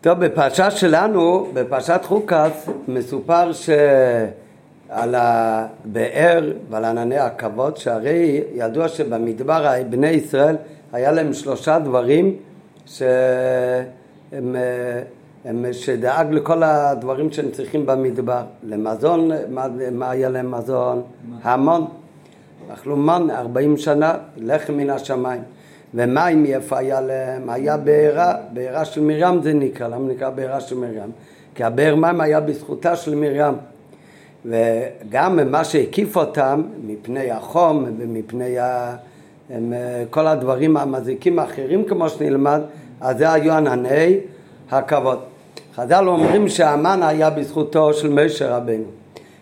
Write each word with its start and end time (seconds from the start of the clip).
טוב, 0.00 0.24
בפרשה 0.24 0.70
שלנו, 0.70 1.46
בפרשת 1.52 2.00
חוקס, 2.04 2.68
מסופר 2.88 3.52
שעל 3.52 5.14
הבאר 5.14 6.52
ועל 6.70 6.84
ענני 6.84 7.18
הכבוד, 7.18 7.76
שהרי 7.76 8.42
ידוע 8.54 8.88
שבמדבר 8.88 9.72
בני 9.90 10.08
ישראל 10.08 10.56
היה 10.92 11.12
להם 11.12 11.32
שלושה 11.32 11.78
דברים 11.78 12.36
שהם, 12.86 14.56
הם, 15.44 15.64
שדאג 15.72 16.32
לכל 16.32 16.62
הדברים 16.62 17.32
שהם 17.32 17.50
צריכים 17.50 17.86
במדבר. 17.86 18.42
למזון, 18.62 19.30
מה, 19.48 19.66
מה 19.92 20.10
היה 20.10 20.28
להם 20.28 20.50
מזון? 20.50 21.02
המון. 21.42 21.86
אכלו 22.74 22.96
מן 22.96 23.30
ארבעים 23.30 23.76
שנה, 23.76 24.14
לחם 24.36 24.74
מן 24.74 24.90
השמיים. 24.90 25.42
ומים 25.94 26.46
איפה 26.46 26.78
היה 26.78 27.00
להם? 27.00 27.50
היה 27.50 27.76
בעירה, 27.76 28.34
בעירה 28.52 28.84
של 28.84 29.00
מרים 29.00 29.42
זה 29.42 29.52
נקרא, 29.52 29.88
למה 29.88 30.12
נקרא 30.12 30.30
בעירה 30.30 30.60
של 30.60 30.76
מרים? 30.76 31.10
כי 31.54 31.64
הבאר 31.64 31.94
מים 31.94 32.20
היה 32.20 32.40
בזכותה 32.40 32.96
של 32.96 33.14
מרים. 33.14 33.54
וגם 34.44 35.50
מה 35.50 35.64
שהקיף 35.64 36.16
אותם 36.16 36.62
מפני 36.86 37.30
החום 37.30 37.84
ומפני 37.98 38.58
ה... 38.58 38.96
הם, 39.50 39.72
כל 40.10 40.26
הדברים 40.26 40.76
המזיקים 40.76 41.38
האחרים 41.38 41.84
כמו 41.84 42.08
שנלמד, 42.08 42.60
אז 43.00 43.18
זה 43.18 43.32
היו 43.32 43.52
ענני 43.52 44.18
הכבוד. 44.70 45.18
חז"ל 45.74 46.08
אומרים 46.08 46.48
שהמן 46.48 47.00
היה 47.02 47.30
בזכותו 47.30 47.92
של 47.92 48.08
משה 48.08 48.56
רבנו 48.56 48.84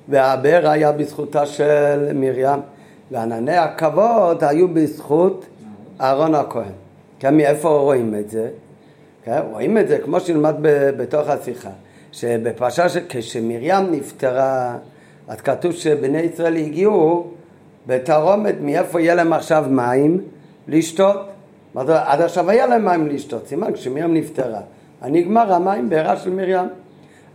והבאר 0.09 0.69
היה 0.69 0.93
בזכותה 0.93 1.47
של 1.47 2.13
מרים 2.15 2.61
וענני 3.11 3.57
הכבוד 3.57 4.45
היו 4.45 4.69
בזכות 4.69 5.47
אהרון 6.01 6.35
הכהן. 6.35 6.73
כן, 7.19 7.37
מאיפה 7.37 7.69
רואים 7.69 8.15
את 8.15 8.31
זה? 8.31 8.49
כן, 9.25 9.41
רואים 9.53 9.79
את 9.79 9.89
זה 9.89 9.99
כמו 9.99 10.21
שנלמד 10.21 10.55
בתוך 10.97 11.29
השיחה, 11.29 11.71
שבפרשה 12.13 12.89
ש... 12.89 12.97
כשמרים 13.09 13.91
נפטרה, 13.91 14.77
אז 15.29 15.41
כתוב 15.41 15.73
שבני 15.73 16.19
ישראל 16.19 16.57
הגיעו 16.57 17.27
בתרעומת 17.87 18.55
מאיפה 18.61 19.01
יהיה 19.01 19.15
להם 19.15 19.33
עכשיו 19.33 19.65
מים 19.71 20.21
לשתות. 20.69 21.17
עד 21.75 22.21
עכשיו 22.21 22.51
היה 22.51 22.67
להם 22.67 22.85
מים 22.85 23.07
לשתות, 23.09 23.47
סימן 23.47 23.73
כשמרים 23.73 24.15
נפטרה, 24.15 24.61
נגמר 25.03 25.53
המים 25.53 25.89
בעירה 25.89 26.17
של 26.17 26.31
מרים. 26.31 26.69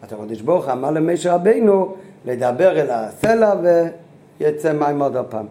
אז 0.02 0.13
הקדוש 0.13 0.41
ברוך 0.41 0.69
אמר 0.69 0.91
למשה 0.91 1.33
רבינו 1.33 1.95
לדבר 2.25 2.81
אל 2.81 2.89
הסלע 2.89 3.53
ויצא 4.39 4.73
מים 4.73 5.02
עוד 5.02 5.16
הפעם. 5.16 5.45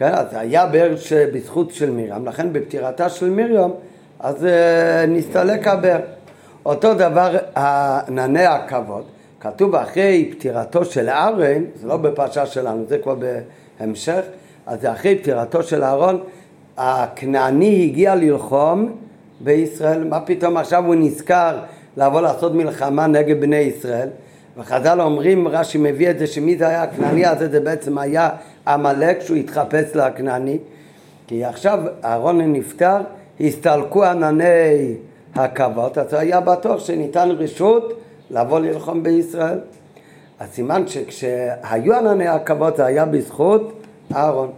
כן, 0.00 0.14
אז 0.14 0.26
היה 0.32 0.66
באר 0.66 0.94
בזכות 1.32 1.70
של 1.70 1.90
מרים, 1.90 2.26
לכן 2.26 2.52
בפטירתה 2.52 3.08
של 3.08 3.30
מרים 3.30 3.70
אז 4.20 4.44
אה, 4.44 5.06
נסתלק 5.06 5.66
הבאר. 5.66 6.00
אותו 6.66 6.94
דבר 6.94 7.36
ענני 7.56 8.46
הכבוד, 8.46 9.04
כתוב 9.40 9.74
אחרי 9.74 10.30
פטירתו 10.32 10.84
של 10.84 11.08
אהרן, 11.08 11.62
זה 11.74 11.86
לא 11.86 11.96
בפרשה 11.96 12.46
שלנו, 12.46 12.84
זה 12.88 12.98
כבר 12.98 13.14
בהמשך, 13.80 14.20
אז 14.66 14.86
אחרי 14.86 15.18
פטירתו 15.18 15.62
של 15.62 15.84
אהרון, 15.84 16.20
הכנעני 16.76 17.84
הגיע 17.84 18.14
ללחום 18.14 18.92
בישראל, 19.40 20.04
מה 20.04 20.20
פתאום 20.20 20.56
עכשיו 20.56 20.86
הוא 20.86 20.94
נזכר 20.94 21.58
לבוא 21.96 22.20
לעשות 22.20 22.54
מלחמה 22.54 23.06
נגד 23.06 23.40
בני 23.40 23.56
ישראל? 23.56 24.08
וחז"ל 24.60 25.00
אומרים, 25.00 25.48
רש"י 25.48 25.78
מביא 25.78 26.10
את 26.10 26.18
זה, 26.18 26.26
שמי 26.26 26.56
זה 26.56 26.68
היה 26.68 26.82
הכנעני 26.82 27.26
הזה, 27.26 27.48
זה 27.48 27.60
בעצם 27.60 27.98
היה 27.98 28.30
עמלק 28.66 29.20
שהוא 29.20 29.36
התחפש 29.36 29.96
לכנעני, 29.96 30.58
כי 31.26 31.44
עכשיו 31.44 31.78
אהרון 32.04 32.52
נפטר, 32.52 32.96
הסתלקו 33.40 34.04
ענני 34.04 34.94
הכבוד, 35.34 35.98
אז 35.98 36.14
היה 36.14 36.40
בטוח 36.40 36.80
שניתן 36.80 37.28
רשות 37.30 38.00
לבוא 38.30 38.60
ללחום 38.60 39.02
בישראל. 39.02 39.58
הסימן 40.40 40.86
שכשהיו 40.86 41.94
ענני 41.94 42.28
הכבוד 42.28 42.76
זה 42.76 42.86
היה 42.86 43.04
בזכות 43.04 43.72
אהרון. 44.14 44.50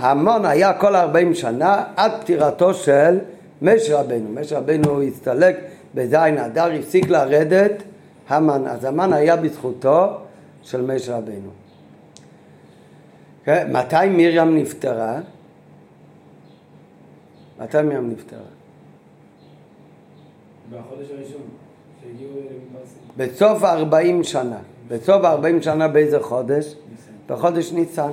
המון 0.00 0.44
היה 0.44 0.72
כל 0.72 0.96
40 0.96 1.34
שנה 1.34 1.84
עד 1.96 2.12
פטירתו 2.20 2.74
של 2.74 3.18
משה 3.62 4.00
רבנו. 4.00 4.40
משה 4.40 4.58
רבנו 4.58 5.02
הסתלק 5.02 5.56
בזין 5.94 6.38
אדר, 6.38 6.72
הפסיק 6.72 7.08
לרדת 7.08 7.82
המן. 8.28 8.66
אז 8.66 8.84
המן 8.84 9.12
היה 9.12 9.36
בזכותו 9.36 10.18
של 10.62 10.80
משה 10.82 11.16
רבנו. 11.16 11.50
כן, 13.44 13.72
מתי 13.72 14.08
מרים 14.10 14.56
נפטרה? 14.56 15.20
מתי 17.60 17.82
מרים 17.82 18.10
נפטרה? 18.10 18.40
בחודש 20.70 21.10
הראשון, 21.10 21.42
שהגיעו 22.02 22.30
בסוף 23.16 23.64
ארבעים 23.64 24.24
שנה. 24.24 24.58
בסוף 24.88 25.24
ארבעים 25.24 25.62
שנה 25.62 25.88
באיזה 25.88 26.20
חודש? 26.20 26.74
בחודש 27.26 27.72
ניסן. 27.72 28.10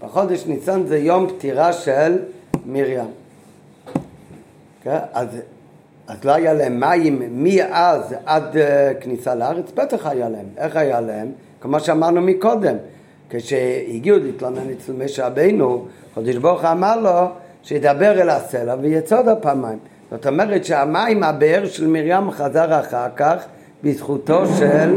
בחודש 0.00 0.46
ניסן 0.46 0.86
זה 0.86 0.98
יום 0.98 1.28
פטירה 1.28 1.72
של 1.72 2.18
מרים. 2.66 3.10
כן? 4.82 4.98
אז, 5.12 5.28
אז 6.08 6.24
לא 6.24 6.32
היה 6.32 6.52
להם 6.52 6.80
מים 6.80 7.22
מאז 7.30 8.14
עד 8.26 8.56
uh, 8.56 8.58
כניסה 9.00 9.34
לארץ? 9.34 9.70
בטח 9.74 10.06
היה 10.06 10.28
להם. 10.28 10.46
איך 10.56 10.76
היה 10.76 11.00
להם? 11.00 11.32
כמו 11.60 11.80
שאמרנו 11.80 12.20
מקודם. 12.20 12.76
כשהגיעו 13.30 14.18
להתלונן 14.18 14.70
אצל 14.78 14.92
משה 14.92 15.26
רבינו, 15.26 15.86
חודש 16.14 16.36
ברוך 16.36 16.64
אמר 16.64 17.00
לו 17.00 17.28
שידבר 17.62 18.22
אל 18.22 18.30
הסלע 18.30 18.74
ויצוד 18.80 19.28
הפעמיים. 19.28 19.78
זאת 20.10 20.26
אומרת 20.26 20.64
שהמים, 20.64 21.22
הבאר 21.22 21.66
של 21.66 21.86
מרים 21.86 22.30
חזר 22.30 22.80
אחר 22.80 23.06
כך 23.16 23.44
בזכותו 23.84 24.46
של 24.58 24.96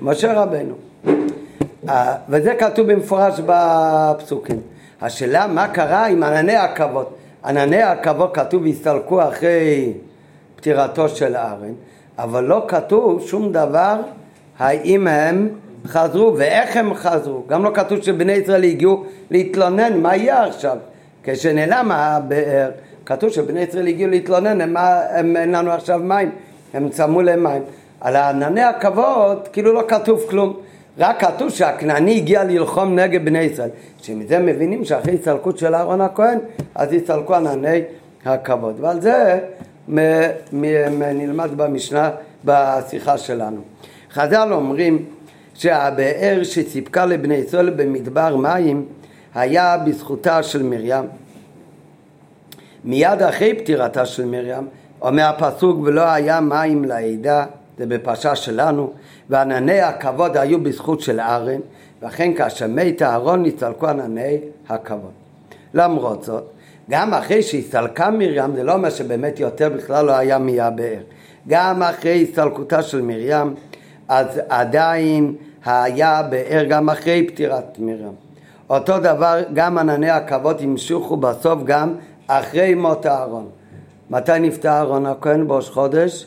משה 0.00 0.42
רבנו. 0.42 0.74
אה, 1.88 2.14
וזה 2.28 2.54
כתוב 2.54 2.92
במפורש 2.92 3.40
בפסוקים. 3.46 4.60
השאלה 5.00 5.46
מה 5.46 5.68
קרה 5.68 6.06
עם 6.06 6.22
ענני 6.22 6.56
הכבוד. 6.56 7.06
ענני 7.44 7.82
הכבוד 7.82 8.34
כתוב 8.34 8.66
הסתלקו 8.66 9.22
אחרי 9.28 9.92
פטירתו 10.62 11.08
של 11.08 11.36
ארן, 11.36 11.72
אבל 12.18 12.44
לא 12.44 12.64
כתוב 12.68 13.22
שום 13.26 13.52
דבר 13.52 13.96
האם 14.58 15.06
הם 15.06 15.48
חזרו 15.86 16.34
ואיך 16.36 16.76
הם 16.76 16.94
חזרו. 16.94 17.42
גם 17.48 17.64
לא 17.64 17.70
כתוב 17.74 18.02
שבני 18.02 18.32
ישראל 18.32 18.64
הגיעו 18.64 19.04
להתלונן, 19.30 20.00
מה 20.00 20.16
יהיה 20.16 20.44
עכשיו? 20.44 20.76
כשנעלם 21.22 21.90
הבאר, 21.92 22.70
כתוב 23.06 23.30
שבני 23.30 23.60
ישראל 23.60 23.86
הגיעו 23.86 24.10
להתלונן, 24.10 24.60
הם, 24.60 24.76
הם, 25.10 25.36
אין 25.36 25.52
לנו 25.52 25.70
עכשיו 25.70 26.00
מים, 26.04 26.30
הם 26.74 26.88
צמו 26.88 27.22
להם 27.22 27.44
מים. 27.44 27.62
על 28.00 28.16
ענני 28.16 28.62
הכבוד 28.62 29.48
כאילו 29.52 29.72
לא 29.72 29.82
כתוב 29.88 30.20
כלום. 30.30 30.56
רק 30.98 31.24
כתוב 31.24 31.50
שהכנעני 31.50 32.16
הגיע 32.16 32.44
ללחום 32.44 32.98
נגד 32.98 33.24
בני 33.24 33.38
ישראל. 33.38 33.70
שמזה 34.02 34.38
מבינים 34.38 34.84
שאחרי 34.84 35.14
הסתלקות 35.14 35.58
של 35.58 35.74
אהרון 35.74 36.00
הכהן, 36.00 36.38
אז 36.74 36.92
הסתלקו 36.92 37.34
ענני 37.34 37.80
הכבוד. 38.24 38.76
ועל 38.80 39.00
זה 39.00 39.38
נלמד 40.52 41.50
במשנה, 41.56 42.10
בשיחה 42.44 43.18
שלנו. 43.18 43.60
חז"ל 44.12 44.52
אומרים 44.52 45.04
שהבאר 45.54 46.40
שסיפקה 46.42 47.06
לבני 47.06 47.34
ישראל 47.34 47.70
במדבר 47.70 48.36
מים 48.36 48.86
היה 49.34 49.78
בזכותה 49.78 50.42
של 50.42 50.62
מרים. 50.62 51.04
מיד 52.84 53.22
אחרי 53.22 53.54
פטירתה 53.54 54.06
של 54.06 54.24
מרים 54.24 54.68
אומר 55.00 55.22
הפסוק 55.24 55.78
ולא 55.82 56.02
היה 56.02 56.40
מים 56.40 56.84
לעדה 56.84 57.44
זה 57.78 57.86
בפרשה 57.86 58.36
שלנו 58.36 58.92
וענני 59.30 59.80
הכבוד 59.80 60.36
היו 60.36 60.60
בזכות 60.62 61.00
של 61.00 61.20
ארן 61.20 61.60
ואכן 62.02 62.34
כאשר 62.34 62.66
מת 62.66 63.02
אהרון 63.02 63.42
נסתלקו 63.42 63.86
ענני 63.86 64.38
הכבוד. 64.68 65.10
למרות 65.74 66.24
זאת 66.24 66.51
גם 66.90 67.14
אחרי 67.14 67.42
שהסתלקה 67.42 68.10
מרים 68.10 68.56
זה 68.56 68.62
לא 68.62 68.72
אומר 68.72 68.90
שבאמת 68.90 69.40
יותר 69.40 69.68
בכלל 69.68 70.04
לא 70.04 70.12
היה 70.12 70.38
מהבאר 70.38 71.00
גם 71.48 71.82
אחרי 71.82 72.22
הסתלקותה 72.22 72.82
של 72.82 73.02
מרים 73.02 73.54
אז 74.08 74.40
עדיין 74.48 75.34
היה 75.64 76.22
באר 76.22 76.64
גם 76.68 76.90
אחרי 76.90 77.26
פטירת 77.26 77.78
מרים. 77.78 78.12
אותו 78.70 78.98
דבר 78.98 79.40
גם 79.54 79.78
ענני 79.78 80.10
הכבוד 80.10 80.60
המשיכו 80.60 81.16
בסוף 81.16 81.62
גם 81.64 81.94
אחרי 82.26 82.74
מות 82.74 83.06
אהרון. 83.06 83.48
מתי 84.10 84.32
נפטר 84.40 84.68
אהרון 84.68 85.06
הכהן? 85.06 85.48
בראש 85.48 85.70
חודש? 85.70 86.26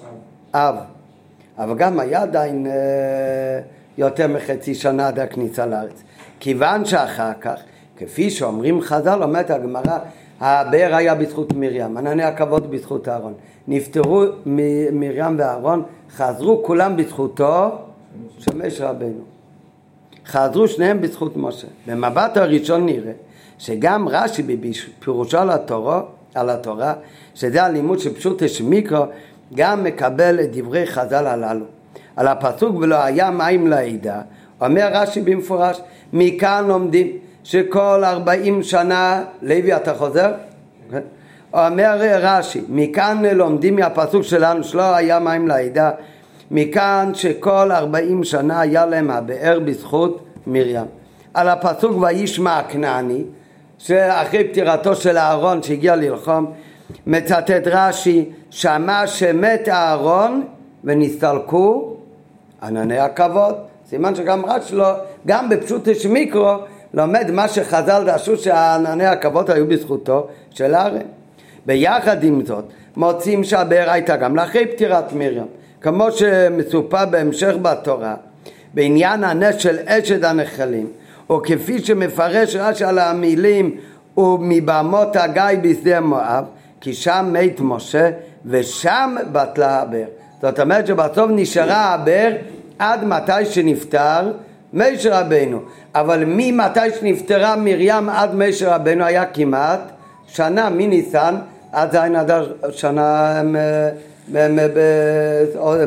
אב. 0.54 0.76
אבל 1.58 1.76
גם 1.78 2.00
היה 2.00 2.22
עדיין 2.22 2.68
אה, 2.68 2.72
יותר 3.98 4.28
מחצי 4.28 4.76
שנה 4.76 5.08
עד 5.08 5.20
הכניסה 5.20 5.66
לארץ. 5.66 6.04
כיוון 6.40 6.86
שאחר 6.86 7.32
כך, 7.42 7.60
כפי 7.98 8.30
שאומרים 8.30 8.82
חז"ל, 8.82 9.24
אומרת 9.24 9.50
הגמרא, 9.50 9.98
הבאר 10.40 10.96
היה 10.96 11.16
בזכות 11.16 11.54
מרים, 11.54 11.98
ענני 11.98 12.24
הכבוד 12.24 12.72
בזכות 12.72 13.08
אהרון. 13.08 13.34
נפטרו 13.68 14.24
מרים 14.92 15.36
ואהרון, 15.38 15.84
חזרו 16.16 16.64
כולם 16.64 16.98
בזכותו 16.98 17.70
של 18.40 18.66
משה 18.66 18.90
רבנו. 18.90 19.22
חזרו 20.26 20.68
שניהם 20.68 21.02
בזכות 21.02 21.38
משה. 21.38 21.68
במבט 21.88 22.38
הראשון 22.38 22.86
נראה 22.86 23.12
שגם 23.58 24.08
רש"י 24.10 24.44
בפירושו 24.44 25.38
על 25.38 25.50
התורה, 25.50 26.02
על 26.36 26.50
התורה 26.50 26.94
שזה 27.36 27.64
הלימוד 27.64 28.00
של 28.00 28.14
פשוט 28.14 28.42
יש 28.42 28.62
מיקרו, 28.62 29.06
גם 29.54 29.84
מקבל 29.84 30.40
את 30.40 30.56
דברי 30.56 30.88
חז"ל 30.88 31.28
הללו. 31.28 31.66
על 32.16 32.28
הפסוק 32.28 32.76
ולא 32.76 32.96
היה 32.96 33.32
מים 33.32 33.68
לעדה, 33.68 34.22
אומר 34.62 34.90
רש"י 34.94 35.22
במפורש, 35.22 35.82
מכאן 36.14 36.66
לומדים 36.68 37.18
שכל 37.46 38.04
ארבעים 38.04 38.64
שנה, 38.64 39.24
לוי 39.42 39.76
אתה 39.76 39.94
חוזר? 39.94 40.32
אומר 41.54 41.98
רש"י, 42.00 42.62
מכאן 42.70 43.24
לומדים 43.34 43.76
מהפסוק 43.76 44.24
שלנו 44.24 44.64
שלא 44.64 44.96
היה 44.96 45.20
מים 45.20 45.48
לעדה, 45.48 45.92
מכאן 46.52 47.12
שכל 47.14 47.72
ארבעים 47.72 48.24
שנה 48.24 48.60
היה 48.62 48.86
להם 48.86 49.12
הבאר 49.12 49.60
בזכות 49.60 50.26
מרים. 50.48 50.86
על 51.34 51.50
הפסוק 51.50 52.02
וישמע 52.02 52.58
הכנעני, 52.58 53.24
שאחרי 53.78 54.48
פטירתו 54.50 54.96
של 54.96 55.18
אהרון 55.18 55.64
שהגיע 55.64 55.96
ללחום, 55.96 56.52
מצטט 57.08 57.68
רש"י, 57.68 58.30
שמע 58.50 59.08
שמת 59.08 59.70
אהרון 59.70 60.44
ונסתלקו 60.84 61.96
ענני 62.64 63.00
הכבוד. 63.00 63.56
סימן 63.90 64.16
שגם 64.16 64.46
רש"י 64.46 64.76
לא, 64.76 64.90
גם 65.28 65.50
בפשוט 65.50 65.88
מיקרו 66.10 66.56
לומד 66.96 67.32
מה 67.32 67.48
שחז"ל 67.48 68.04
דרשו 68.06 68.38
שענני 68.38 69.06
הכבוד 69.06 69.52
היו 69.52 69.68
בזכותו 69.68 70.28
של 70.50 70.76
ארן. 70.76 71.02
ביחד 71.66 72.24
עם 72.24 72.46
זאת, 72.46 72.66
מוצאים 72.96 73.44
שהבאר 73.44 73.90
הייתה 73.90 74.16
גם 74.16 74.36
לאחרי 74.36 74.68
פטירת 74.68 75.14
מרים, 75.14 75.46
כמו 75.82 76.12
שמסופר 76.12 77.06
בהמשך 77.06 77.56
בתורה, 77.62 78.16
בעניין 78.74 79.24
הנס 79.24 79.56
של 79.58 79.78
אשת 79.86 80.24
הנחלים, 80.24 80.88
או 81.30 81.42
כפי 81.44 81.86
שמפרש 81.86 82.56
רש"י 82.56 82.86
על 82.86 83.00
המילים 83.00 83.78
ומבמות 84.18 85.16
הגיא 85.16 85.44
בשדה 85.62 86.00
מואב, 86.00 86.46
כי 86.82 86.94
שם 86.94 87.30
מת 87.32 87.60
משה 87.60 88.10
ושם 88.46 89.16
בטלה 89.32 89.82
הבאר. 89.82 90.08
זאת 90.42 90.60
אומרת 90.60 90.88
שבסוף 90.88 91.30
נשארה 91.30 91.94
הבאר 91.94 92.32
עד 92.80 93.04
מתי 93.04 93.46
שנפטר 93.46 94.32
משה 94.74 95.20
רבנו, 95.20 95.60
אבל 95.96 96.24
ממתי 96.26 96.80
שנפטרה 97.00 97.56
מרים 97.56 98.10
עד 98.10 98.36
משה 98.36 98.76
רבנו 98.76 99.06
היה 99.06 99.26
כמעט 99.26 99.80
שנה 100.28 100.70
מניסן 100.70 101.36
עד 101.72 101.92
זין 101.92 102.16
אדר 102.16 102.54
שנה 102.72 103.42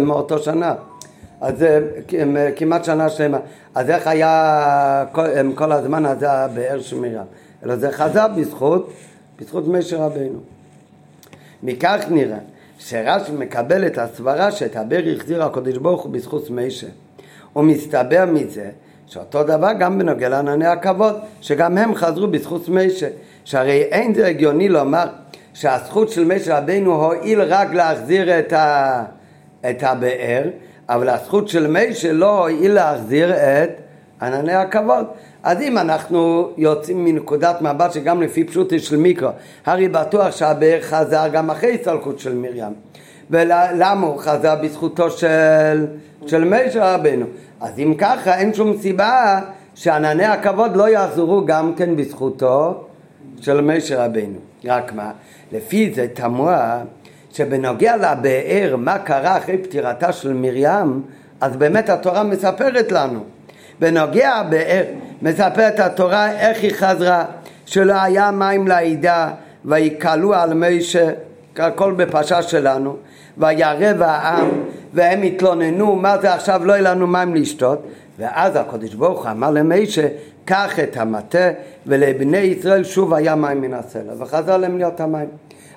מאותו 0.00 0.38
שנה. 0.38 0.74
אז 1.40 1.64
כמעט 2.56 2.84
שנה 2.84 3.10
שלמה. 3.10 3.38
אז 3.74 3.90
איך 3.90 4.06
היה 4.06 5.04
כל, 5.54 5.72
הזמן 5.72 6.06
הזה 6.06 6.32
הבאר 6.32 6.80
של 6.80 6.96
מרים? 6.96 7.18
אלא 7.64 7.76
זה 7.76 7.92
חזר 7.92 8.26
בזכות, 8.36 8.92
בזכות 9.40 9.68
משה 9.68 9.96
רבנו. 9.96 10.38
מכך 11.62 12.04
נראה 12.10 12.38
שרש"י 12.78 13.32
מקבל 13.32 13.86
את 13.86 13.98
הסברה 13.98 14.52
שאת 14.52 14.76
הבאר 14.76 15.04
החזיר 15.16 15.44
הקדוש 15.44 15.76
ברוך 15.76 16.02
הוא 16.02 16.12
בזכות 16.12 16.50
משה. 16.50 16.86
ומסתבר 17.56 18.24
מזה 18.26 18.70
שאותו 19.08 19.42
דבר 19.42 19.72
גם 19.78 19.98
בנוגע 19.98 20.28
לענני 20.28 20.66
הכבוד, 20.66 21.14
שגם 21.40 21.78
הם 21.78 21.94
חזרו 21.94 22.26
בזכות 22.26 22.68
משה. 22.68 23.08
שהרי 23.44 23.82
אין 23.82 24.14
זה 24.14 24.26
הגיוני 24.26 24.68
לומר 24.68 25.04
שהזכות 25.54 26.08
של 26.08 26.24
משה 26.24 26.58
רבינו 26.58 27.04
הועיל 27.04 27.42
רק 27.42 27.74
להחזיר 27.74 28.38
את, 28.38 28.52
ה, 28.52 29.04
את 29.70 29.82
הבאר, 29.82 30.42
אבל 30.88 31.08
הזכות 31.08 31.48
של 31.48 31.66
משה 31.66 32.12
לא 32.12 32.38
הועיל 32.38 32.72
להחזיר 32.72 33.34
את 33.34 33.70
ענני 34.22 34.54
הכבוד. 34.54 35.06
אז 35.42 35.60
אם 35.60 35.78
אנחנו 35.78 36.48
יוצאים 36.56 37.04
מנקודת 37.04 37.62
מבט 37.62 37.92
שגם 37.92 38.22
לפי 38.22 38.44
פשוטי 38.44 38.78
של 38.78 38.96
מיקרו, 38.96 39.30
הרי 39.66 39.88
בטוח 39.88 40.36
שהבאר 40.36 40.78
חזר 40.80 41.28
גם 41.32 41.50
אחרי 41.50 41.74
הסתלקות 41.74 42.18
של 42.18 42.34
מרים. 42.34 42.72
ולמה 43.30 44.06
הוא 44.06 44.18
חזר 44.18 44.54
בזכותו 44.62 45.10
של, 45.10 45.86
של 46.26 46.44
משה 46.44 46.94
רבנו? 46.94 47.26
אז 47.60 47.78
אם 47.78 47.94
ככה 47.98 48.38
אין 48.38 48.54
שום 48.54 48.76
סיבה 48.76 49.40
שענני 49.74 50.24
הכבוד 50.24 50.76
לא 50.76 50.88
יחזרו 50.88 51.44
גם 51.46 51.74
כן 51.74 51.96
בזכותו 51.96 52.84
של 53.40 53.60
משה 53.60 54.04
רבנו. 54.04 54.38
רק 54.64 54.92
מה? 54.92 55.12
לפי 55.52 55.92
זה 55.94 56.06
תמוה 56.14 56.80
שבנוגע 57.32 57.96
לבאר 57.96 58.76
מה 58.78 58.98
קרה 58.98 59.36
אחרי 59.38 59.58
פטירתה 59.58 60.12
של 60.12 60.32
מרים 60.32 61.02
אז 61.40 61.56
באמת 61.56 61.88
התורה 61.88 62.22
מספרת 62.22 62.92
לנו 62.92 63.24
בנוגע 63.80 64.30
הבאר 64.30 64.84
מספרת 65.22 65.80
התורה 65.80 66.30
איך 66.30 66.62
היא 66.62 66.72
חזרה 66.74 67.24
שלא 67.66 67.94
היה 68.02 68.30
מים 68.30 68.68
לעדה 68.68 69.30
ויקלו 69.64 70.34
על 70.34 70.54
משה 70.54 71.10
הכל 71.56 71.92
בפרשה 71.92 72.42
שלנו 72.42 72.96
וירא 73.38 74.04
העם 74.04 74.48
והם 74.94 75.22
התלוננו 75.22 75.96
מה 75.96 76.18
זה 76.18 76.34
עכשיו 76.34 76.64
לא 76.64 76.72
יהיה 76.72 76.82
לנו 76.82 77.06
מים 77.06 77.34
לשתות. 77.34 77.82
ואז 78.18 78.56
הקדוש 78.56 78.94
ברוך 78.94 79.22
הוא 79.22 79.30
אמר 79.30 79.50
למשה 79.50 80.08
קח 80.44 80.78
את 80.78 80.96
המטה 80.96 81.50
ולבני 81.86 82.38
ישראל 82.38 82.84
שוב 82.84 83.14
היה 83.14 83.34
מים 83.34 83.60
מן 83.60 83.74
הסלע. 83.74 84.12
וחזר 84.18 84.56
להם 84.56 84.78
להיות 84.78 85.00
המים. 85.00 85.28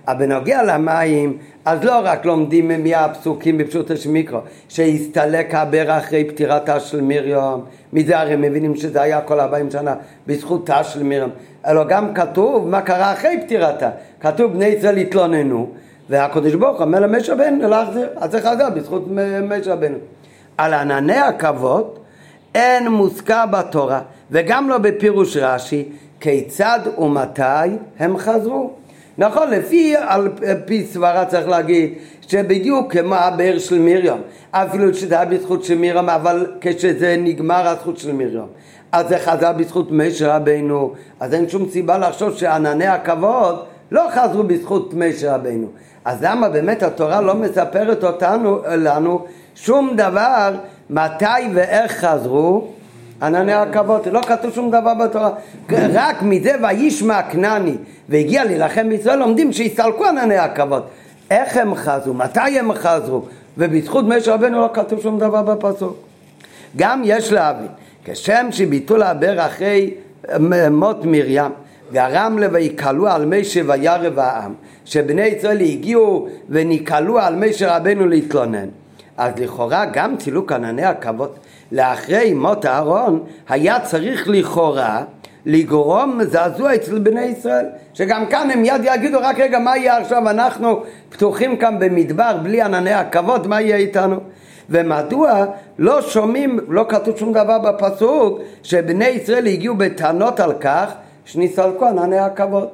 אבל 0.08 0.25
בנוגע 0.25 0.63
למים, 0.63 1.38
אז 1.66 1.84
לא 1.84 2.02
רק 2.04 2.25
לומדים 2.25 2.72
מהפסוקים 2.84 3.58
בפשוט 3.58 3.92
השמיקרו, 3.92 4.40
שהסתלק 4.69 5.56
הבאר 5.56 5.98
אחרי 5.98 6.24
פטירתה 6.24 6.80
של 6.80 7.02
מרים, 7.02 7.60
מזה 7.94 8.19
הרי 8.19 8.36
מבינים 8.36 8.75
שזה 8.75 9.02
היה 9.02 9.22
כל 9.22 9.40
ארבעים 9.40 9.72
שנה 9.72 9.96
בזכותה 10.28 10.84
של 10.84 11.04
מרים, 11.04 11.30
אלא 11.68 11.84
גם 11.84 12.13
כתוב 12.13 12.68
מה 12.68 12.81
קרה 12.81 13.13
אחרי 13.13 13.40
פטירתה, 13.46 13.90
כתוב 14.19 14.54
בני 14.54 14.66
ישראל 14.66 14.98
התלוננו, 14.98 15.69
והקדוש 16.12 16.54
ברוך 16.54 16.81
אומר 16.81 17.00
למשה 17.00 17.34
רבנו 17.34 17.69
להחזיר, 17.69 18.08
אז 18.16 18.31
זה 18.31 18.40
חזר 18.40 18.69
בזכות 18.69 19.08
משה 19.50 19.74
רבנו. 19.74 19.98
על 20.58 20.74
ענני 20.74 21.18
הכבוד 21.18 22.00
אין 22.56 22.88
מוזכר 22.88 23.46
בתורה, 23.52 24.02
וגם 24.31 24.69
לא 24.69 24.78
בפירוש 24.78 25.38
רש"י, 25.38 25.90
כיצד 26.19 26.80
ומתי 26.98 27.42
הם 28.00 28.18
חזרו. 28.18 28.74
נכון, 29.18 29.50
לפי, 29.50 29.96
על 29.96 30.30
פי 30.66 30.86
סברה 30.86 31.25
צריך 31.25 31.48
להגיד 31.48 31.94
שבדיוק 32.28 32.92
כמו 32.92 33.16
הבאר 33.16 33.60
של 33.60 33.80
מרים, 33.80 34.22
אפילו 34.52 34.94
שזה 34.94 35.16
היה 35.16 35.25
בזכות 35.25 35.63
של 35.63 35.78
מרים, 35.78 36.10
אבל 36.10 36.48
כשזה 36.62 37.16
נגמר 37.19 37.68
הזכות 37.68 37.98
של 37.98 38.12
מרים, 38.12 38.46
אז 38.92 39.08
זה 39.08 39.19
חזר 39.19 39.52
בזכות 39.52 39.92
משה 39.92 40.36
רבינו, 40.36 40.94
אז 41.19 41.34
אין 41.34 41.50
שום 41.50 41.69
סיבה 41.69 41.98
לחשוב 41.98 42.38
שענני 42.38 42.88
הכבוד 42.88 43.63
לא 43.92 44.08
חזרו 44.12 44.44
בזכות 44.44 44.94
משה 44.94 45.36
רבינו. 45.36 45.68
אז 46.06 46.24
למה 46.24 46.50
באמת 46.50 46.84
התורה 46.84 47.22
לא 47.22 47.36
מספרת 47.36 48.04
אותנו, 48.04 48.60
לנו 48.68 49.26
שום 49.56 49.96
דבר 49.96 50.56
מתי 50.89 51.25
ואיך 51.54 51.92
חזרו? 51.92 52.68
ענני 53.22 53.54
הכבוד, 53.54 54.08
לא 54.08 54.22
כתוב 54.22 54.51
שום 54.54 54.72
דבר 54.72 54.94
בתורה, 54.94 55.30
רק 55.70 56.22
מזה 56.22 56.51
וישמע 56.63 57.22
כנעני 57.24 57.75
והגיע 58.10 58.44
להילחם 58.44 58.89
בישראל 58.89 59.20
לומדים 59.20 59.54
שהסתלקו 59.54 60.06
ענני 60.06 60.38
הכבוד, 60.38 60.84
איך 61.32 61.58
הם 61.58 61.75
חזרו, 61.75 62.13
מתי 62.13 62.60
הם 62.60 62.74
חזרו, 62.74 63.22
ובזכות 63.58 64.06
משה 64.06 64.34
רבנו 64.34 64.62
לא 64.62 64.70
כתוב 64.74 65.01
שום 65.01 65.20
דבר 65.20 65.42
בפסוק. 65.42 65.98
גם 66.77 67.01
יש 67.06 67.32
להבין, 67.32 67.68
כשם 68.06 68.48
שביטול 68.51 69.04
הבאר 69.04 69.46
אחרי 69.46 69.94
מות 70.72 71.06
מרים 71.06 71.51
גרם 71.91 72.38
ל"ויקלו 72.39 73.07
על 73.07 73.25
משה 73.25 73.62
וירב 73.67 74.19
העם", 74.19 74.53
שבני 74.86 75.21
ישראל 75.21 75.62
הגיעו 75.62 76.27
וניקלו 76.50 77.19
על 77.19 77.36
משה 77.36 77.77
רבנו 77.77 78.07
להתלונן. 78.07 78.67
אז 79.17 79.31
לכאורה 79.38 79.86
גם 79.93 80.17
צילוק 80.17 80.51
ענני 80.51 80.86
הכבוד 80.86 81.29
לאחרי 81.71 82.33
מות 82.33 82.65
אהרון 82.65 83.24
היה 83.50 83.79
צריך 83.79 84.27
לכאורה 84.27 85.03
לגרום 85.45 86.24
זעזוע 86.24 86.75
אצל 86.75 87.00
בני 87.00 87.21
ישראל 87.21 87.65
שגם 87.93 88.25
כאן 88.25 88.51
הם 88.51 88.62
מיד 88.62 88.81
יגידו 88.83 89.19
רק 89.21 89.39
רגע 89.39 89.60
מה 89.60 89.77
יהיה 89.77 89.98
עכשיו 89.98 90.29
אנחנו 90.29 90.83
פתוחים 91.10 91.57
כאן 91.57 91.79
במדבר 91.79 92.38
בלי 92.43 92.62
ענני 92.62 92.93
הכבוד 92.93 93.48
מה 93.48 93.62
יהיה 93.62 93.75
איתנו 93.75 94.19
ומדוע 94.69 95.45
לא 95.79 96.01
שומעים, 96.01 96.60
לא 96.67 96.86
כתוב 96.89 97.17
שום 97.17 97.33
דבר 97.33 97.60
בפסוק 97.60 98.39
שבני 98.63 99.07
ישראל 99.07 99.48
הגיעו 99.48 99.75
בטענות 99.75 100.39
על 100.39 100.53
כך 100.53 100.93
שנסתלקו 101.25 101.86
ענני 101.86 102.20
הכבוד. 102.20 102.68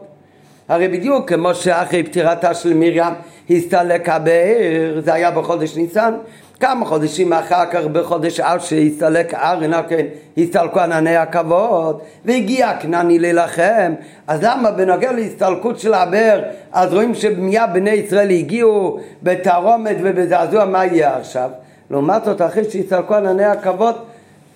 הרי 0.69 0.87
בדיוק 0.87 1.29
כמו 1.29 1.55
שאחרי 1.55 2.03
פטירתה 2.03 2.53
של 2.53 2.73
מרים 2.73 3.13
הסתלק 3.49 4.09
הבאר, 4.09 4.99
זה 4.99 5.13
היה 5.13 5.31
בחודש 5.31 5.75
ניסן, 5.75 6.13
כמה 6.59 6.85
חודשים 6.85 7.33
אחר 7.33 7.65
כך 7.71 7.83
בחודש 7.83 8.39
אב 8.39 8.59
שהסתלק 8.59 9.33
ארן, 9.33 9.71
כן, 9.89 10.05
הסתלקו 10.37 10.79
ענני 10.79 11.15
הכבוד 11.15 11.99
והגיע 12.25 12.77
כנעני 12.79 13.19
להילחם 13.19 13.93
אז 14.27 14.43
למה 14.43 14.71
בנוגע 14.71 15.11
להסתלקות 15.11 15.79
של 15.79 15.93
הבאר 15.93 16.43
אז 16.71 16.93
רואים 16.93 17.15
שמיד 17.15 17.61
בני 17.73 17.89
ישראל 17.89 18.29
הגיעו 18.29 18.99
בתרעומת 19.23 19.95
ובזעזוע 20.03 20.65
מה 20.65 20.85
יהיה 20.85 21.17
עכשיו? 21.17 21.49
לעומת 21.91 22.25
זאת 22.25 22.41
אחרי 22.41 22.63
שהסתלקו 22.63 23.15
ענני 23.15 23.45
הכבוד 23.45 23.95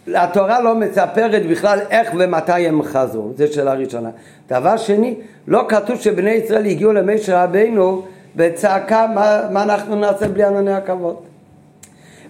התורה 0.08 0.62
לא 0.62 0.76
מספרת 0.76 1.46
בכלל 1.46 1.80
איך 1.90 2.12
ומתי 2.18 2.68
הם 2.68 2.84
חזרו, 2.84 3.32
זו 3.38 3.54
שאלה 3.54 3.74
ראשונה. 3.74 4.10
דבר 4.50 4.78
שני, 4.78 5.16
לא 5.48 5.66
כתוב 5.70 6.02
שבני 6.02 6.30
ישראל 6.30 6.66
הגיעו 6.66 6.94
למשה 6.94 7.44
רבינו 7.44 8.06
בצעקה 8.36 9.08
מה, 9.16 9.42
מה 9.52 9.64
אנחנו 9.64 9.96
נעשה 9.96 10.28
בלי 10.28 10.44
ענני 10.44 10.74
הכבוד. 10.74 11.16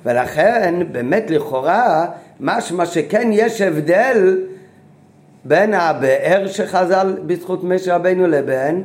ולכן 0.05 0.75
באמת 0.91 1.29
לכאורה 1.29 2.05
משמע 2.39 2.85
שכן 2.85 3.29
יש 3.33 3.61
הבדל 3.61 4.39
בין 5.45 5.73
הבאר 5.73 6.47
שחז"ל 6.47 7.15
בזכות 7.25 7.63
משה 7.63 7.95
רבינו 7.95 8.27
לבין 8.27 8.83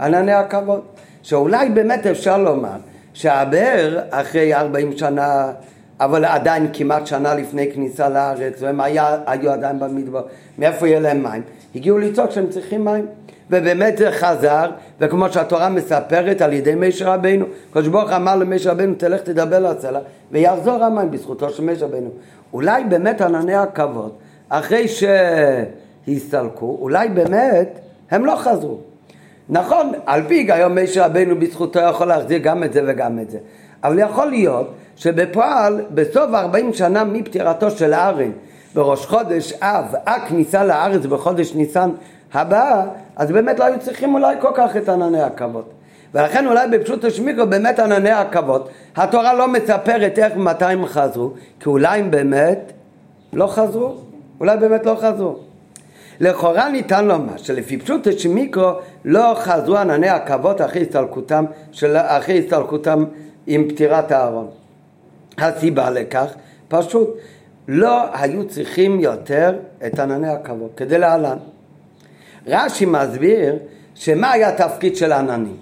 ענני 0.00 0.32
הכבוד. 0.32 0.80
שאולי 1.22 1.68
באמת 1.68 2.06
אפשר 2.06 2.38
לומר 2.38 2.76
שהבאר 3.12 4.00
אחרי 4.10 4.54
40 4.54 4.96
שנה 4.96 5.52
אבל 6.00 6.24
עדיין 6.24 6.68
כמעט 6.72 7.06
שנה 7.06 7.34
לפני 7.34 7.72
כניסה 7.72 8.08
לארץ 8.08 8.62
והם 8.62 8.80
היה, 8.80 9.18
היו 9.26 9.50
עדיין 9.50 9.80
במדבר 9.80 10.22
מאיפה 10.58 10.88
יהיה 10.88 11.00
להם 11.00 11.22
מים? 11.22 11.42
הגיעו 11.74 11.98
לצעוק 11.98 12.30
שהם 12.30 12.46
צריכים 12.46 12.84
מים 12.84 13.06
ובאמת 13.50 13.98
זה 13.98 14.12
חזר, 14.12 14.70
וכמו 15.00 15.32
שהתורה 15.32 15.68
מספרת 15.68 16.42
על 16.42 16.52
ידי 16.52 16.74
משה 16.74 17.14
רבינו, 17.14 17.46
קדוש 17.70 17.88
ברוך 17.88 18.12
אמר 18.12 18.36
למשה 18.36 18.70
רבינו, 18.70 18.94
תלך 18.94 19.20
תדבר 19.20 19.58
לסלע, 19.58 20.00
ויחזור 20.32 20.84
המים 20.84 21.10
בזכותו 21.10 21.50
של 21.50 21.64
משה 21.64 21.84
רבינו. 21.84 22.10
אולי 22.52 22.84
באמת 22.84 23.20
ענני 23.20 23.54
הכבוד, 23.54 24.12
אחרי 24.48 24.86
שהסתלקו, 26.08 26.78
אולי 26.80 27.08
באמת 27.08 27.78
הם 28.10 28.24
לא 28.24 28.36
חזרו. 28.36 28.78
נכון, 29.48 29.92
על 30.06 30.22
פי 30.28 30.34
היגיון 30.34 30.78
משה 30.78 31.06
רבינו 31.06 31.38
בזכותו 31.38 31.80
יכול 31.80 32.06
להחזיר 32.06 32.38
גם 32.38 32.64
את 32.64 32.72
זה 32.72 32.82
וגם 32.86 33.18
את 33.18 33.30
זה. 33.30 33.38
אבל 33.86 33.98
יכול 33.98 34.26
להיות 34.26 34.74
שבפועל, 34.96 35.80
בסוף 35.90 36.34
40 36.34 36.72
שנה 36.72 37.04
מפטירתו 37.04 37.70
של 37.70 37.94
ארן, 37.94 38.30
בראש 38.74 39.06
חודש 39.06 39.52
אב, 39.52 39.94
הכניסה 40.06 40.64
לארץ 40.64 41.06
בחודש 41.06 41.54
ניסן 41.54 41.90
הבא, 42.34 42.86
אז 43.16 43.30
באמת 43.30 43.58
לא 43.58 43.64
היו 43.64 43.78
צריכים 43.80 44.14
אולי 44.14 44.36
כל 44.40 44.50
כך 44.54 44.76
את 44.76 44.88
ענני 44.88 45.22
הכבוד. 45.22 45.64
ולכן 46.14 46.46
אולי 46.46 46.68
בפשוט 46.68 47.04
השמיקרו 47.04 47.46
באמת 47.46 47.78
ענני 47.78 48.10
הכבוד, 48.10 48.68
התורה 48.96 49.34
לא 49.34 49.48
מספרת 49.48 50.18
איך 50.18 50.32
ומתי 50.36 50.64
הם 50.64 50.86
חזרו, 50.86 51.30
כי 51.60 51.68
אולי 51.68 51.98
הם 51.98 52.10
באמת 52.10 52.72
לא 53.32 53.46
חזרו, 53.46 53.94
אולי 54.40 54.56
באמת 54.56 54.86
לא 54.86 54.96
חזרו. 55.00 55.36
לכאורה 56.20 56.68
ניתן 56.68 57.04
לומר 57.04 57.36
שלפי 57.36 57.78
פשוט 57.78 58.06
השמיקרו 58.06 58.70
לא 59.04 59.34
חזרו 59.36 59.76
ענני 59.76 60.08
הכבוד 60.08 60.62
אחרי 60.62 60.82
הסתלקותם, 60.82 61.44
של, 61.72 61.96
אחרי 61.96 62.38
הסתלקותם 62.38 63.04
עם 63.46 63.68
פטירת 63.68 64.12
הארון. 64.12 64.48
הסיבה 65.38 65.90
לכך 65.90 66.34
פשוט 66.68 67.16
לא 67.68 68.02
היו 68.12 68.48
צריכים 68.48 69.00
יותר 69.00 69.54
את 69.86 69.98
ענני 69.98 70.28
הכבוד 70.28 70.70
כדי 70.76 70.98
להלן. 70.98 71.36
רש"י 72.46 72.86
מסביר 72.86 73.56
שמה 73.94 74.32
היה 74.32 74.48
התפקיד 74.48 74.96
של 74.96 75.12
עננים. 75.12 75.56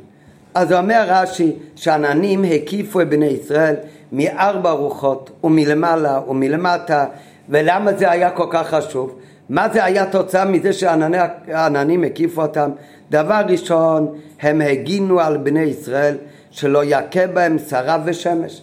אז 0.54 0.72
אומר 0.72 1.04
רש"י 1.08 1.52
שעננים 1.76 2.44
הקיפו 2.44 3.00
את 3.00 3.08
בני 3.08 3.26
ישראל 3.26 3.74
מארבע 4.12 4.70
רוחות 4.70 5.30
ומלמעלה 5.44 6.20
ומלמטה 6.28 7.06
ולמה 7.48 7.92
זה 7.92 8.10
היה 8.10 8.30
כל 8.30 8.46
כך 8.50 8.74
חשוב? 8.74 9.18
מה 9.48 9.68
זה 9.68 9.84
היה 9.84 10.06
תוצאה 10.06 10.44
מזה 10.44 10.72
שהעננים 10.72 12.04
הקיפו 12.04 12.42
אותם? 12.42 12.70
דבר 13.10 13.42
ראשון 13.48 14.08
הם 14.40 14.60
הגינו 14.60 15.20
על 15.20 15.36
בני 15.36 15.60
ישראל 15.60 16.16
שלא 16.54 16.84
יכה 16.84 17.26
בהם 17.26 17.58
שרף 17.58 18.00
ושמש 18.04 18.62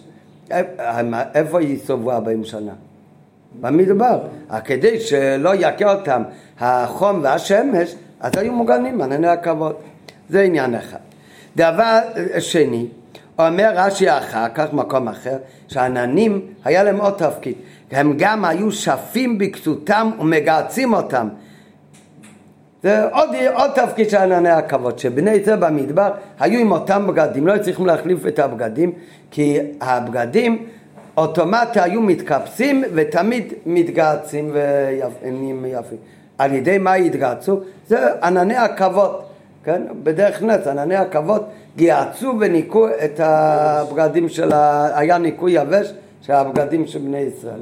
איפה 1.34 1.62
יסובבו 1.62 2.12
ארבעים 2.12 2.44
שנה? 2.44 2.72
במדבר. 3.60 4.18
כדי 4.64 5.00
שלא 5.00 5.50
יכה 5.54 5.94
אותם 5.94 6.22
החום 6.60 7.20
והשמש 7.22 7.94
אז 8.20 8.32
היו 8.36 8.52
מוגנים 8.52 9.00
ענני 9.00 9.28
הכבוד. 9.28 9.74
זה 10.28 10.42
עניין 10.42 10.74
אחד. 10.74 10.98
דבר 11.56 11.98
שני, 12.38 12.86
אומר 13.38 13.72
רש"י 13.74 14.10
אחר 14.10 14.48
כך, 14.54 14.72
מקום 14.72 15.08
אחר, 15.08 15.36
שעננים 15.68 16.40
היה 16.64 16.82
להם 16.82 17.00
עוד 17.00 17.14
תפקיד. 17.14 17.54
הם 17.90 18.14
גם 18.18 18.44
היו 18.44 18.72
שפים 18.72 19.38
בכסותם 19.38 20.10
ומגהצים 20.20 20.94
אותם. 20.94 21.28
זה 22.82 23.08
עוד, 23.08 23.28
עוד 23.54 23.70
תפקיד 23.74 24.10
של 24.10 24.16
ענני 24.16 24.48
הכבוד, 24.48 24.98
שבני 24.98 25.30
ישראל 25.30 25.56
במדבר 25.56 26.10
היו 26.40 26.60
עם 26.60 26.72
אותם 26.72 27.06
בגדים, 27.06 27.46
לא 27.46 27.58
צריכים 27.58 27.86
להחליף 27.86 28.26
את 28.26 28.38
הבגדים, 28.38 28.92
כי 29.30 29.58
הבגדים 29.80 30.66
אוטומטי 31.16 31.80
היו 31.80 32.00
מתקפסים 32.00 32.84
ותמיד 32.94 33.52
מתגהצים 33.66 34.50
ונהיים 34.52 35.64
יפים. 35.68 35.98
על 36.38 36.52
ידי 36.52 36.78
מה 36.78 36.98
יתגהצו? 36.98 37.60
זה 37.88 38.08
ענני 38.22 38.56
הכבוד, 38.56 39.22
כן? 39.64 39.82
בדרך 40.02 40.42
נס, 40.42 40.66
ענני 40.66 40.96
הכבוד 40.96 41.44
גיהצו 41.76 42.34
וניקו 42.40 42.88
את 42.88 43.20
הבגדים 43.20 44.28
של 44.28 44.52
ה... 44.52 44.88
היה 44.98 45.18
ניקוי 45.18 45.52
יבש 45.52 45.92
של 46.22 46.32
הבגדים 46.32 46.86
של 46.86 46.98
בני 46.98 47.18
ישראל. 47.18 47.60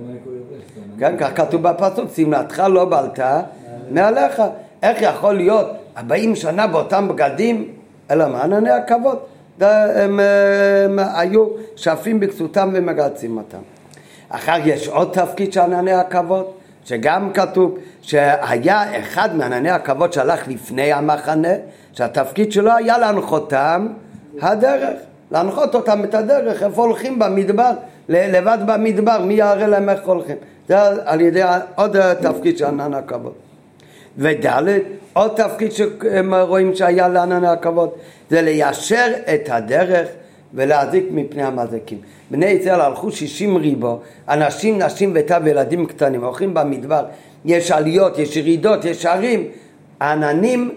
כן, 0.99 1.17
כך 1.19 1.37
כתוב 1.37 1.63
בפסוק, 1.63 2.11
שמלתך 2.15 2.63
לא 2.69 2.85
בלטה 2.85 3.43
מעליך. 3.91 4.43
איך 4.83 5.03
יכול 5.03 5.35
להיות 5.35 5.67
40 5.97 6.37
שנה 6.37 6.67
באותם 6.67 7.09
בגדים? 7.09 7.69
אלא 8.11 8.29
מה? 8.29 8.43
ענני 8.43 8.71
הכבוד. 8.71 9.19
הם, 9.61 10.21
הם 10.85 10.99
היו 11.15 11.47
שפים 11.77 12.21
בכסותם 12.21 12.71
ומגהצים 12.75 13.37
אותם. 13.37 13.59
אחר 14.29 14.57
יש 14.65 14.89
עוד 14.89 15.11
תפקיד 15.13 15.53
של 15.53 15.61
ענני 15.61 15.93
הכבוד, 15.93 16.47
שגם 16.85 17.33
כתוב 17.33 17.79
שהיה 18.03 18.99
אחד 18.99 19.37
מענני 19.37 19.71
הכבוד 19.71 20.13
שהלך 20.13 20.49
לפני 20.49 20.93
המחנה, 20.93 21.53
שהתפקיד 21.93 22.53
שלו 22.53 22.73
היה 22.77 22.99
להנחותם 22.99 23.89
הדרך, 24.43 24.99
להנחות 25.31 25.75
אותם 25.75 26.05
את 26.05 26.15
הדרך, 26.15 26.63
איפה 26.63 26.83
הולכים 26.83 27.19
במדבר, 27.19 27.71
לבד 28.09 28.59
במדבר, 28.67 29.19
מי 29.25 29.35
יראה 29.35 29.67
להם 29.67 29.89
איך 29.89 30.01
הולכים. 30.05 30.37
זה 30.69 30.79
על 31.05 31.21
ידי 31.21 31.43
עוד 31.75 31.97
תפקיד 32.13 32.59
של 32.59 32.65
ענן 32.65 32.95
הכבוד. 32.95 33.33
וד' 34.19 34.47
עוד 35.13 35.31
תפקיד 35.37 35.73
שהם 35.73 36.35
רואים 36.35 36.75
שהיה 36.75 37.09
לענני 37.09 37.49
הכבוד, 37.49 37.91
זה 38.31 38.43
ליישר 38.43 39.07
את 39.35 39.49
הדרך 39.53 40.09
ולהזיק 40.55 41.05
מפני 41.11 41.43
המזיקים. 41.43 41.99
בני 42.31 42.47
ישראל 42.47 42.81
הלכו 42.81 43.13
שישים 43.13 43.57
ריבו, 43.57 44.01
אנשים, 44.29 44.83
נשים 44.83 45.13
וטף 45.15 45.39
וילדים 45.45 45.87
קטנים, 45.87 46.25
הולכים 46.25 46.55
במדבר, 46.55 47.05
יש 47.45 47.71
עליות, 47.71 48.19
יש 48.19 48.37
ירידות, 48.37 48.85
יש 48.85 49.07
ערים, 49.07 49.45
העננים 50.01 50.71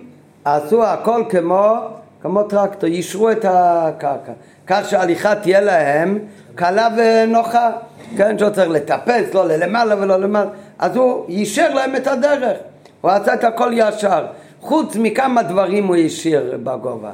עשו 0.46 0.84
הכל 0.84 1.24
כמו, 1.30 1.76
כמו 2.22 2.44
טרקטור, 2.44 2.90
יישרו 2.90 3.32
את 3.32 3.46
הקרקע, 3.50 4.32
כך 4.68 4.90
שההליכה 4.90 5.36
תהיה 5.36 5.62
להם 5.62 6.20
קלה 6.56 6.88
ונוחה, 6.98 7.72
כן, 8.18 8.38
שלא 8.38 8.50
צריך 8.50 8.70
לטפס, 8.70 9.34
לא 9.34 9.48
ללמעלה 9.48 9.96
ולא 10.02 10.20
למעלה, 10.20 10.50
אז 10.80 10.96
הוא 10.96 11.26
יישר 11.30 11.74
להם 11.74 11.96
את 11.96 12.08
הדרך, 12.08 12.58
הוא 13.04 13.12
עשה 13.12 13.34
את 13.34 13.44
הכל 13.44 13.72
ישר, 13.74 14.26
חוץ 14.62 14.96
מכמה 14.96 15.44
דברים 15.44 15.88
הוא 15.88 15.96
השאיר 15.96 16.58
בגובה. 16.64 17.12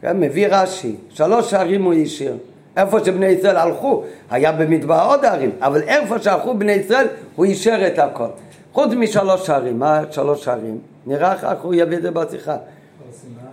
כן, 0.00 0.20
מביא 0.20 0.48
רש"י, 0.50 0.96
שלוש 1.10 1.54
ערים 1.54 1.84
הוא 1.84 1.94
השאיר. 1.94 2.36
איפה 2.76 3.04
שבני 3.04 3.26
ישראל 3.26 3.56
הלכו, 3.56 4.02
היה 4.30 4.52
במדבר 4.52 5.04
עוד 5.08 5.24
ערים, 5.24 5.50
אבל 5.60 5.82
איפה 5.82 6.18
שהלכו 6.18 6.54
בני 6.54 6.72
ישראל, 6.72 7.06
הוא 7.36 7.44
אישר 7.44 7.86
את 7.86 7.98
הכל. 7.98 8.26
חוץ 8.72 8.92
משלוש 8.92 9.50
ערים, 9.50 9.78
מה 9.78 10.00
שלוש 10.10 10.48
ערים? 10.48 10.78
נראה 11.06 11.32
איך 11.32 11.62
הוא 11.62 11.74
יביא 11.74 11.96
את 11.96 12.02
זה 12.02 12.10
בשיחה. 12.10 12.56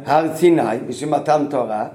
הר 0.05 0.35
סיני, 0.35 0.77
בשביל 0.87 1.09
מתן 1.09 1.45
תורה, 1.49 1.85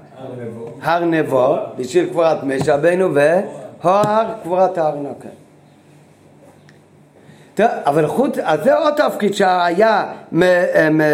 הר 0.81 1.05
נבו, 1.05 1.55
בשביל 1.77 2.09
קבורת 2.09 2.43
משה 2.43 2.75
רבנו, 2.75 3.13
והר 3.13 4.25
קבורת 4.43 4.77
ההר 4.77 4.95
נוקר. 4.95 5.40
אבל 7.59 8.07
חוץ, 8.07 8.37
אז 8.43 8.63
זה 8.63 8.75
עוד 8.75 8.93
תפקיד 8.93 9.33
שהיה 9.33 10.03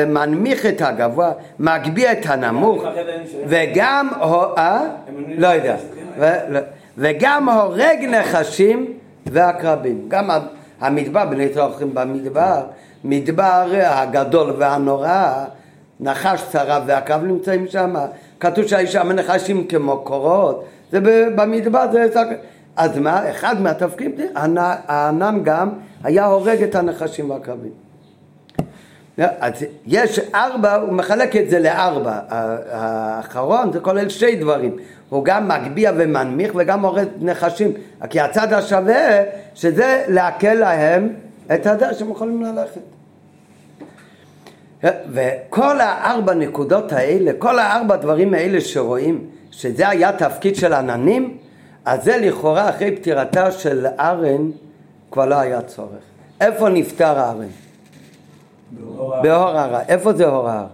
מנמיך 0.07 0.65
את 0.65 0.81
הגבוה, 0.81 1.31
מגביה 1.59 2.11
את 2.11 2.25
הנמוך, 2.25 2.83
וגם, 3.47 4.09
אה? 4.57 4.81
לא 5.37 5.47
יודע, 5.47 5.75
וגם 6.97 7.49
הורג 7.49 8.05
נחשים 8.09 8.93
ועקרבים. 9.25 10.05
גם 10.07 10.29
המדבר, 10.81 11.25
בני 11.25 11.47
הולכים 11.55 11.93
במדבר, 11.93 12.63
מדבר 13.03 13.65
הגדול 13.83 14.53
והנורא, 14.57 15.45
נחש 15.99 16.43
צרף 16.51 16.83
ועקרב 16.85 17.23
נמצאים 17.23 17.67
שם. 17.67 17.95
כתוב 18.39 18.67
שהיו 18.67 18.87
שם 18.87 19.11
נחשים 19.11 19.67
כמו 19.67 19.97
קורות, 19.97 20.65
זה 20.91 20.99
במדבר, 21.35 21.85
זה... 21.91 22.05
אז 22.77 22.97
מה? 22.97 23.29
אחד 23.29 23.61
מהתפקידים, 23.61 24.27
הענן 24.35 25.39
גם 25.43 25.69
היה 26.03 26.25
הורג 26.25 26.63
את 26.63 26.75
הנחשים 26.75 27.29
והקרבים. 27.29 27.71
אז 29.17 29.53
יש 29.85 30.19
ארבע, 30.35 30.75
הוא 30.75 30.93
מחלק 30.93 31.35
את 31.35 31.49
זה 31.49 31.59
לארבע. 31.59 32.19
האחרון 32.71 33.71
זה 33.71 33.79
כולל 33.79 34.09
שתי 34.09 34.35
דברים. 34.35 34.75
הוא 35.09 35.25
גם 35.25 35.47
מגביה 35.47 35.91
ומנמיך 35.97 36.51
וגם 36.55 36.85
הורג 36.85 37.07
נחשים. 37.19 37.71
כי 38.09 38.19
הצד 38.19 38.53
השווה, 38.53 39.23
שזה 39.55 40.03
להקל 40.07 40.53
להם 40.53 41.13
את 41.55 41.67
הדרך 41.67 41.99
שהם 41.99 42.11
יכולים 42.11 42.43
ללכת. 42.43 42.81
וכל 44.83 45.81
הארבע 45.81 46.33
נקודות 46.33 46.91
האלה, 46.91 47.31
כל 47.39 47.59
הארבע 47.59 47.95
דברים 47.95 48.33
האלה 48.33 48.61
שרואים, 48.61 49.25
שזה 49.51 49.89
היה 49.89 50.11
תפקיד 50.11 50.55
של 50.55 50.73
עננים, 50.73 51.37
אז 51.87 52.03
זה 52.03 52.17
לכאורה 52.17 52.69
אחרי 52.69 52.95
פטירתה 52.95 53.51
של 53.51 53.87
ארן 53.99 54.51
כבר 55.11 55.25
לא 55.25 55.35
היה 55.35 55.61
צורך. 55.61 55.89
איפה 56.41 56.69
נפטר 56.69 57.19
ארן? 57.19 57.47
בהור 59.23 59.49
הרע. 59.49 59.81
איפה 59.87 60.13
זה 60.13 60.27
הור 60.27 60.49
ההר? 60.49 60.65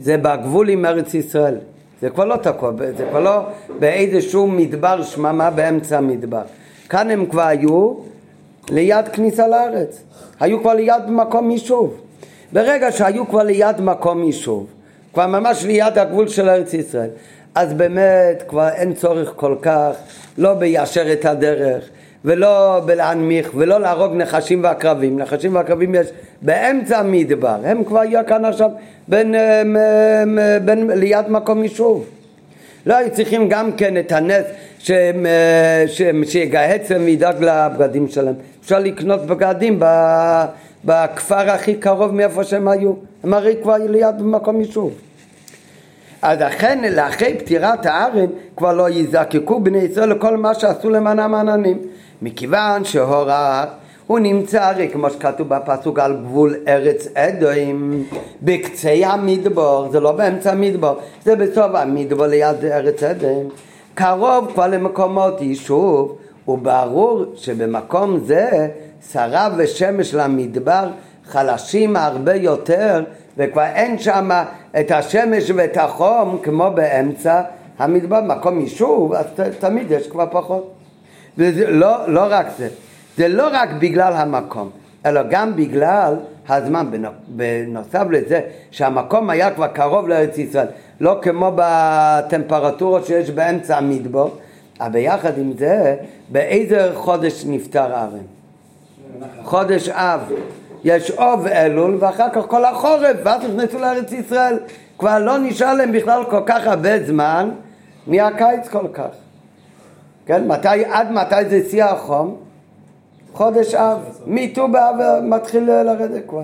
זה 0.00 0.16
בגבול 0.16 0.68
עם 0.68 0.84
ארץ 0.84 1.14
ישראל. 1.14 1.54
זה 2.00 2.10
כבר 2.10 2.24
לא 2.24 2.36
תקוע, 2.36 2.72
זה 2.96 3.06
כבר 3.10 3.20
לא 3.20 3.40
באיזשהו 3.78 4.46
מדבר 4.46 5.02
שממה 5.02 5.50
באמצע 5.50 5.98
המדבר. 5.98 6.42
כאן 6.88 7.10
הם 7.10 7.26
כבר 7.26 7.42
היו 7.42 7.94
ליד 8.70 9.08
כניסה 9.08 9.48
לארץ. 9.48 10.02
היו 10.40 10.60
כבר 10.60 10.74
ליד 10.74 11.10
מקום 11.10 11.50
יישוב. 11.50 12.00
ברגע 12.52 12.92
שהיו 12.92 13.28
כבר 13.28 13.42
ליד 13.42 13.80
מקום 13.80 14.24
יישוב, 14.24 14.66
כבר 15.14 15.26
ממש 15.26 15.64
ליד 15.64 15.98
הגבול 15.98 16.28
של 16.28 16.48
ארץ 16.48 16.74
ישראל, 16.74 17.10
אז 17.56 17.72
באמת 17.74 18.42
כבר 18.48 18.68
אין 18.68 18.94
צורך 18.94 19.32
כל 19.36 19.54
כך 19.62 19.92
לא 20.38 20.54
ביישר 20.54 21.12
את 21.12 21.24
הדרך 21.24 21.84
ולא 22.24 22.80
בלהנמיך 22.86 23.50
ולא 23.54 23.80
להרוג 23.80 24.14
נחשים 24.14 24.64
ועקרבים. 24.64 25.18
נחשים 25.18 25.54
ועקרבים 25.54 25.94
יש 25.94 26.06
באמצע 26.42 26.98
המדבר, 26.98 27.56
הם 27.64 27.84
כבר 27.84 28.04
יהיו 28.04 28.26
כאן 28.26 28.44
עכשיו 28.44 28.70
בין, 29.08 29.34
בין, 29.34 30.38
בין, 30.64 30.90
ליד 30.90 31.28
מקום 31.28 31.62
יישוב. 31.62 32.06
לא 32.86 32.96
היו 32.96 33.10
צריכים 33.12 33.48
גם 33.48 33.72
כן 33.72 33.96
את 33.96 34.12
הנס 34.12 34.44
שיגהץ 36.26 36.90
להם 36.90 37.04
וידאג 37.04 37.44
לבגדים 37.44 38.08
שלהם. 38.08 38.34
אפשר 38.64 38.78
לקנות 38.78 39.26
בגדים 39.26 39.80
בכפר 40.84 41.50
הכי 41.50 41.74
קרוב 41.74 42.14
מאיפה 42.14 42.44
שהם 42.44 42.68
היו. 42.68 42.92
הם 43.24 43.34
הרי 43.34 43.56
כבר 43.62 43.76
ליד 43.88 44.22
מקום 44.22 44.60
יישוב. 44.60 45.05
אז 46.26 46.42
אכן 46.42 46.94
לאחרי 46.94 47.38
פטירת 47.38 47.86
הארן 47.86 48.26
כבר 48.56 48.72
לא 48.72 48.90
יזקקו 48.90 49.60
בני 49.60 49.78
ישראל 49.78 50.10
לכל 50.10 50.36
מה 50.36 50.54
שעשו 50.54 50.90
למענם 50.90 51.34
העננים 51.34 51.78
מכיוון 52.22 52.84
שהורה 52.84 53.64
הוא 54.06 54.18
נמצא 54.18 54.64
הרי 54.64 54.88
כמו 54.92 55.10
שכתוב 55.10 55.48
בפסוק 55.48 55.98
על 55.98 56.16
גבול 56.16 56.54
ארץ 56.68 57.08
אדוים 57.14 58.04
בקצה 58.42 58.90
המדבור, 58.90 59.88
זה 59.90 60.00
לא 60.00 60.12
באמצע 60.12 60.52
המדבור, 60.52 60.94
זה 61.24 61.36
בסוף 61.36 61.74
המדבור 61.74 62.26
ליד 62.26 62.64
ארץ 62.64 63.02
אדוים 63.02 63.48
קרוב 63.94 64.50
כבר 64.54 64.66
למקומות 64.66 65.40
יישוב 65.40 66.18
וברור 66.48 67.24
שבמקום 67.36 68.18
זה 68.18 68.68
שרה 69.12 69.48
ושמש 69.56 70.14
למדבר 70.14 70.88
חלשים 71.24 71.96
הרבה 71.96 72.34
יותר 72.34 73.04
וכבר 73.36 73.62
אין 73.62 73.98
שם 73.98 74.30
את 74.80 74.90
השמש 74.90 75.50
ואת 75.50 75.76
החום 75.76 76.38
כמו 76.42 76.70
באמצע 76.74 77.42
המדבר, 77.78 78.20
מקום 78.20 78.60
יישוב, 78.60 79.12
אז 79.12 79.26
ת, 79.36 79.40
תמיד 79.40 79.90
יש 79.90 80.08
כבר 80.08 80.26
פחות. 80.30 80.72
וזה 81.38 81.70
לא, 81.70 82.08
לא 82.08 82.26
רק 82.30 82.46
זה, 82.58 82.68
זה 83.16 83.28
לא 83.28 83.48
רק 83.52 83.68
בגלל 83.78 84.12
המקום, 84.12 84.70
אלא 85.06 85.20
גם 85.30 85.56
בגלל 85.56 86.14
הזמן, 86.48 86.86
בנוסף 87.28 88.04
לזה 88.10 88.40
שהמקום 88.70 89.30
היה 89.30 89.50
כבר 89.50 89.66
קרוב 89.66 90.08
לארץ 90.08 90.38
ישראל, 90.38 90.66
לא 91.00 91.18
כמו 91.22 91.52
בטמפרטורות 91.54 93.06
שיש 93.06 93.30
באמצע 93.30 93.76
המדבר, 93.76 94.28
אבל 94.80 94.92
ביחד 94.92 95.38
עם 95.38 95.52
זה, 95.58 95.96
באיזה 96.28 96.90
חודש 96.94 97.44
נפטר 97.46 97.94
ארן? 97.94 98.18
חודש 99.44 99.88
אב. 99.88 100.20
יש 100.84 101.10
אוב 101.10 101.46
אלול 101.46 101.96
ואחר 102.00 102.28
כך 102.32 102.42
כל 102.48 102.64
החורף 102.64 103.16
ואז 103.24 103.44
נכנסו 103.44 103.78
לארץ 103.78 104.12
ישראל. 104.12 104.58
כבר 104.98 105.18
לא 105.18 105.38
נשאר 105.38 105.74
להם 105.74 105.92
בכלל 105.92 106.24
כל 106.30 106.42
כך 106.46 106.66
הרבה 106.66 107.06
זמן 107.06 107.50
מהקיץ 108.06 108.68
כל 108.68 108.88
כך. 108.92 109.08
כן, 110.26 110.48
מתי, 110.48 110.84
עד 110.84 111.10
מתי 111.10 111.44
זה 111.48 111.70
שיא 111.70 111.84
החום? 111.84 112.36
חודש 113.32 113.74
אב, 113.74 113.98
מט"ו 114.26 114.68
באב 114.68 114.96
מתחיל 115.22 115.70
לרדת 115.70 116.22
כבר. 116.28 116.42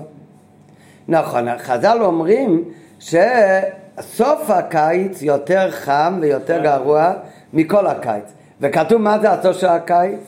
נכון, 1.07 1.57
חז"ל 1.57 1.97
אומרים 2.01 2.63
שסוף 2.99 4.49
הקיץ 4.49 5.21
יותר 5.21 5.71
חם 5.71 6.19
ויותר 6.21 6.63
גרוע 6.63 7.13
מכל 7.53 7.87
הקיץ. 7.87 8.23
וכתוב 8.61 9.01
מה 9.01 9.19
זה 9.19 9.31
הסוף 9.31 9.57
של 9.57 9.67
הקיץ? 9.67 10.19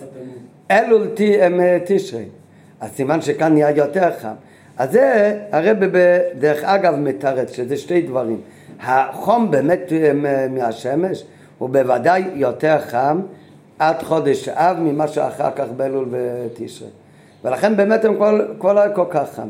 אלול 0.71 1.07
תשרי 1.85 2.25
אז 2.85 2.91
סימן 2.91 3.21
שכאן 3.21 3.53
נהיה 3.53 3.71
יותר 3.71 4.09
חם. 4.19 4.33
אז 4.77 4.91
זה 4.91 5.39
הרב 5.51 5.77
בדרך 5.79 6.63
אגב 6.63 6.95
מתרץ 6.95 7.51
שזה 7.51 7.77
שתי 7.77 8.01
דברים. 8.01 8.41
החום 8.79 9.51
באמת 9.51 9.81
אה, 9.91 10.11
מהשמש 10.49 11.23
הוא 11.57 11.69
בוודאי 11.69 12.23
יותר 12.33 12.77
חם 12.79 13.21
עד 13.79 14.03
חודש 14.03 14.49
אב 14.49 14.77
ממה 14.79 15.07
שאחר 15.07 15.51
כך 15.55 15.65
באלול 15.77 16.07
ותשרה. 16.11 16.87
ולכן 17.43 17.77
באמת 17.77 18.05
הם 18.05 18.15
כבר, 18.15 18.31
כבר 18.59 18.73
לא 18.73 18.81
כל 18.95 19.05
כך 19.09 19.27
חם. 19.35 19.47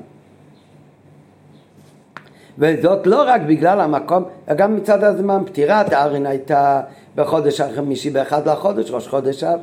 וזאת 2.58 3.08
לא 3.08 3.24
רק 3.28 3.42
בגלל 3.42 3.82
המקום, 3.82 4.24
גם 4.56 4.76
מצד 4.76 5.04
הזמן. 5.04 5.42
פטירת 5.46 5.94
הארין 5.94 6.26
הייתה 6.26 6.82
בחודש 7.16 7.62
החמישי 7.62 8.10
באחד 8.10 8.50
לחודש, 8.50 8.92
ראש 8.92 9.08
חודש 9.08 9.44
אב. 9.44 9.60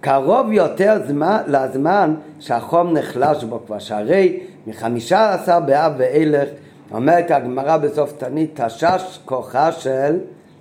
קרוב 0.00 0.52
יותר 0.52 1.00
זמן, 1.06 1.38
לזמן 1.46 2.14
שהחום 2.40 2.92
נחלש 2.92 3.44
בו 3.44 3.60
כבר, 3.66 3.78
שהרי 3.78 4.40
מחמישה 4.66 5.34
עשר 5.34 5.60
באב 5.60 5.92
ואילך 5.98 6.48
אומרת 6.90 7.30
הגמרא 7.30 7.76
בסוף 7.76 8.12
תנית 8.12 8.60
תשש 8.60 9.18
כוחה 9.24 9.72
של 9.72 10.18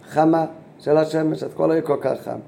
חמה 0.09 0.45
של 0.79 0.97
השמש, 0.97 1.43
אז 1.43 1.49
כל 1.53 1.71
היום 1.71 1.85
כל 1.85 1.97
כך 2.01 2.13
חם. 2.25 2.39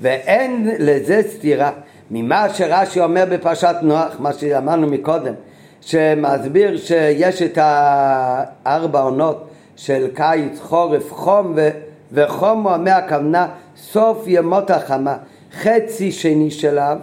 ואין 0.00 0.70
לזה 0.78 1.20
סתירה 1.28 1.70
ממה 2.10 2.48
שרש"י 2.48 3.00
אומר 3.00 3.24
בפרשת 3.30 3.76
נוח, 3.82 4.16
מה 4.18 4.32
שאמרנו 4.32 4.86
מקודם, 4.86 5.34
שמסביר 5.80 6.76
שיש 6.76 7.42
את 7.42 7.58
הארבע 7.60 9.00
עונות 9.00 9.48
של 9.76 10.06
קיץ, 10.14 10.60
חורף, 10.60 11.12
חום 11.12 11.52
ו... 11.56 11.68
וחום 12.12 12.68
הוא 12.68 12.76
מהכוונה 12.76 13.48
סוף 13.76 14.24
ימות 14.26 14.70
החמה 14.70 15.16
חצי 15.60 16.12
שני 16.12 16.50
שלה 16.50 16.94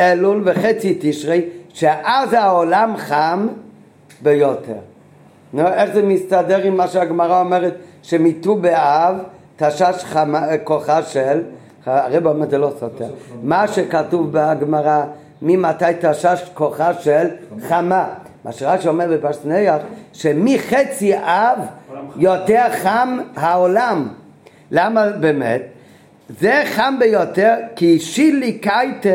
אלול 0.00 0.42
וחצי 0.44 0.98
תשרי 1.00 1.42
שאז 1.74 2.32
העולם 2.32 2.96
חם 2.96 3.46
ביותר. 4.22 4.78
נו, 5.52 5.66
איך 5.66 5.94
זה 5.94 6.02
מסתדר 6.02 6.62
עם 6.62 6.76
מה 6.76 6.88
שהגמרא 6.88 7.40
אומרת 7.40 7.74
שמיטו 8.02 8.56
באב 8.56 9.16
תשש 9.56 10.04
חמה, 10.04 10.46
כוחה 10.64 11.02
של 11.02 11.42
הרב 11.86 12.26
אומר 12.26 12.50
זה 12.50 12.58
לא 12.58 12.70
סותר 12.80 13.08
מה 13.42 13.68
שכתוב 13.68 14.28
בגמרא 14.32 15.04
ממתי 15.42 15.84
תשש 16.00 16.50
כוחה 16.54 16.94
של 16.94 17.26
חמה 17.68 18.08
מה 18.44 18.52
שרש"י 18.52 18.88
אומר 18.88 19.08
בפרסניח 19.12 19.82
שמחצי 20.12 21.14
אב 21.16 21.58
יותר 22.16 22.64
חם 22.82 23.18
העולם 23.36 24.08
למה 24.70 25.08
באמת? 25.08 25.62
זה 26.28 26.62
חם 26.74 26.94
ביותר 26.98 27.54
כי 27.76 27.98
שילי 28.00 28.58
קייטה 28.58 29.08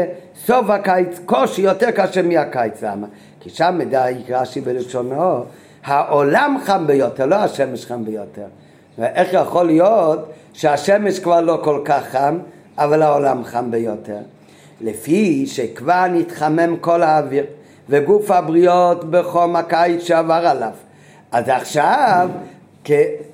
סוף 0.46 0.70
הקיץ 0.70 1.20
קושי 1.26 1.62
יותר 1.62 1.92
קשה 1.92 2.22
מהקיץ 2.22 2.84
למה? 2.84 3.08
כי 3.40 3.50
שם 3.50 3.76
מדע 3.78 4.06
רש"י 4.30 4.62
בלשונו 4.62 5.44
העולם 5.84 6.58
חם 6.66 6.88
ביותר 6.88 7.26
לא 7.26 7.36
השמש 7.36 7.86
חם 7.86 8.06
ביותר. 8.06 8.46
ואיך 8.98 9.34
יכול 9.34 9.66
להיות 9.66 10.32
שהשמש 10.54 11.20
כבר 11.20 11.42
לא 11.42 11.60
כל 11.64 11.82
כך 11.86 12.04
חם 12.12 12.38
אבל 12.78 13.02
העולם 13.02 13.44
חם 13.44 13.72
ביותר? 13.72 14.20
לפי 14.82 15.46
שכבר 15.48 16.06
נתחמם 16.08 16.78
כל 16.82 17.04
האוויר 17.04 17.46
וגוף 17.90 18.32
הבריות 18.32 19.12
בחום 19.12 19.56
הקיץ 19.56 20.04
שעבר 20.04 20.48
עליו. 20.48 20.72
אז 21.32 21.50
עכשיו 21.50 22.30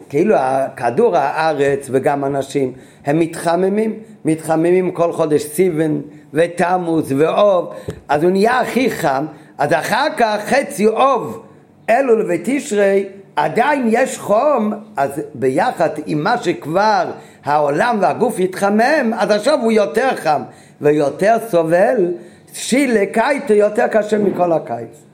כאילו 0.09 0.35
כדור 0.77 1.17
הארץ 1.17 1.87
וגם 1.91 2.25
אנשים 2.25 2.73
הם 3.05 3.19
מתחממים, 3.19 3.93
מתחממים 4.25 4.91
כל 4.91 5.11
חודש 5.11 5.43
סיבן 5.43 6.01
ותמוז 6.33 7.13
ואוב, 7.17 7.73
אז 8.09 8.23
הוא 8.23 8.31
נהיה 8.31 8.59
הכי 8.59 8.89
חם, 8.89 9.25
אז 9.57 9.73
אחר 9.73 10.07
כך 10.17 10.37
חצי 10.45 10.87
אוב 10.87 11.43
אלול 11.89 12.25
ותשרי 12.29 13.05
עדיין 13.35 13.87
יש 13.91 14.17
חום, 14.17 14.73
אז 14.97 15.21
ביחד 15.33 15.89
עם 16.05 16.23
מה 16.23 16.37
שכבר 16.37 17.11
העולם 17.45 17.97
והגוף 18.01 18.35
התחמם, 18.39 19.13
אז 19.17 19.31
עכשיו 19.31 19.59
הוא 19.61 19.71
יותר 19.71 20.15
חם 20.15 20.41
ויותר 20.81 21.37
סובל, 21.49 22.11
שילה 22.53 23.05
קיץ 23.11 23.49
יותר 23.49 23.87
קשה 23.87 24.17
מכל 24.17 24.51
הקיץ. 24.51 25.05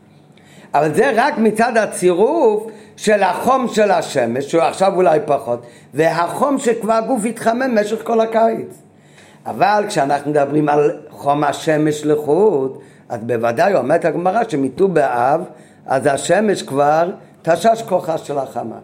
אבל 0.73 0.93
זה 0.93 1.11
רק 1.15 1.37
מצד 1.37 1.77
הצירוף 1.77 2.71
של 3.01 3.23
החום 3.23 3.67
של 3.67 3.91
השמש, 3.91 4.45
שהוא 4.45 4.61
עכשיו 4.63 4.95
אולי 4.95 5.19
פחות, 5.25 5.65
והחום 5.93 6.57
שכבר 6.57 6.93
הגוף 6.93 7.25
התחמם 7.25 7.75
במשך 7.75 8.03
כל 8.03 8.19
הקיץ. 8.19 8.81
אבל 9.45 9.85
כשאנחנו 9.87 10.31
מדברים 10.31 10.69
על 10.69 10.99
חום 11.09 11.43
השמש 11.43 12.05
לחוט, 12.05 12.81
אז 13.09 13.19
בוודאי 13.23 13.75
אומרת 13.75 14.05
הגמרא 14.05 14.41
שמיטו 14.49 14.87
באב, 14.87 15.41
אז 15.85 16.05
השמש 16.05 16.63
כבר 16.63 17.11
תשש 17.41 17.83
כוחה 17.89 18.17
של 18.17 18.37
החמה. 18.37 18.79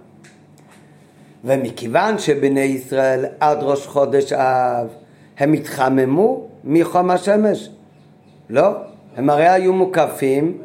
ומכיוון 1.43 2.17
שבני 2.17 2.61
ישראל 2.61 3.25
עד 3.39 3.57
ראש 3.61 3.87
חודש 3.87 4.33
אב 4.33 4.87
הם 5.37 5.53
התחממו 5.53 6.47
מחום 6.63 7.11
השמש, 7.11 7.69
לא, 8.49 8.69
הם 9.17 9.29
הרי 9.29 9.47
היו 9.47 9.73
מוקפים 9.73 10.57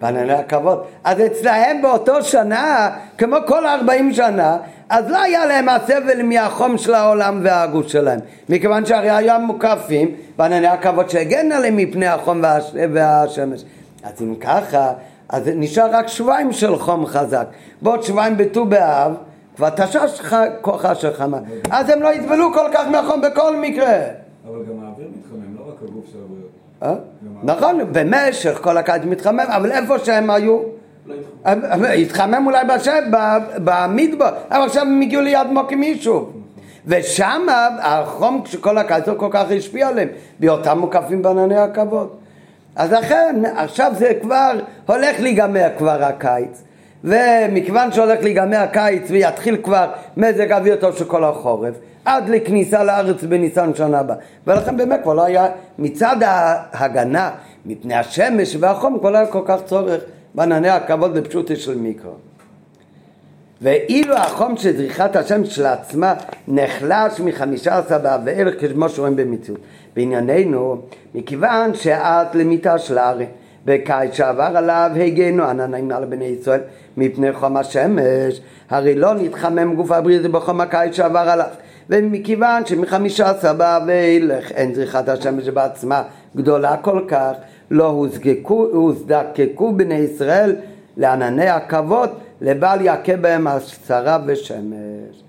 בענני 0.00 0.32
הכבוד. 0.32 0.82
אז 1.04 1.20
אצלהם 1.20 1.82
באותו 1.82 2.22
שנה, 2.22 2.90
כמו 3.18 3.36
כל 3.46 3.66
ארבעים 3.66 4.12
שנה, 4.12 4.56
אז 4.88 5.10
לא 5.10 5.22
היה 5.22 5.46
להם 5.46 5.68
הסבל 5.68 6.22
מהחום 6.22 6.78
של 6.78 6.94
העולם 6.94 7.40
והגוף 7.42 7.88
שלהם, 7.88 8.20
מכיוון 8.48 8.86
שהרי 8.86 9.10
היו 9.10 9.40
מוקפים 9.40 10.14
בענני 10.36 10.66
הכבוד 10.66 11.10
שהגן 11.10 11.52
עליהם 11.52 11.76
מפני 11.76 12.06
החום 12.06 12.40
והש... 12.42 12.74
והשמש. 12.92 13.64
אז 14.02 14.22
אם 14.22 14.34
ככה, 14.34 14.92
אז 15.28 15.42
נשאר 15.54 15.88
רק 15.92 16.08
שבועיים 16.08 16.52
של 16.52 16.76
חום 16.76 17.06
חזק. 17.06 17.46
בעוד 17.82 18.02
שבועיים 18.02 18.36
בט"ו 18.36 18.64
באב, 18.64 19.14
כבר 19.56 19.70
תשש 19.70 20.20
כוחה 20.60 20.94
של 20.94 21.14
חמה. 21.14 21.38
אז 21.70 21.90
הם 21.90 22.02
לא 22.02 22.14
יסבלו 22.14 22.52
כל 22.54 22.66
כך 22.74 22.88
מהחום 22.88 23.20
בכל 23.20 23.56
מקרה. 23.56 23.98
אבל 24.46 24.58
גם 24.68 24.84
האוויר 24.84 25.08
מתחמם, 25.18 25.56
לא 25.56 25.62
רק 25.68 25.74
הגוף 25.82 26.04
של 26.12 26.18
הבריאות. 26.24 27.00
נכון, 27.42 27.78
במשך 27.92 28.58
כל 28.62 28.76
הקיץ 28.76 29.02
מתחמם, 29.04 29.40
אבל 29.40 29.72
איפה 29.72 29.98
שהם 29.98 30.30
היו, 30.30 30.58
התחמם 32.02 32.46
אולי 32.46 32.64
במדבר, 33.64 34.30
אבל 34.50 34.62
עכשיו 34.62 34.82
הם 34.82 35.00
הגיעו 35.00 35.22
ליד 35.22 35.46
מוקים 35.46 35.82
יישוב. 35.82 36.32
ושם 36.86 37.46
החום 37.82 38.42
שכל 38.46 38.78
הקיץ 38.78 39.06
לא 39.06 39.14
כל 39.16 39.28
כך 39.30 39.44
השפיע 39.50 39.88
עליהם, 39.88 40.08
בהיותם 40.40 40.78
מוקפים 40.78 41.22
בענני 41.22 41.56
הכבוד. 41.56 42.08
אז 42.76 42.92
לכן, 42.92 43.42
עכשיו 43.56 43.92
זה 43.94 44.12
כבר 44.22 44.52
הולך 44.86 45.20
להיגמר 45.20 45.68
כבר 45.78 46.04
הקיץ. 46.04 46.62
ומכיוון 47.04 47.92
שהולך 47.92 48.22
להיגמר 48.22 48.56
הקיץ 48.56 49.10
ויתחיל 49.10 49.56
כבר 49.62 49.90
מזג 50.16 50.52
אוויר 50.52 50.76
טוב 50.76 50.96
של 50.96 51.04
כל 51.04 51.24
החורף, 51.24 51.74
עד 52.04 52.28
לכניסה 52.28 52.84
לארץ 52.84 53.24
בניסן 53.24 53.74
שנה 53.74 53.98
הבאה. 53.98 54.16
ולכן 54.46 54.76
באמת 54.76 55.00
כבר 55.02 55.14
לא 55.14 55.24
היה, 55.24 55.48
מצד 55.78 56.16
ההגנה 56.22 57.30
מפני 57.66 57.94
השמש 57.94 58.56
והחום, 58.60 58.98
כבר 58.98 59.10
לא 59.10 59.18
היה 59.18 59.26
כל 59.26 59.42
כך 59.44 59.60
צורך 59.64 60.00
בענני 60.34 60.68
הכבוד 60.68 61.16
לפשוטי 61.16 61.56
של 61.56 61.78
מיקרו. 61.78 62.12
ואילו 63.62 64.16
החום 64.16 64.56
של 64.56 64.76
זריחת 64.76 65.16
השמש 65.16 65.56
של 65.56 65.66
עצמה 65.66 66.14
נחלש 66.48 67.20
מחמישה 67.20 67.78
עשר 67.78 67.98
באב 67.98 68.20
ואלך 68.24 68.54
כמו 68.72 68.88
שרואים 68.88 69.16
במציאות. 69.16 69.60
בענייננו, 69.96 70.76
מכיוון 71.14 71.74
שעד 71.74 72.34
למיטה 72.34 72.78
של 72.78 72.98
הארץ 72.98 73.28
בקיץ 73.64 74.14
שעבר 74.14 74.52
עליו 74.54 74.90
הגנו 75.06 75.44
עננים 75.44 75.92
על 75.92 76.04
בני 76.04 76.24
ישראל 76.24 76.60
מפני 76.96 77.32
חום 77.32 77.56
השמש, 77.56 78.40
הרי 78.70 78.94
לא 78.94 79.14
נתחמם 79.14 79.74
גוף 79.74 79.90
הבריאה 79.90 80.28
בחום 80.28 80.60
הקיץ 80.60 80.94
שעבר 80.94 81.18
עליו. 81.18 81.46
ומכיוון 81.90 82.66
שמחמישה 82.66 83.30
עשר 83.30 83.54
ואילך 83.86 84.52
אין 84.52 84.74
זריחת 84.74 85.08
השמש 85.08 85.48
בעצמה 85.48 86.02
גדולה 86.36 86.76
כל 86.76 87.00
כך, 87.08 87.32
לא 87.70 87.86
הוזקקו, 87.86 88.66
הוזדקקו 88.72 89.72
בני 89.72 89.94
ישראל 89.94 90.56
לענני 90.96 91.48
הכבוד 91.48 92.10
לבל 92.40 92.78
יכה 92.80 93.16
בהם 93.16 93.46
השרה 93.46 94.18
ושמש. 94.26 95.22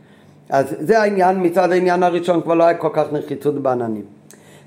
אז 0.50 0.76
זה 0.80 1.02
העניין, 1.02 1.44
מצד 1.44 1.72
העניין 1.72 2.04
הראשון 2.04 2.42
כבר 2.42 2.54
לא 2.54 2.64
היה 2.64 2.78
כל 2.78 2.90
כך 2.94 3.04
נחיצות 3.12 3.56
בעננים. 3.56 4.21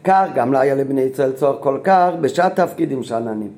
כך 0.04 0.24
גם 0.34 0.52
לא 0.52 0.58
היה 0.58 0.74
לבני 0.74 1.00
ישראל 1.00 1.32
צורך 1.32 1.56
כל 1.60 1.78
כך 1.84 2.10
בשעת 2.20 2.60
תפקידים 2.60 3.02
של 3.02 3.14
עננים. 3.14 3.50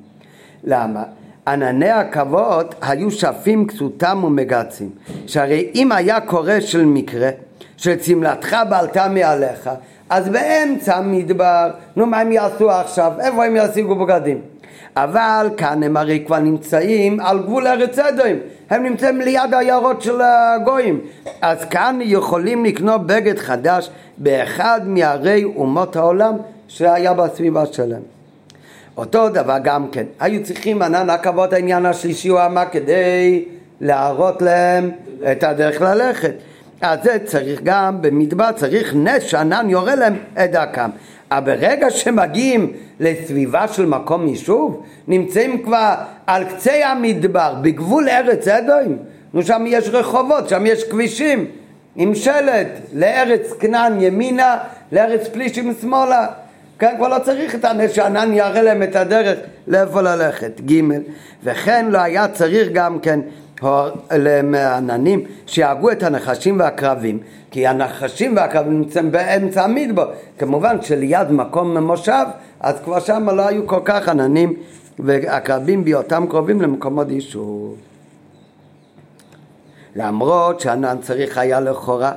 למה? 0.63 1.03
ענני 1.47 1.89
הכבוד 1.89 2.75
היו 2.81 3.11
שפים 3.11 3.67
כסותם 3.67 4.23
ומגצים, 4.23 4.89
שהרי 5.27 5.71
אם 5.75 5.91
היה 5.91 6.19
קורה 6.19 6.61
של 6.61 6.85
מקרה 6.85 7.29
שצמלתך 7.77 8.57
בעלתה 8.69 9.07
מעליך, 9.07 9.69
אז 10.09 10.29
באמצע 10.29 10.97
המדבר, 10.97 11.71
נו 11.95 12.05
מה 12.05 12.19
הם 12.19 12.31
יעשו 12.31 12.71
עכשיו? 12.71 13.11
איפה 13.19 13.45
הם 13.45 13.55
ישיגו 13.55 13.95
בגדים? 13.95 14.41
אבל 14.95 15.49
כאן 15.57 15.83
הם 15.83 15.97
הרי 15.97 16.23
כבר 16.25 16.39
נמצאים 16.39 17.19
על 17.19 17.39
גבול 17.39 17.67
ארץ 17.67 17.99
אדוים, 17.99 18.37
הם 18.69 18.83
נמצאים 18.83 19.21
ליד 19.21 19.53
העיירות 19.53 20.01
של 20.01 20.21
הגויים, 20.21 21.01
אז 21.41 21.65
כאן 21.65 21.99
יכולים 22.01 22.65
לקנות 22.65 23.07
בגד 23.07 23.37
חדש 23.39 23.89
באחד 24.17 24.81
מערי 24.85 25.43
אומות 25.43 25.95
העולם 25.95 26.33
שהיה 26.67 27.13
בסביבה 27.13 27.65
שלהם. 27.65 28.01
אותו 28.97 29.29
דבר 29.29 29.57
גם 29.63 29.87
כן, 29.91 30.05
היו 30.19 30.43
צריכים 30.43 30.81
ענן 30.81 31.09
עכבות 31.09 31.53
העניין 31.53 31.85
השלישי 31.85 32.27
הוא 32.27 32.39
אמר 32.45 32.63
כדי 32.71 33.45
להראות 33.81 34.41
להם 34.41 34.91
את 35.31 35.43
הדרך 35.43 35.81
ללכת. 35.81 36.33
אז 36.81 36.99
זה 37.03 37.17
צריך 37.25 37.59
גם 37.63 38.01
במדבר, 38.01 38.51
צריך 38.55 38.93
נס 38.95 39.23
שענן 39.23 39.69
יורה 39.69 39.95
להם 39.95 40.17
את 40.33 40.51
דרכם. 40.51 40.89
אבל 41.31 41.55
ברגע 41.55 41.89
שמגיעים 41.89 42.73
לסביבה 42.99 43.67
של 43.67 43.85
מקום 43.85 44.27
יישוב, 44.27 44.83
נמצאים 45.07 45.63
כבר 45.63 45.95
על 46.27 46.43
קצה 46.43 46.89
המדבר, 46.89 47.53
בגבול 47.61 48.09
ארץ 48.09 48.47
אדוים, 48.47 48.97
נו 49.33 49.43
שם 49.43 49.63
יש 49.67 49.89
רחובות, 49.89 50.49
שם 50.49 50.65
יש 50.65 50.83
כבישים 50.83 51.45
עם 51.95 52.15
שלט 52.15 52.67
לארץ 52.93 53.53
כנען 53.59 54.01
ימינה, 54.01 54.57
לארץ 54.91 55.27
פלישים 55.27 55.73
שמאלה. 55.81 56.27
כאן 56.79 56.93
כבר 56.97 57.07
לא 57.07 57.19
צריך 57.19 57.55
את 57.55 57.65
הנס 57.65 57.91
שענן 57.91 58.33
יראה 58.33 58.61
להם 58.61 58.83
את 58.83 58.95
הדרך 58.95 59.39
לאיפה 59.67 60.01
ללכת. 60.01 60.61
ג' 60.71 60.81
וכן 61.43 61.85
לא 61.89 61.97
היה 61.97 62.27
צריך 62.27 62.67
גם 62.73 62.99
כן 62.99 63.19
לעננים 64.11 65.23
שיהגו 65.45 65.91
את 65.91 66.03
הנחשים 66.03 66.59
והקרבים 66.59 67.19
כי 67.51 67.67
הנחשים 67.67 68.35
והקרבים 68.35 68.77
נמצאים 68.77 69.11
באמצע 69.11 69.63
המדבר. 69.63 70.11
כמובן 70.37 70.81
שליד 70.81 71.31
מקום 71.31 71.73
ממושב 71.73 72.25
אז 72.59 72.75
כבר 72.83 72.99
שם 72.99 73.29
לא 73.29 73.47
היו 73.47 73.67
כל 73.67 73.79
כך 73.85 74.09
עננים 74.09 74.53
והקרבים 74.99 75.83
בהיותם 75.83 76.25
קרובים 76.29 76.61
למקומות 76.61 77.09
יישוב. 77.09 77.75
למרות 79.95 80.59
שענן 80.59 80.97
צריך 81.01 81.37
היה 81.37 81.59
לכאורה 81.59 82.11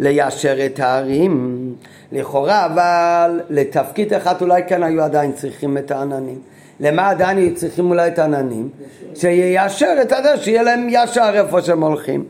ליישר 0.00 0.66
את 0.66 0.80
הערים 0.80 1.74
לכאורה 2.12 2.66
אבל 2.66 3.40
לתפקיד 3.50 4.14
אחד 4.14 4.42
אולי 4.42 4.62
כן 4.68 4.82
היו 4.82 5.02
עדיין 5.02 5.32
צריכים 5.32 5.78
את 5.78 5.90
העננים 5.90 6.38
למה 6.80 7.08
עדיין 7.08 7.54
צריכים 7.54 7.90
אולי 7.90 8.08
את 8.08 8.18
העננים? 8.18 8.68
שיישר 9.14 9.94
את 10.02 10.12
הדרך, 10.12 10.42
שיהיה 10.44 10.62
להם 10.62 10.86
ישר 10.90 11.30
איפה 11.34 11.62
שהם 11.62 11.82
הולכים. 11.82 12.24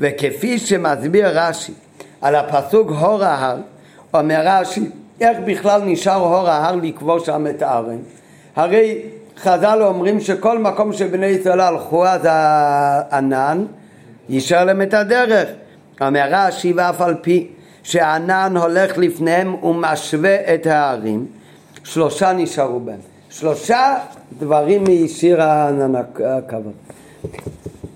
וכפי 0.00 0.58
שמסביר 0.58 1.40
רש"י 1.40 1.72
על 2.20 2.34
הפסוק 2.34 2.90
הור 2.90 3.24
ההר, 3.24 3.56
אומר 4.14 4.42
רש"י, 4.44 4.90
איך 5.20 5.38
בכלל 5.44 5.82
נשאר 5.84 6.14
הור 6.14 6.48
ההר 6.48 6.76
לקבור 6.76 7.18
שם 7.18 7.46
את 7.46 7.62
הארן? 7.62 7.98
הרי 8.56 9.02
חז"ל 9.38 9.82
אומרים 9.82 10.20
שכל 10.20 10.58
מקום 10.58 10.92
שבני 10.92 11.26
ישראל 11.26 11.60
הלכו 11.60 12.06
אז 12.06 12.20
הענן 12.24 13.64
יישר 14.28 14.64
להם 14.64 14.82
את 14.82 14.94
הדרך. 14.94 15.48
אומר 16.00 16.28
רש"י 16.30 16.72
ואף 16.72 17.00
על 17.00 17.14
פי 17.22 17.48
שהענן 17.82 18.56
הולך 18.56 18.98
לפניהם 18.98 19.64
ומשווה 19.64 20.54
את 20.54 20.66
הערים, 20.66 21.26
שלושה 21.84 22.32
נשארו 22.32 22.80
בהם. 22.80 23.13
שלושה 23.34 23.96
דברים 24.38 24.84
משיר 24.84 25.42
הכבוד. 25.42 26.72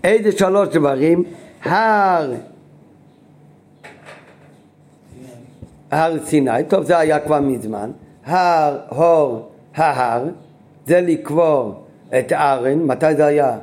איזה 0.05 0.33
שלוש 0.33 0.69
דברים? 0.69 1.25
הר 1.63 2.33
הר 5.91 6.25
סיני, 6.25 6.65
טוב 6.69 6.85
זה 6.85 6.99
היה 6.99 7.21
כבר 7.21 7.41
מזמן, 7.41 7.91
הר, 8.25 8.79
הור, 8.89 9.49
ההר, 9.75 10.25
זה 10.87 11.01
לקבור 11.01 11.85
את 12.19 12.33
ארן, 12.33 12.79
מתי 12.79 13.15
זה 13.17 13.27
היה? 13.27 13.59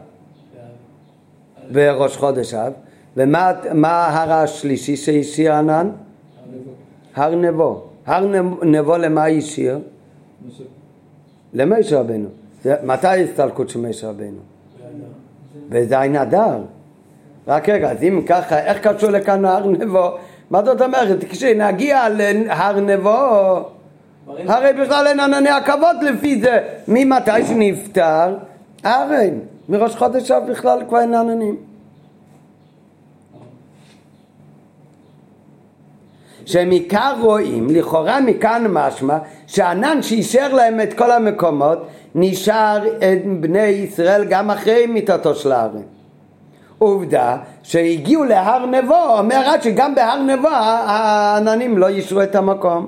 בראש 1.71 2.17
חודש 2.17 2.53
אב, 2.53 2.73
ומה 3.17 3.51
ההר 3.87 4.33
השלישי 4.33 4.95
שהשאיר 4.95 5.53
ענן? 5.53 5.89
הר 7.15 7.35
נבו. 7.35 7.83
הר 8.05 8.25
נבו 8.63 8.97
למה 8.97 9.25
השאיר? 9.25 9.79
למשה 11.55 11.99
רבנו. 11.99 12.27
מתי 12.83 13.07
ההסתלקות 13.07 13.69
של 13.69 13.79
משה 13.79 14.09
רבנו? 14.09 14.39
בזין 15.69 16.15
אדר. 16.15 16.57
רק 17.47 17.69
רגע, 17.69 17.91
אז 17.91 18.03
אם 18.03 18.21
ככה, 18.27 18.59
איך 18.59 18.87
קשור 18.87 19.09
לכאן 19.09 19.45
הר 19.45 19.67
נבו? 19.67 20.09
מה 20.49 20.65
זאת 20.65 20.81
אומרת? 20.81 21.23
כשנגיע 21.23 22.09
להר 22.09 22.79
נבו, 22.79 23.19
הרי 24.27 24.73
בכלל 24.73 25.07
אין 25.07 25.19
ענני 25.19 25.49
הכבוד 25.49 25.95
לפי 26.01 26.41
זה. 26.41 26.59
ממתי 26.87 27.45
שנפטר? 27.47 28.35
ארן. 28.85 29.39
מראש 29.69 29.95
חודש 29.95 30.31
אב 30.31 30.51
בכלל 30.51 30.79
כבר 30.87 30.99
אין 30.99 31.13
עננים. 31.13 31.55
שמעיקר 36.45 37.15
רואים, 37.21 37.67
לכאורה 37.69 38.21
מכאן 38.21 38.65
משמע, 38.69 39.17
שהענן 39.47 40.01
שאישר 40.01 40.53
להם 40.53 40.81
את 40.81 40.93
כל 40.93 41.11
המקומות, 41.11 41.87
נשאר 42.15 42.87
את 42.87 43.25
בני 43.39 43.59
ישראל 43.59 44.25
גם 44.25 44.51
אחרי 44.51 44.85
מיתתו 44.85 45.35
של 45.35 45.51
הארץ. 45.51 45.81
עובדה 46.77 47.37
שהגיעו 47.63 48.23
להר 48.23 48.65
נבו, 48.65 49.17
אומר 49.17 49.41
רש"י 49.45 49.71
גם 49.71 49.95
בהר 49.95 50.21
נבו 50.21 50.47
העננים 50.47 51.77
לא 51.77 51.87
אישרו 51.87 52.21
את 52.21 52.35
המקום. 52.35 52.87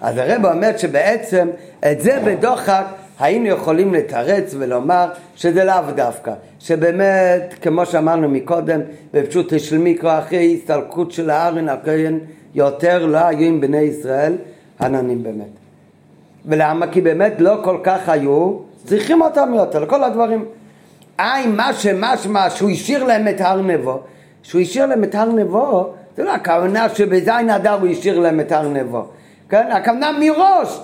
אז 0.00 0.18
הרב 0.18 0.46
אומר 0.46 0.76
שבעצם 0.76 1.48
את 1.92 2.00
זה 2.00 2.20
בדוחק 2.24 2.84
היינו 3.18 3.46
יכולים 3.46 3.94
לתרץ 3.94 4.54
ולומר 4.58 5.08
שזה 5.36 5.64
לאו 5.64 5.90
דווקא, 5.94 6.32
שבאמת, 6.58 7.54
כמו 7.62 7.86
שאמרנו 7.86 8.28
מקודם, 8.28 8.80
בפשוט 9.12 9.52
של 9.58 9.78
מיקרו 9.78 10.10
אחרי 10.18 10.54
הסתלקות 10.54 11.12
של 11.12 11.30
הארן 11.30 11.68
הכהן, 11.68 12.18
יותר 12.54 13.06
לא 13.06 13.18
היו 13.18 13.48
עם 13.48 13.60
בני 13.60 13.80
ישראל 13.80 14.36
עננים 14.80 15.22
באמת. 15.22 15.50
ולמה? 16.46 16.86
כי 16.86 17.00
באמת 17.00 17.32
לא 17.38 17.60
כל 17.64 17.78
כך 17.82 18.08
היו 18.08 18.58
צריכים 18.84 19.22
אותם 19.22 19.52
יותר, 19.54 19.86
כל 19.86 20.04
הדברים. 20.04 20.44
אי, 21.18 21.46
מה 21.46 21.74
שמשמע 21.74 22.50
שהוא 22.50 22.70
השאיר 22.70 23.04
להם 23.04 23.28
את 23.28 23.40
הר 23.40 23.62
נבו, 23.62 24.00
שהוא 24.42 24.60
השאיר 24.60 24.86
להם 24.86 25.04
את 25.04 25.14
הר 25.14 25.32
נבו, 25.32 25.92
זה 26.16 26.24
לא 26.24 26.34
הכוונה 26.34 26.88
שבזין 26.88 27.50
אדר 27.50 27.72
הוא 27.80 27.88
השאיר 27.88 28.18
להם 28.18 28.40
את 28.40 28.52
הר 28.52 28.68
נבו. 28.68 29.04
כן? 29.48 29.68
הכוונה 29.70 30.10
מראש, 30.20 30.80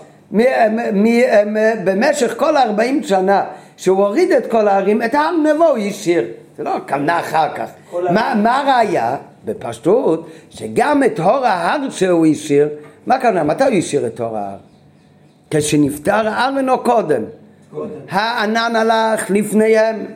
במשך 1.84 2.34
כל 2.36 2.56
ארבעים 2.56 3.02
שנה 3.02 3.44
שהוא 3.76 3.98
הוריד 4.06 4.32
את 4.32 4.46
כל 4.46 4.68
הערים, 4.68 5.02
את 5.02 5.14
הר 5.14 5.30
נבו 5.36 5.64
הוא 5.64 5.78
השאיר. 5.78 6.24
זה 6.56 6.64
לא 6.64 6.76
הכוונה 6.76 7.20
אחר 7.20 7.48
כך. 7.54 7.70
מה 8.12 8.60
הראיה? 8.60 9.16
בפשטות, 9.44 10.30
שגם 10.50 11.04
את 11.04 11.18
הור 11.18 11.46
ההר 11.46 11.90
שהוא 11.90 12.26
השאיר, 12.26 12.68
מה 13.06 13.14
הכוונה? 13.14 13.44
מתי 13.44 13.64
הוא 13.64 13.74
השאיר 13.74 14.06
את 14.06 14.20
הור 14.20 14.36
ההר? 14.36 14.56
כשנפטר 15.50 16.28
ארן 16.28 16.68
או 16.68 16.82
קודם? 16.82 17.22
הענן 18.10 18.76
הלך 18.76 19.30
לפניהם, 19.30 20.06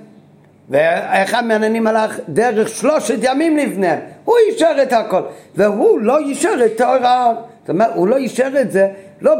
ואחד 0.70 1.46
מהעננים 1.46 1.86
הלך 1.86 2.18
דרך 2.28 2.68
שלושת 2.68 3.18
ימים 3.22 3.56
לפניהם, 3.56 3.98
הוא 4.24 4.36
אישר 4.48 4.72
את 4.82 4.92
הכל, 4.92 5.22
והוא 5.56 6.00
לא 6.00 6.18
אישר 6.18 6.64
את 6.66 6.80
הור 6.80 7.06
ההר. 7.06 7.32
זאת 7.60 7.70
אומרת, 7.70 7.90
הוא 7.94 8.08
לא 8.08 8.16
אישר 8.16 8.60
את 8.60 8.72
זה, 8.72 8.88
לא 9.24 9.34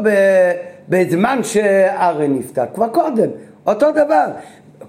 בזמן 0.89 1.43
שארן 1.43 2.33
נפטר, 2.33 2.63
כבר 2.73 2.87
קודם, 2.87 3.29
אותו 3.67 3.91
דבר. 3.91 4.25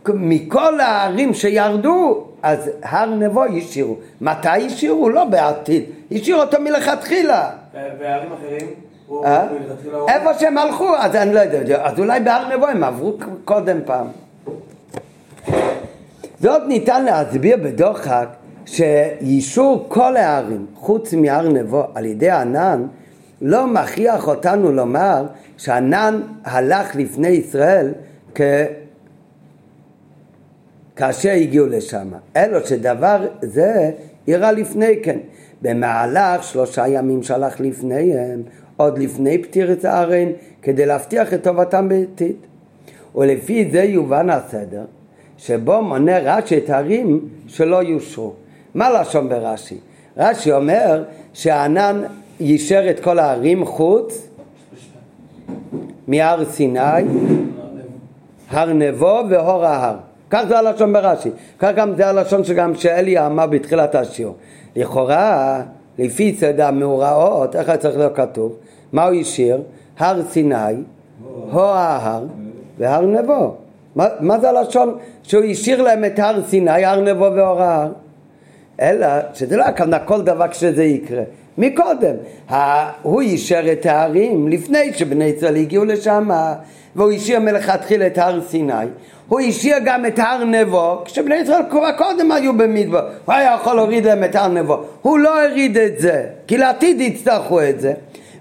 מכל 0.09 0.81
הערים 0.81 1.35
שירדו, 1.35 2.25
אז 2.43 2.71
הר 2.83 3.15
נבו 3.15 3.45
השאירו. 3.45 3.97
מתי 4.21 4.49
השאירו? 4.49 5.09
לא 5.11 5.25
בעתיד, 5.25 5.85
השאירו 6.13 6.41
אותו 6.41 6.61
מלכתחילה. 6.61 7.51
והערים 7.75 8.33
אחרים? 8.33 8.69
אה? 9.25 9.47
איפה 10.09 10.35
שהם 10.35 10.59
הלכו, 10.59 10.97
אז 10.97 11.17
אני 11.17 11.35
לא 11.35 11.41
יודע, 11.41 11.85
אז 11.85 11.99
אולי 11.99 12.21
בהר 12.21 12.57
נבו 12.57 12.67
הם 12.67 12.85
עברו 12.85 13.13
קודם 13.45 13.79
פעם. 13.85 14.07
זאת 16.41 16.63
ניתן 16.69 17.05
להסביר 17.05 17.57
בדוחק 17.57 18.29
שיישור 18.67 19.85
כל 19.89 20.17
הערים, 20.17 20.67
חוץ 20.75 21.15
מהר 21.15 21.49
נבו, 21.49 21.85
על 21.95 22.05
ידי 22.05 22.31
ענן, 22.31 22.87
לא 23.41 23.67
מכריח 23.67 24.29
אותנו 24.29 24.73
לומר 24.73 25.27
שענן 25.57 26.21
הלך 26.45 26.97
לפני 26.97 27.29
ישראל 27.29 27.93
כ... 28.35 28.41
כאשר 30.97 31.31
הגיעו 31.31 31.67
לשם, 31.67 32.09
אלא 32.37 32.67
שדבר 32.67 33.27
זה 33.43 33.91
אירע 34.29 34.53
לפני 34.53 35.03
כן. 35.03 35.19
במהלך 35.63 36.43
שלושה 36.43 36.89
ימים 36.89 37.23
שהלך 37.23 37.61
לפניהם, 37.61 38.43
עוד 38.77 38.99
לפני 38.99 39.43
פטירת 39.43 39.85
הארן, 39.85 40.29
כדי 40.63 40.87
להבטיח 40.87 41.35
את 41.35 41.43
טובתם 41.43 41.89
בעתיד. 41.89 42.37
ולפי 43.15 43.69
זה 43.73 43.83
יובן 43.83 44.31
הסדר, 44.31 44.85
שבו 45.39 45.83
מונה 45.83 46.19
רש"י 46.19 46.59
את 46.59 46.71
הערים 46.71 47.29
שלא 47.47 47.83
יושרו. 47.83 48.33
מה 48.75 49.01
לשון 49.01 49.29
ברש"י? 49.29 49.79
רש"י 50.17 50.53
אומר 50.53 51.05
שהענן 51.33 52.03
יישר 52.41 52.91
את 52.91 53.01
כל 53.01 53.19
הערים 53.19 53.65
חוץ 53.65 54.29
מהר 56.09 56.45
סיני, 56.45 56.81
הר 58.51 58.73
נבו 58.73 59.21
והור 59.31 59.65
ההר. 59.65 59.97
כך 60.31 60.45
זה 60.49 60.59
הלשון 60.59 60.93
ברש"י. 60.93 61.31
כך 61.59 61.71
גם 61.77 61.95
זה 61.97 62.07
הלשון 62.07 62.45
שגם 62.45 62.75
שאלי 62.75 63.27
אמר 63.27 63.47
בתחילת 63.47 63.95
השיעור. 63.95 64.35
לכאורה, 64.77 65.63
לפי 65.99 66.35
סדר 66.35 66.67
המאורעות, 66.67 67.57
איך 67.57 67.69
היה 67.69 67.79
צריך 67.79 67.97
להיות 67.97 68.17
כתוב? 68.17 68.57
מה 68.93 69.05
הוא 69.05 69.21
השאיר? 69.21 69.63
הר 69.99 70.23
סיני, 70.31 70.75
הו 71.51 71.61
ההר 71.61 72.25
והר 72.79 73.07
נבו. 73.07 73.55
מה, 73.97 74.07
מה 74.21 74.41
זה 74.41 74.51
הלשון 74.51 74.99
שהוא 75.23 75.45
השאיר 75.45 75.83
להם 75.83 76.05
את 76.05 76.19
הר 76.19 76.43
סיני, 76.47 76.85
הר 76.85 77.01
נבו 77.01 77.29
והור 77.35 77.63
ההר? 77.63 77.93
אלא 78.81 79.07
שזה 79.35 79.57
לא 79.57 79.65
הכוונה 79.65 79.99
כל 79.99 80.23
דבר 80.23 80.49
כשזה 80.49 80.85
יקרה. 80.85 81.23
מקודם, 81.59 82.15
הוא 83.03 83.21
אישר 83.21 83.73
את 83.73 83.87
ההרים 83.87 84.49
לפני 84.49 84.93
שבני 84.95 85.25
ישראל 85.25 85.57
הגיעו 85.57 85.85
לשם 85.85 86.31
והוא 86.97 87.13
השאיר 87.13 87.41
מלכתחילה 87.41 88.07
את 88.07 88.19
הר 88.19 88.41
סיני. 88.49 88.73
הוא 89.29 89.41
השאיר 89.41 89.77
גם 89.85 90.07
את 90.07 90.19
הר 90.19 90.45
נבו 90.45 91.03
כשבני 91.05 91.35
ישראל 91.35 91.63
כבר 91.71 91.93
קודם 91.99 92.33
היו 92.33 92.53
במדבר. 92.53 93.09
הוא 93.25 93.35
היה 93.35 93.55
יכול 93.55 93.77
להוריד 93.77 94.07
להם 94.07 94.25
את 94.25 94.35
הר 94.35 94.49
נבו. 94.49 94.81
הוא 95.03 95.19
לא 95.19 95.45
הוריד 95.45 95.77
את 95.77 95.99
זה 95.99 96.27
כי 96.47 96.59
לעתיד 96.59 97.01
יצטרכו 97.01 97.63
את 97.63 97.81
זה. 97.81 97.93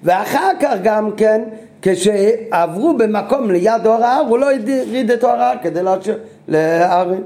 ואחר 0.03 0.49
כך 0.59 0.73
גם 0.83 1.11
כן 1.17 1.41
כשעברו 1.81 2.93
במקום 2.93 3.51
ליד 3.51 3.85
אור 3.85 4.03
ההר 4.03 4.25
הוא 4.29 4.37
לא 4.37 4.51
הוריד 4.51 5.11
את 5.11 5.23
אור 5.23 5.31
ההר 5.31 5.55
כדי 5.61 5.83
להשאיר 5.83 6.19
להרים 6.47 7.23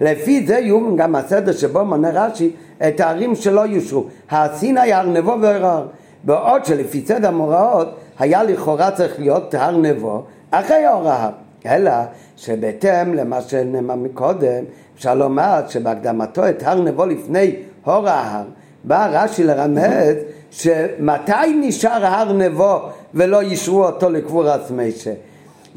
לפי 0.00 0.46
זה 0.46 0.54
יהיו 0.54 0.96
גם 0.96 1.14
הסדר 1.14 1.52
שבו 1.52 1.84
מונה 1.84 2.10
רש"י 2.12 2.50
את 2.88 3.00
הערים 3.00 3.34
שלא 3.34 3.66
יושרו, 3.66 4.04
הסיני, 4.30 4.92
הר 4.92 5.06
נבו 5.06 5.36
והר 5.40 5.66
ההר. 5.66 5.86
בעוד 6.24 6.64
שלפי 6.64 7.04
סדר 7.06 7.28
המוראות 7.28 7.88
היה 8.18 8.42
לכאורה 8.42 8.90
צריך 8.90 9.18
להיות 9.18 9.54
הר 9.54 9.76
נבו 9.76 10.22
אחרי 10.50 10.84
הר 10.84 11.08
ההר. 11.08 11.30
אלא 11.66 11.92
שבהתאם 12.36 13.14
למה 13.14 13.40
שנאמר 13.40 13.94
מקודם, 13.94 14.64
אפשר 14.96 15.14
לומר 15.14 15.60
שבהקדמתו 15.68 16.48
את 16.48 16.62
הר 16.62 16.80
נבו 16.80 17.06
לפני 17.06 17.56
הור 17.84 18.08
ההר, 18.08 18.44
בא 18.84 19.08
רש"י 19.12 19.44
לרמז 19.44 20.16
שמתי 20.50 21.54
נשאר 21.60 22.06
הר 22.06 22.32
נבו 22.32 22.80
ולא 23.14 23.40
אישרו 23.40 23.84
אותו 23.84 24.10
לקבורת 24.10 24.70
משה. 24.70 25.12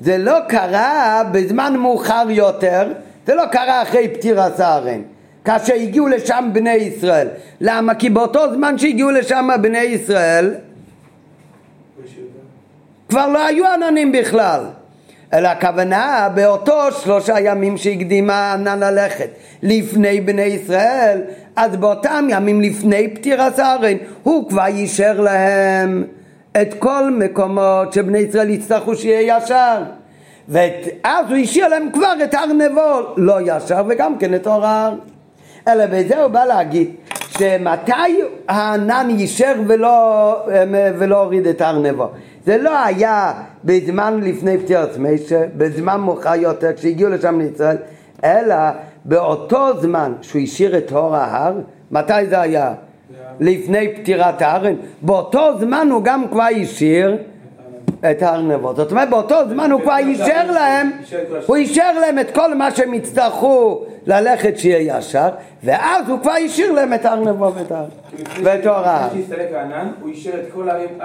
זה 0.04 0.18
לא 0.18 0.38
קרה 0.48 1.24
בזמן 1.32 1.76
מאוחר 1.78 2.26
יותר, 2.30 2.94
זה 3.28 3.36
לא 3.36 3.46
קרה 3.46 3.82
אחרי 3.82 4.08
פטירת 4.08 4.60
הארן. 4.60 5.02
כאשר 5.46 5.74
הגיעו 5.74 6.08
לשם 6.08 6.50
בני 6.54 6.74
ישראל. 6.74 7.28
למה? 7.62 7.96
כי 7.96 8.10
באותו 8.10 8.54
זמן 8.54 8.78
שהגיעו 8.78 9.12
לשם 9.12 9.50
בני 9.62 9.80
ישראל 9.80 10.54
כבר 13.10 13.28
לא 13.28 13.46
היו 13.46 13.66
עננים 13.66 14.12
בכלל. 14.12 14.62
אלא 15.34 15.48
הכוונה 15.48 16.30
באותו 16.36 16.92
שלושה 16.92 17.40
ימים 17.40 17.78
שהקדימה 17.78 18.34
הענן 18.34 18.80
ללכת 18.80 19.30
לפני 19.64 20.22
בני 20.22 20.42
ישראל, 20.42 21.22
אז 21.56 21.76
באותם 21.76 22.28
ימים 22.30 22.62
לפני 22.62 23.16
פטירת 23.16 23.60
הארן 23.60 23.98
הוא 24.24 24.50
כבר 24.50 24.66
אישר 24.66 25.22
להם 25.22 26.04
את 26.62 26.74
כל 26.80 27.12
מקומות 27.12 27.94
שבני 27.94 28.18
ישראל 28.18 28.50
יצטרכו 28.50 28.96
שיהיה 28.96 29.38
ישר. 29.38 29.84
ואז 30.48 31.30
הוא 31.30 31.38
השאיר 31.38 31.68
להם 31.68 31.90
כבר 31.94 32.14
את 32.24 32.34
הר 32.34 32.46
נבו 32.46 33.14
לא 33.18 33.36
ישר 33.46 33.84
וגם 33.88 34.18
כן 34.18 34.36
את 34.36 34.48
אור 34.48 34.66
ההר. 34.66 34.94
אלא 35.68 35.86
בזה 35.86 36.22
הוא 36.22 36.28
בא 36.28 36.46
להגיד 36.46 36.92
שמתי 37.30 37.92
הענן 38.48 39.08
יישר 39.10 39.54
ולא, 39.68 40.46
ולא 40.98 41.24
הוריד 41.24 41.48
את 41.48 41.62
הר 41.62 41.80
נבו. 41.80 42.08
זה 42.46 42.58
לא 42.58 42.84
היה 42.86 43.34
בזמן 43.64 44.20
לפני 44.24 44.58
פטירת 44.58 44.98
משה, 44.98 45.44
בזמן 45.58 46.02
מאוחר 46.02 46.36
יותר 46.36 46.74
כשהגיעו 46.76 47.10
לשם 47.10 47.40
לישראל, 47.40 47.78
אלא 48.24 48.56
באותו 49.06 49.82
זמן 49.82 50.14
שהוא 50.22 50.42
השאיר 50.42 50.78
את 50.78 50.92
אור 50.92 51.16
ההר, 51.16 51.54
מתי 51.92 52.28
זה 52.30 52.42
היה? 52.42 52.74
לפני 53.40 53.96
פטירת 53.96 54.42
הארן, 54.42 54.74
באותו 55.02 55.60
זמן 55.60 55.88
הוא 55.92 56.04
גם 56.04 56.28
כבר 56.32 56.48
השאיר 56.62 57.18
את 58.12 58.24
הר 58.24 58.42
נבו. 58.42 58.76
זאת 58.76 58.92
אומרת 58.92 59.10
באותו 59.10 59.36
זמן 59.50 59.72
הוא 59.72 59.82
כבר 59.82 59.98
אישר 59.98 60.52
להם, 60.52 60.92
הוא 61.46 61.56
אישר 61.56 62.00
להם 62.00 62.20
את 62.20 62.36
כל 62.36 62.56
מה 62.56 62.72
שהם 62.72 62.94
יצטרכו 62.94 63.86
ללכת 64.06 64.58
שיהיה 64.58 64.98
ישר, 64.98 65.30
ואז 65.64 66.10
הוא 66.10 66.20
כבר 66.22 66.34
השאיר 66.46 66.72
להם 66.72 66.94
את 66.94 67.06
הר 67.06 67.16
נבו 67.16 67.52
ואת 67.54 67.72
ההר. 67.72 67.86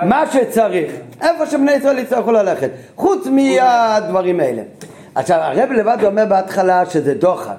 מה 0.02 0.24
שצריך, 0.32 0.92
איפה 1.22 1.46
שבני 1.46 1.72
ישראל 1.72 1.98
יצטרכו 1.98 2.32
ללכת, 2.32 2.70
חוץ 2.96 3.26
מהדברים 3.26 4.40
האלה. 4.40 4.62
עכשיו 5.14 5.38
הרב 5.38 5.72
לבד 5.72 5.98
אומר 6.04 6.24
בהתחלה 6.26 6.86
שזה 6.86 7.14
דוחק, 7.14 7.54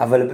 אבל 0.00 0.30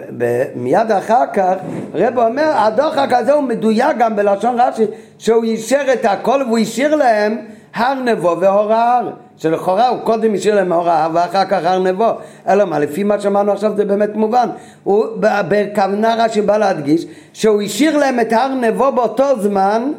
מיד 0.55 0.91
אחר 0.91 1.25
כך 1.33 1.55
רב 1.95 2.19
אומר 2.19 2.53
הדוחק 2.57 3.13
הזה 3.13 3.33
הוא 3.33 3.43
מדויק 3.43 3.97
גם 3.99 4.17
בלשון 4.17 4.61
רש"י 4.61 4.87
שהוא 5.19 5.45
אישר 5.45 5.83
את 5.93 6.05
הכל 6.05 6.43
והוא 6.47 6.59
השאיר 6.59 6.95
להם 6.95 7.39
הר 7.75 7.95
נבו 7.95 8.37
והור 8.41 8.73
ההר 8.73 9.11
שלכאורה 9.37 9.89
הוא 9.89 10.01
קודם 10.01 10.35
השאיר 10.35 10.55
להם 10.55 10.73
הור 10.73 10.89
ההר 10.89 11.11
ואחר 11.15 11.45
כך 11.45 11.65
הר 11.65 11.79
נבו 11.79 12.09
אלא 12.49 12.65
מה 12.65 12.79
לפי 12.79 13.05
מה 13.05 13.21
שאמרנו 13.21 13.53
עכשיו 13.53 13.77
זה 13.77 13.85
באמת 13.85 14.15
מובן 14.15 14.49
הוא 14.85 15.07
בכוונה 15.21 16.15
רש"י 16.25 16.41
בא 16.43 16.57
להדגיש 16.57 17.07
שהוא 17.33 17.63
השאיר 17.63 17.97
להם 17.97 18.21
את 18.21 18.33
הר 18.33 18.55
נבו 18.55 18.93
באותו 18.93 19.41
זמן 19.41 19.93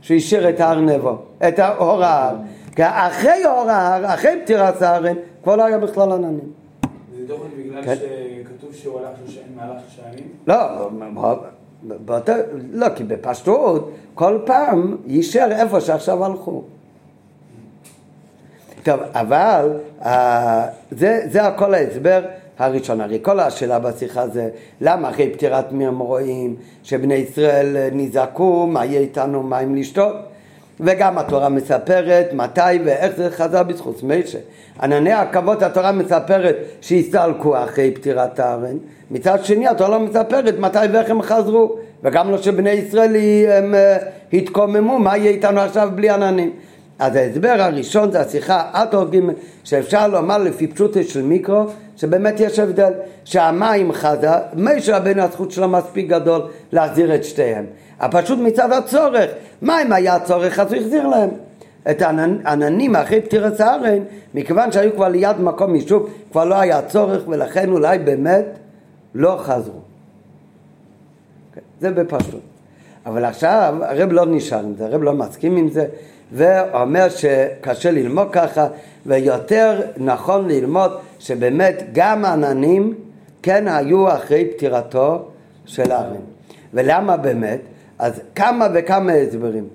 שהוא 0.00 0.16
השאיר 0.16 0.48
את 0.48 0.60
הר 0.60 0.80
נבו 0.80 1.18
את 1.48 1.58
הור 1.78 2.04
ההר 2.04 2.34
כי 2.76 2.82
אחרי 2.84 3.44
הור 3.44 3.70
ההר 3.70 4.14
אחרי 4.14 4.40
פטירת 4.44 4.82
הארן 4.82 5.14
כבר 5.42 5.56
לא 5.56 5.64
היה 5.64 5.78
בכלל 5.78 6.12
עננים 6.12 6.58
זה 7.18 7.26
דוחק 7.26 7.50
בגלל 7.58 7.84
כן. 7.84 7.94
שכתוב 7.94 8.74
שהוא 8.74 9.00
הלך 9.00 9.08
שלושה 9.18 9.40
ימים, 9.40 9.56
מהלך 9.56 9.80
שלושה 9.88 10.08
ימים? 10.12 10.28
לא, 10.46 10.56
באותו, 11.82 12.32
לא, 12.72 12.86
כי 12.94 13.04
בפשטות 13.04 13.90
כל 14.14 14.38
פעם 14.44 14.96
יישר 15.06 15.46
איפה 15.50 15.80
שעכשיו 15.80 16.24
הלכו. 16.24 16.62
טוב, 18.88 19.00
אבל 19.14 19.70
אה, 20.04 20.66
זה, 20.90 21.20
זה 21.30 21.42
הכל 21.42 21.74
ההסבר 21.74 22.22
הראשון. 22.58 23.00
הרי 23.00 23.18
כל 23.22 23.40
השאלה 23.40 23.78
בשיחה 23.78 24.28
זה 24.28 24.48
למה 24.80 25.10
אחרי 25.10 25.30
פטירת 25.30 25.72
מרים 25.72 25.98
רואים 25.98 26.56
שבני 26.82 27.14
ישראל 27.14 27.76
אה, 27.76 27.88
נזעקו, 27.92 28.66
מה 28.66 28.84
יהיה 28.84 29.00
איתנו 29.00 29.42
מים 29.42 29.74
לשתות? 29.74 30.16
וגם 30.80 31.18
התורה 31.18 31.48
מספרת 31.48 32.32
מתי 32.32 32.78
ואיך 32.84 33.16
זה 33.16 33.30
חזר 33.30 33.62
בזכות 33.62 34.02
משה. 34.02 34.38
ענני 34.82 35.12
הכבוד 35.12 35.62
התורה 35.62 35.92
מספרת 35.92 36.56
שהסתלקו 36.80 37.64
אחרי 37.64 37.90
פטירת 37.90 38.40
הארן, 38.40 38.76
מצד 39.10 39.44
שני 39.44 39.68
התורה 39.68 39.90
לא 39.90 40.00
מספרת 40.00 40.58
מתי 40.58 40.78
ואיך 40.92 41.10
הם 41.10 41.22
חזרו, 41.22 41.76
וגם 42.02 42.30
לא 42.30 42.38
שבני 42.38 42.70
ישראל 42.70 43.16
הם 43.48 43.74
אה, 43.74 43.96
התקוממו, 44.32 44.98
מה 44.98 45.16
יהיה 45.16 45.30
איתנו 45.30 45.60
עכשיו 45.60 45.88
בלי 45.94 46.10
עננים. 46.10 46.52
אז 46.98 47.16
ההסבר 47.16 47.56
הראשון 47.58 48.12
זה 48.12 48.20
השיחה 48.20 48.70
עטור 48.72 49.04
ג' 49.04 49.18
שאפשר 49.64 50.08
לומר 50.08 50.38
לפי 50.38 50.66
פשוטו 50.66 51.04
של 51.04 51.22
מיקרו 51.22 51.64
שבאמת 51.96 52.40
יש 52.40 52.58
הבדל 52.58 52.92
שהמים 53.24 53.92
חזה, 53.92 54.30
משה 54.54 54.96
רבנו 54.96 55.22
הזכות 55.22 55.50
שלו 55.50 55.68
מספיק 55.68 56.08
גדול 56.08 56.42
להחזיר 56.72 57.14
את 57.14 57.24
שתיהם. 57.24 57.66
אבל 58.00 58.22
פשוט 58.22 58.38
מצד 58.38 58.72
הצורך, 58.72 59.30
מים 59.62 59.92
היה 59.92 60.20
צורך 60.20 60.58
אז 60.58 60.72
הוא 60.72 60.80
החזיר 60.82 61.06
להם. 61.06 61.30
את 61.90 62.02
העננים 62.02 62.96
אחרי 62.96 63.20
פטירת 63.20 63.60
הארן 63.60 64.02
מכיוון 64.34 64.72
שהיו 64.72 64.92
כבר 64.92 65.08
ליד 65.08 65.40
מקום 65.40 65.74
יישוב 65.74 66.10
כבר 66.32 66.44
לא 66.44 66.54
היה 66.54 66.82
צורך 66.82 67.22
ולכן 67.28 67.72
אולי 67.72 67.98
באמת 67.98 68.44
לא 69.14 69.36
חזרו. 69.38 69.80
כן, 71.54 71.60
זה 71.80 71.90
בפשטות. 71.90 72.40
אבל 73.06 73.24
עכשיו 73.24 73.74
הרב 73.80 74.12
לא 74.12 74.26
נשאר 74.26 74.58
עם 74.58 74.74
זה, 74.74 74.84
הרב 74.84 75.02
לא 75.02 75.12
מסכים 75.12 75.56
עם 75.56 75.68
זה 75.68 75.86
ואומר 76.32 77.08
שקשה 77.08 77.90
ללמוד 77.90 78.28
ככה 78.32 78.66
ויותר 79.06 79.80
נכון 79.96 80.48
ללמוד 80.48 80.92
שבאמת 81.18 81.82
גם 81.92 82.24
עננים 82.24 82.94
כן 83.42 83.68
היו 83.68 84.08
אחרי 84.08 84.48
פטירתו 84.56 85.28
של 85.66 85.92
ארן 85.92 86.20
ולמה 86.74 87.16
באמת? 87.16 87.60
אז 87.98 88.20
כמה 88.34 88.66
וכמה 88.74 89.12
הסברים 89.12 89.68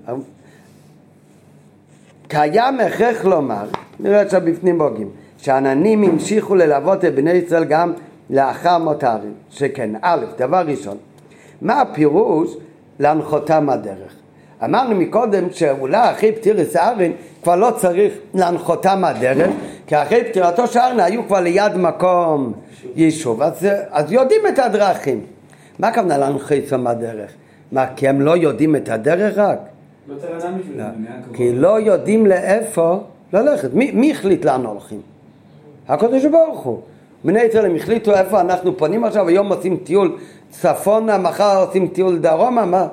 קיים 2.27 2.79
הכרח 2.79 3.25
לומר, 3.25 3.65
נראה 3.99 4.39
בפנים 4.39 4.77
בוגים, 4.77 5.09
שעננים 5.37 6.03
המשיכו 6.03 6.55
ללוות 6.55 7.05
את 7.05 7.15
בני 7.15 7.31
ישראל 7.31 7.63
גם 7.63 7.93
לאחר 8.29 8.77
מות 8.77 9.03
הארן, 9.03 9.31
שכן, 9.49 9.89
א', 10.01 10.25
דבר 10.37 10.63
ראשון, 10.67 10.97
מה 11.61 11.81
הפירוש 11.81 12.55
להנחותם 12.99 13.69
הדרך? 13.69 14.15
אמרנו 14.65 14.95
מקודם 14.95 15.43
שאולי 15.51 16.11
אחרי 16.11 16.31
פטירת 16.31 16.75
הארן 16.75 17.11
כבר 17.43 17.55
לא 17.55 17.71
צריך 17.77 18.13
להנחותם 18.33 19.05
הדרך, 19.05 19.49
כי 19.87 20.01
אחרי 20.01 20.23
פטירתו 20.23 20.67
של 20.67 20.79
הארן 20.79 20.99
היו 20.99 21.27
כבר 21.27 21.39
ליד 21.39 21.77
מקום 21.77 22.53
יישוב, 22.95 23.41
אז, 23.41 23.67
אז 23.91 24.11
יודעים 24.11 24.41
את 24.49 24.59
הדרכים. 24.59 25.21
מה 25.79 25.87
הכוונה 25.87 26.17
להנחותם 26.17 26.87
הדרך? 26.87 27.31
מה, 27.71 27.85
כי 27.95 28.07
הם 28.07 28.21
לא 28.21 28.37
יודעים 28.37 28.75
את 28.75 28.89
הדרך 28.89 29.37
רק? 29.37 29.59
לא 30.07 30.15
בשביל 30.15 30.77
לא. 30.77 30.83
זה. 30.83 31.37
כי 31.37 31.53
לא 31.53 31.79
יודעים 31.79 32.25
לאיפה 32.25 32.99
ללכת. 33.33 33.73
מי, 33.73 33.91
מי 33.91 34.11
החליט 34.11 34.45
לאן 34.45 34.65
הולכים? 34.65 35.01
הקדוש 35.87 36.25
ברוך 36.25 36.59
הוא. 36.59 36.79
בני 37.23 37.41
ישראל 37.41 37.65
הם 37.65 37.75
החליטו 37.75 38.13
איפה 38.13 38.41
אנחנו 38.41 38.77
פונים 38.77 39.03
עכשיו, 39.03 39.27
היום 39.27 39.53
עושים 39.53 39.77
טיול 39.77 40.17
צפונה, 40.49 41.17
מחר 41.17 41.65
עושים 41.65 41.87
טיול 41.87 42.19
דרומה, 42.19 42.65
מה? 42.65 42.87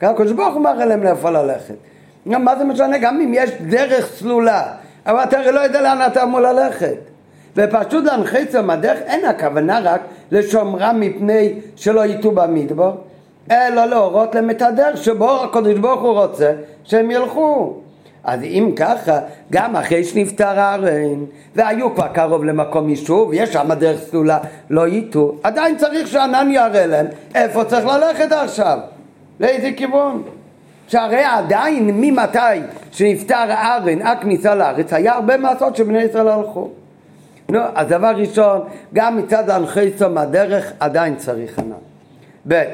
כי 0.00 0.06
הקדוש 0.06 0.32
ברוך 0.32 0.54
הוא 0.54 0.62
מראה 0.62 0.84
להם 0.84 1.02
לאיפה 1.02 1.30
ללכת. 1.30 1.74
גם 2.28 2.44
מה 2.44 2.56
זה 2.56 2.64
משנה? 2.64 2.98
גם 2.98 3.20
אם 3.20 3.32
יש 3.34 3.50
דרך 3.50 4.06
סלולה, 4.06 4.62
אבל 5.06 5.22
אתה 5.22 5.38
הרי 5.38 5.52
לא 5.52 5.60
יודע 5.60 5.80
לאן 5.80 5.98
אתה 6.06 6.22
אמור 6.22 6.40
ללכת. 6.40 6.96
ופשוט 7.56 8.04
להנחית 8.04 8.50
שם 8.52 8.70
הדרך, 8.70 8.98
אין 8.98 9.24
הכוונה 9.24 9.80
רק 9.82 10.00
לשומרם 10.30 11.00
מפני 11.00 11.52
שלא 11.76 12.04
ייטו 12.04 12.30
במדבר, 12.30 12.94
אלא 13.50 13.84
להורות 13.84 14.34
להם 14.34 14.50
את 14.50 14.62
הדרך 14.62 14.96
שבו 14.96 15.44
הקדוש 15.44 15.78
ברוך 15.78 16.02
הוא 16.02 16.12
רוצה 16.12 16.52
שהם 16.84 17.10
ילכו. 17.10 17.74
אז 18.24 18.42
אם 18.42 18.72
ככה, 18.76 19.18
גם 19.52 19.76
אחרי 19.76 20.04
שנפטר 20.04 20.60
הארן, 20.60 21.24
והיו 21.56 21.94
כבר 21.94 22.08
קרוב 22.08 22.44
למקום 22.44 22.88
יישוב, 22.88 23.30
יש 23.34 23.52
שם 23.52 23.72
דרך 23.72 24.00
סלולה, 24.00 24.38
לא 24.70 24.88
ייטו, 24.88 25.34
עדיין 25.42 25.76
צריך 25.76 26.08
שענן 26.08 26.50
יראה 26.50 26.86
להם 26.86 27.06
איפה 27.34 27.64
צריך 27.64 27.86
ללכת 27.86 28.32
עכשיו, 28.32 28.78
לאיזה 29.40 29.70
כיוון. 29.76 30.22
שהרי 30.88 31.24
עדיין 31.24 31.90
ממתי 31.94 32.38
שנפטר 32.92 33.34
הארן, 33.34 34.02
הכניסה 34.02 34.54
לארץ, 34.54 34.92
היה 34.92 35.14
הרבה 35.14 35.36
מעשות 35.36 35.76
שבני 35.76 36.02
ישראל 36.02 36.28
הלכו. 36.28 36.68
נו, 37.48 37.58
אז 37.74 37.88
דבר 37.88 38.12
ראשון, 38.16 38.60
גם 38.94 39.16
מצד 39.16 39.50
אנשי 39.50 39.90
צום 39.90 40.18
הדרך 40.18 40.72
עדיין 40.80 41.16
צריך 41.16 41.58
ענן. 41.58 41.72
ב' 42.48 42.64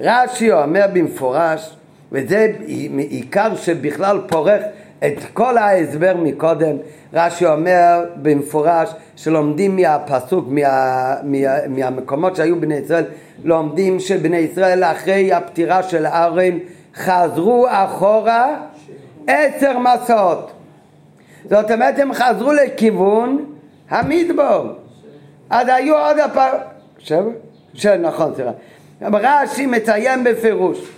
רש"י 0.00 0.52
אומר 0.52 0.86
במפורש, 0.92 1.76
וזה 2.12 2.52
עיקר 2.96 3.56
שבכלל 3.56 4.20
פורך 4.28 4.62
את 5.06 5.24
כל 5.32 5.58
ההסבר 5.58 6.16
מקודם, 6.16 6.76
רש"י 7.12 7.46
אומר 7.46 8.04
במפורש 8.16 8.90
שלומדים 9.16 9.76
מהפסוק, 9.76 10.44
מה, 10.48 11.14
מה, 11.22 11.66
מהמקומות 11.68 12.36
שהיו 12.36 12.60
בני 12.60 12.74
ישראל, 12.74 13.04
לומדים 13.44 14.00
שבני 14.00 14.36
ישראל 14.36 14.84
אחרי 14.84 15.32
הפטירה 15.32 15.82
של 15.82 16.06
ארן 16.06 16.58
חזרו 16.94 17.66
אחורה 17.70 18.56
עשר 19.26 19.78
מסעות. 19.78 20.52
זאת 21.50 21.70
אומרת 21.70 21.98
הם 21.98 22.12
חזרו 22.12 22.52
לכיוון 22.52 23.44
המדבור. 23.90 24.66
אז 25.50 25.68
היו 25.68 25.96
עוד 25.96 26.18
הפעם... 26.18 26.54
שבע? 26.98 27.96
נכון, 27.96 28.32
סליחה. 28.34 28.50
רש"י 29.02 29.66
מציין 29.66 30.24
בפירוש 30.24 30.97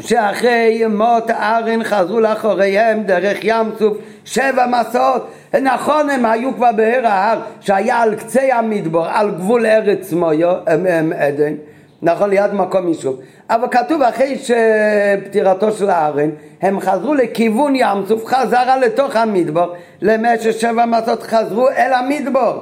שאחרי 0.00 0.86
מות 0.86 1.30
ארן 1.30 1.84
חזרו 1.84 2.20
לאחוריהם 2.20 3.02
דרך 3.02 3.38
ים 3.42 3.66
סוף 3.78 3.96
שבע 4.24 4.66
מסעות 4.66 5.30
נכון 5.62 6.10
הם 6.10 6.24
היו 6.24 6.54
כבר 6.54 6.72
בהר 6.76 7.06
ההר 7.06 7.38
שהיה 7.60 8.02
על 8.02 8.14
קצה 8.14 8.42
המדבור 8.52 9.06
על 9.06 9.30
גבול 9.30 9.66
ארץ 9.66 10.12
מויו 10.12 10.54
עדן. 11.16 11.54
נכון 12.02 12.30
ליד 12.30 12.54
מקום 12.54 12.88
יישוב. 12.88 13.20
אבל 13.50 13.68
כתוב 13.70 14.02
אחרי 14.02 14.38
שפטירתו 14.38 15.72
של 15.72 15.90
הארן 15.90 16.30
הם 16.62 16.80
חזרו 16.80 17.14
לכיוון 17.14 17.72
ים 17.76 18.06
סוף 18.06 18.26
חזרה 18.26 18.76
לתוך 18.76 19.16
המדבור 19.16 19.66
למשך 20.02 20.52
שבע 20.52 20.86
מסעות 20.86 21.22
חזרו 21.22 21.68
אל 21.68 21.92
המדבור. 21.92 22.52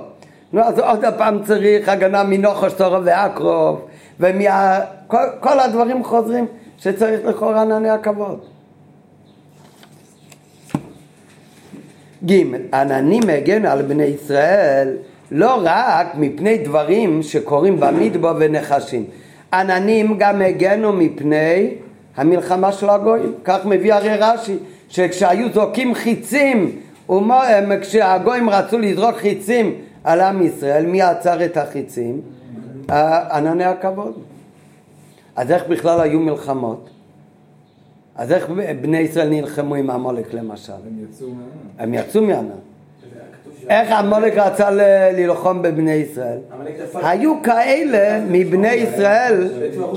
נו 0.53 0.63
אז 0.63 0.79
עוד 0.79 1.05
פעם 1.19 1.43
צריך 1.43 1.89
הגנה 1.89 2.23
מנוחש 2.23 2.73
תורו 2.73 3.05
ואקרוב 3.05 3.81
ומה... 4.21 4.79
כל, 5.07 5.25
כל 5.41 5.61
הדברים 5.61 6.05
חוזרים 6.05 6.47
שצריך 6.85 7.21
לכאורה 7.25 7.63
ענני 7.63 7.91
הכבוד. 7.91 8.39
ג' 12.27 12.43
עננים 12.75 13.23
הגנו 13.29 13.69
על 13.69 13.83
בני 13.83 14.05
ישראל 14.05 14.97
לא 15.31 15.63
רק 15.63 16.07
מפני 16.15 16.59
דברים 16.59 17.23
שקורים 17.23 17.81
במדבר 17.81 18.37
ונחשים 18.41 19.05
עננים 19.53 20.19
גם 20.19 20.43
הגנו 20.43 20.93
מפני 20.93 21.75
המלחמה 22.17 22.73
של 22.73 22.91
הגויים 22.91 23.35
כך 23.45 23.67
מביא 23.67 23.95
הרי 23.95 24.17
רש"י 24.17 24.57
שכשהיו 24.89 25.53
זורקים 25.53 25.95
חיצים 25.95 26.79
כשהגויים 27.83 28.51
רצו 28.51 28.79
לזרוק 28.79 29.17
חיצים 29.17 29.75
על 30.05 30.21
עם 30.21 30.47
ישראל 30.47 30.87
מי 30.87 31.03
עצר 31.03 31.45
את 31.45 31.57
החיצים? 31.57 32.21
ענני 33.33 33.65
הכבוד 33.65 34.34
אז 35.37 35.51
איך 35.53 35.65
בכלל 35.69 36.01
היו 36.01 36.21
מלחמות? 36.21 36.91
אז 38.17 38.33
איך 38.33 38.47
בני 38.81 38.99
ישראל 38.99 39.29
נלחמו 39.29 39.75
עם 39.75 39.91
עמלק 39.91 40.35
למשל? 40.35 40.73
הם 40.73 41.05
יצאו 41.95 42.23
מהענן. 42.23 42.41
הם 42.49 42.55
יצאו. 42.55 42.57
כתוב 43.45 43.71
איך 43.71 43.91
עמלק 43.93 44.37
רצה 44.37 44.71
ללחום 45.17 45.63
בבני 45.63 45.93
ישראל? 45.93 46.39
היו 46.95 47.43
כאלה 47.43 48.21
מבני 48.31 48.73
ישראל 48.73 49.49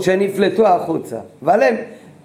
שנפלטו 0.02 0.68
החוצה. 0.68 1.20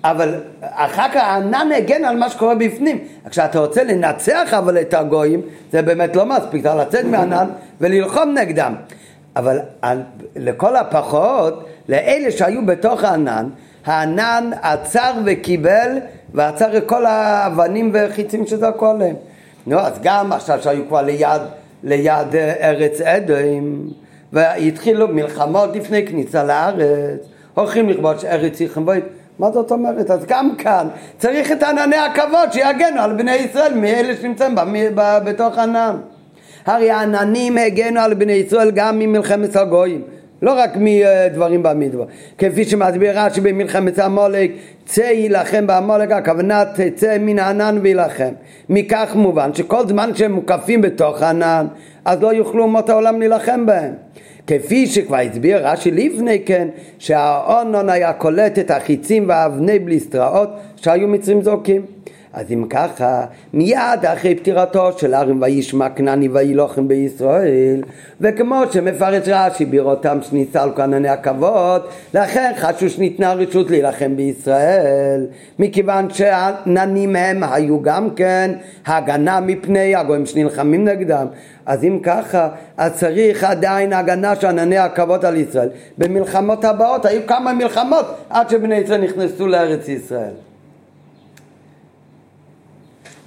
אבל 0.04 0.34
אחר 0.60 1.08
כך 1.08 1.16
הענן 1.16 1.68
הגן 1.76 2.04
על 2.04 2.16
מה 2.16 2.30
שקורה 2.30 2.54
בפנים. 2.54 2.98
כשאתה 3.30 3.58
רוצה 3.60 3.84
לנצח 3.84 4.54
אבל 4.58 4.80
את 4.80 4.94
הגויים, 4.94 5.40
זה 5.72 5.82
באמת 5.82 6.16
לא 6.16 6.26
מספיק, 6.26 6.60
אתה 6.60 6.74
לצאת 6.74 7.04
מהענן 7.04 7.46
וללחום 7.80 8.34
נגדם. 8.38 8.74
אבל 9.36 9.58
על- 9.82 10.02
לכל 10.36 10.76
הפחות, 10.76 11.64
לאלה 11.88 12.30
שהיו 12.30 12.66
בתוך 12.66 13.04
הענן, 13.04 13.48
הענן 13.86 14.50
עצר 14.62 15.12
וקיבל 15.24 15.98
ועצר 16.34 16.76
את 16.76 16.86
כל 16.86 17.06
האבנים 17.06 17.90
והחיצים 17.92 18.46
שזרקו 18.46 18.90
עליהם. 18.90 19.16
נו, 19.66 19.78
אז 19.78 19.92
גם 20.02 20.32
עכשיו 20.32 20.62
שהיו 20.62 20.88
כבר 20.88 21.02
ליד, 21.02 21.42
ליד 21.84 22.36
ארץ 22.60 23.00
אדום, 23.00 23.88
והתחילו 24.32 25.08
מלחמות 25.08 25.76
לפני 25.76 26.06
כניסה 26.06 26.44
לארץ, 26.44 27.20
הולכים 27.54 27.88
לכבוש 27.88 28.24
ארץ 28.24 28.60
יחמבוית. 28.60 29.04
מה 29.38 29.50
זאת 29.50 29.72
אומרת? 29.72 30.10
אז 30.10 30.24
גם 30.26 30.56
כאן 30.58 30.88
צריך 31.18 31.52
את 31.52 31.62
ענני 31.62 31.96
הכבוד 31.96 32.52
שיגנו 32.52 33.00
על 33.00 33.12
בני 33.12 33.34
ישראל 33.34 33.74
מאלה 33.74 34.16
שנמצאים 34.16 34.54
בתוך 34.96 35.58
ענן. 35.58 35.96
הרי 36.66 36.90
העננים 36.90 37.58
הגנו 37.58 38.00
על 38.00 38.14
בני 38.14 38.32
ישראל 38.32 38.70
גם 38.70 38.98
ממלחמת 38.98 39.56
הגויים, 39.56 40.02
לא 40.42 40.52
רק 40.52 40.70
מדברים 40.76 41.62
במדבר. 41.62 42.04
כפי 42.38 42.64
שמסביר 42.64 43.18
רש"י 43.18 43.40
במלחמת 43.40 43.98
עמלק, 43.98 44.50
צא 44.86 45.00
יילחם 45.00 45.66
בעמלק, 45.66 46.10
הכוונה 46.10 46.64
תצא 46.74 47.18
מן 47.20 47.38
הענן 47.38 47.78
ויילחם. 47.82 48.32
מכך 48.68 49.12
מובן 49.14 49.54
שכל 49.54 49.86
זמן 49.88 50.10
שהם 50.14 50.32
מוקפים 50.32 50.80
בתוך 50.80 51.22
הענן, 51.22 51.66
אז 52.04 52.22
לא 52.22 52.32
יוכלו 52.32 52.62
אומות 52.62 52.88
העולם 52.88 53.18
להילחם 53.20 53.66
בהם. 53.66 53.92
כפי 54.46 54.86
שכבר 54.86 55.16
הסביר 55.16 55.68
רש"י 55.68 55.90
לפני 55.90 56.42
כן, 56.46 56.68
שהאונון 56.98 57.88
היה 57.88 58.12
קולט 58.12 58.58
את 58.58 58.70
החיצים 58.70 59.28
והאבני 59.28 59.78
בליסטראות 59.78 60.48
שהיו 60.76 61.08
מצרים 61.08 61.42
זורקים. 61.42 61.82
אז 62.34 62.52
אם 62.52 62.64
ככה, 62.70 63.24
מיד 63.52 64.06
אחרי 64.12 64.34
פטירתו 64.34 64.98
של 64.98 65.14
ארם 65.14 65.42
וישמע 65.42 65.88
כנעני 65.88 66.28
וילוחם 66.28 66.88
בישראל, 66.88 67.82
וכמו 68.20 68.62
שמפרש 68.72 69.28
רש"י 69.28 69.64
בראותם 69.64 70.18
שניסלקו 70.22 70.82
ענני 70.82 71.08
הכבוד, 71.08 71.82
לכן 72.14 72.52
חשו 72.56 72.90
שניתנה 72.90 73.32
רשות 73.32 73.70
להילחם 73.70 74.16
בישראל, 74.16 75.26
מכיוון 75.58 76.10
שהעננים 76.10 77.16
הם 77.16 77.42
היו 77.42 77.82
גם 77.82 78.10
כן 78.10 78.50
הגנה 78.86 79.40
מפני 79.40 79.94
הגויים 79.94 80.26
שנלחמים 80.26 80.84
נגדם. 80.84 81.26
אז 81.66 81.84
אם 81.84 81.98
ככה, 82.02 82.48
אז 82.76 82.92
צריך 82.92 83.44
עדיין 83.44 83.92
הגנה 83.92 84.36
של 84.36 84.46
ענני 84.46 84.78
הכבוד 84.78 85.24
על 85.24 85.36
ישראל. 85.36 85.68
במלחמות 85.98 86.64
הבאות 86.64 87.04
היו 87.04 87.20
כמה 87.26 87.52
מלחמות 87.52 88.06
עד 88.30 88.50
שבני 88.50 88.74
ישראל 88.74 89.00
נכנסו 89.00 89.46
לארץ 89.46 89.88
ישראל. 89.88 90.51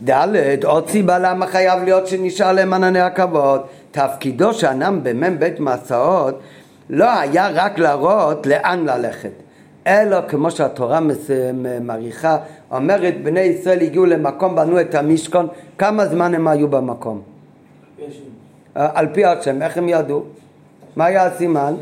ד' 0.03 0.65
עוד 0.65 0.89
סיבה 0.89 1.19
למה 1.19 1.47
חייב 1.47 1.83
להיות 1.83 2.07
שנשאר 2.07 2.51
להם 2.51 2.73
ענני 2.73 2.99
הכבוד 2.99 3.61
תפקידו 3.91 4.53
של 4.53 4.67
ענם 4.67 4.99
במ"ם 5.03 5.39
בית 5.39 5.59
מסעות 5.59 6.39
לא 6.89 7.19
היה 7.19 7.49
רק 7.53 7.79
להראות 7.79 8.45
לאן 8.45 8.85
ללכת 8.85 9.31
אלא 9.87 10.17
כמו 10.27 10.51
שהתורה 10.51 10.99
מעריכה 11.81 12.37
אומרת 12.71 13.23
בני 13.23 13.39
ישראל 13.39 13.81
הגיעו 13.81 14.05
למקום 14.05 14.55
בנו 14.55 14.81
את 14.81 14.95
המשכון 14.95 15.47
כמה 15.77 16.05
זמן 16.05 16.35
הם 16.35 16.47
היו 16.47 16.67
במקום 16.67 17.21
על 18.75 19.07
פי 19.13 19.25
השם 19.25 19.61
איך 19.61 19.77
הם 19.77 19.89
ידעו? 19.89 20.23
מה 20.95 21.05
היה 21.05 21.25
הסימן? 21.25 21.73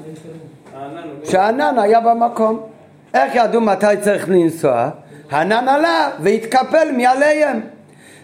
שהענן 1.24 1.80
היה 1.80 1.99
במקום. 1.99 2.59
איך 3.14 3.36
ידעו 3.36 3.61
מתי 3.61 3.97
צריך 4.01 4.30
לנסוע? 4.30 4.89
הענן 5.32 5.68
עלה 5.68 6.09
והתקפל 6.20 6.91
מעליהם. 6.97 7.61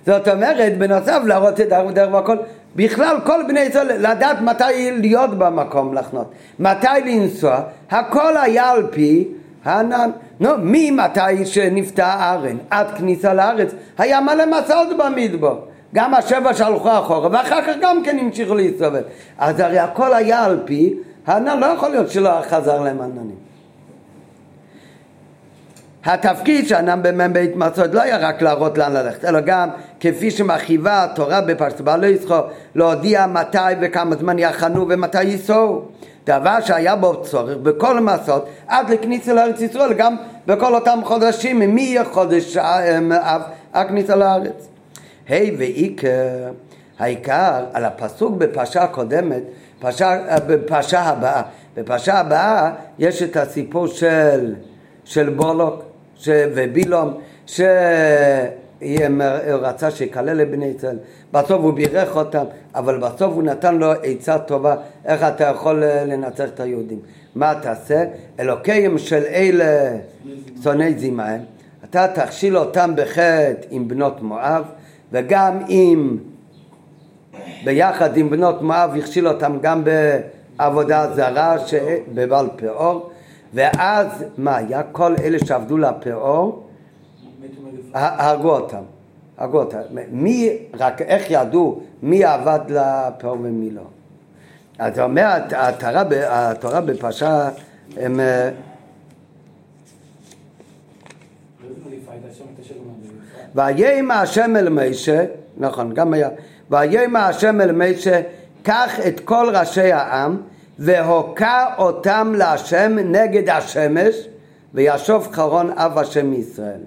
זאת 0.10 0.28
אומרת, 0.28 0.78
בנוסף 0.78 1.20
להראות 1.26 1.62
את 1.62 1.70
דרך 1.70 2.14
והכל, 2.14 2.38
בכלל 2.76 3.18
כל 3.26 3.42
בני 3.48 3.60
ישראל 3.60 4.12
לדעת 4.12 4.42
מתי 4.42 4.92
להיות 4.92 5.30
במקום 5.38 5.94
לחנות, 5.94 6.32
מתי 6.60 6.88
לנסוע, 7.06 7.62
הכל 7.92 8.38
היה 8.38 8.70
על 8.70 8.88
פי 8.92 9.28
הענן. 9.66 10.10
נו, 10.40 10.50
ממתי 10.60 11.46
שנפתח 11.46 12.16
ארן 12.20 12.58
עד 12.70 12.88
כניסה 12.98 13.34
לארץ, 13.34 13.72
היה 13.98 14.22
מלא 14.22 14.44
מסעות 14.46 14.88
במדבר. 14.98 15.60
גם 15.94 16.14
השבע 16.14 16.54
שהלכו 16.54 16.90
אחורה, 17.00 17.30
ואחר 17.32 17.62
כך 17.62 17.74
גם 17.82 18.04
כן 18.04 18.20
המשיכו 18.20 18.56
להסתובב. 18.56 19.02
אז 19.38 19.60
הרי 19.60 19.80
הכל 19.80 20.14
היה 20.14 20.46
על 20.46 20.60
פי 20.66 20.94
הענן, 21.28 21.60
לא 21.60 21.66
יכול 21.66 21.90
להיות 21.90 22.10
שלא 22.10 22.30
חזר 22.42 22.82
להם 22.82 23.02
עננים. 23.02 23.49
התפקיד 26.06 26.68
שענן 26.68 27.00
במ"ם 27.04 27.34
בית 27.34 27.56
מצות 27.56 27.94
לא 27.94 28.02
היה 28.02 28.18
רק 28.18 28.42
להראות 28.42 28.78
לאן 28.78 28.94
ללכת, 28.94 29.26
אלא 29.26 29.40
גם 29.40 29.70
כפי 30.00 30.32
שמכאיבה 30.32 31.04
התורה 31.04 31.42
בפרשת 31.42 31.82
בעלי 31.82 32.08
ישחו, 32.08 32.36
להודיע 32.76 33.28
מתי 33.28 33.58
וכמה 33.82 34.16
זמן 34.16 34.40
יחנו 34.40 34.86
ומתי 34.90 35.24
ייסעו. 35.24 35.82
דבר 36.26 36.58
שהיה 36.62 36.96
בו 36.96 37.22
צורך 37.22 37.58
בכל 37.58 37.98
המסעות 37.98 38.50
עד 38.68 38.90
לכניסה 38.90 39.34
לארץ 39.34 39.62
ישראל, 39.62 39.94
גם 39.94 40.16
בכל 40.48 40.76
אותם 40.76 41.00
חודשים, 41.04 41.76
מחודש 41.76 42.58
אב 42.58 43.42
עד 43.74 43.88
כניסה 43.88 44.16
לארץ. 44.16 44.68
ה' 45.30 45.34
ועיקר, 45.58 46.52
העיקר 47.00 47.66
על 47.74 47.86
הפסוק 47.86 48.36
בפרשה 48.38 48.84
הקודמת, 48.84 49.44
פרשה, 49.80 50.38
בפרשה 50.48 51.02
הבאה. 51.02 51.42
בפרשה 51.78 52.20
הבאה 52.20 52.72
יש 53.00 53.24
את 53.24 53.38
הסיפור 53.38 53.88
של, 53.88 54.56
של 55.06 55.30
בולוק 55.30 55.89
ש, 56.20 56.30
ובילום, 56.56 57.14
שרצה 57.46 58.82
שיקלל 59.92 60.38
לבני 60.38 60.66
ישראל. 60.66 60.98
בסוף 61.32 61.62
הוא 61.62 61.74
בירך 61.74 62.16
אותם, 62.16 62.44
אבל 62.76 62.98
בסוף 62.98 63.34
הוא 63.34 63.44
נתן 63.44 63.78
לו 63.78 63.92
עצה 64.04 64.40
טובה, 64.40 64.76
איך 65.06 65.24
אתה 65.24 65.44
יכול 65.44 65.84
לנצח 65.86 66.50
את 66.54 66.60
היהודים. 66.60 67.00
מה 67.36 67.56
תעשה? 67.62 68.04
אלוקיהם 68.40 68.98
של 68.98 69.24
אלה 69.24 69.98
שונאי 70.64 70.94
זימהם, 70.98 71.42
אתה 71.84 72.08
תכשיל 72.08 72.58
אותם 72.58 72.92
בחטא 72.96 73.54
עם 73.70 73.88
בנות 73.88 74.22
מואב, 74.22 74.64
וגם 75.12 75.60
עם, 75.68 76.18
ביחד 77.64 78.18
עם 78.18 78.30
בנות 78.30 78.62
מואב 78.62 78.96
הכשיל 78.98 79.28
אותם 79.28 79.58
גם 79.62 79.84
בעבודה 80.58 81.14
זרה 81.16 81.56
בבעל 82.14 82.48
פאור, 82.56 83.09
ואז 83.54 84.08
מה 84.38 84.56
היה? 84.56 84.84
כל 84.84 85.16
אלה 85.24 85.38
שעבדו 85.46 85.78
לפאור. 85.78 86.68
הרגו 87.94 88.52
אותם. 88.52 88.84
הרגו 89.38 89.60
אותם. 89.60 89.80
מי, 90.12 90.58
רק 90.74 91.02
איך 91.02 91.26
ידעו 91.30 91.82
מי 92.04 92.24
עבד 92.24 92.60
לפאור 92.70 93.38
ומי 93.42 93.72
לא? 93.72 93.82
אז 94.80 95.00
אומר, 95.00 95.28
התורה, 95.56 96.04
התורה 96.30 96.82
בפרשה, 96.82 97.50
הם, 97.98 98.20
אה, 98.20 98.50
את 103.56 104.12
השם 104.12 104.56
אל 104.56 104.70
משה, 104.70 105.26
נכון, 105.58 105.94
גם 105.94 106.14
היה, 106.14 106.30
ויהי 106.70 107.06
השם 107.16 107.62
אל 107.62 107.72
משה, 107.72 108.22
קח 108.64 109.00
את 109.08 109.20
כל 109.20 109.52
ראשי 109.54 109.92
העם 109.92 110.38
והוקע 110.80 111.66
אותם 111.78 112.34
להשם 112.38 112.96
נגד 113.06 113.50
השמש 113.50 114.16
וישוב 114.74 115.28
חרון 115.32 115.72
אב 115.76 115.98
השם 115.98 116.26
מישראל. 116.26 116.82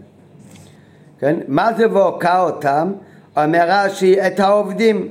כן? 1.18 1.36
מה 1.49 1.72
זה 1.76 1.93
והוקע 1.93 2.40
אותם? 2.40 2.93
אומר 3.36 3.64
רש"י 3.68 4.26
את 4.26 4.40
העובדים 4.40 5.09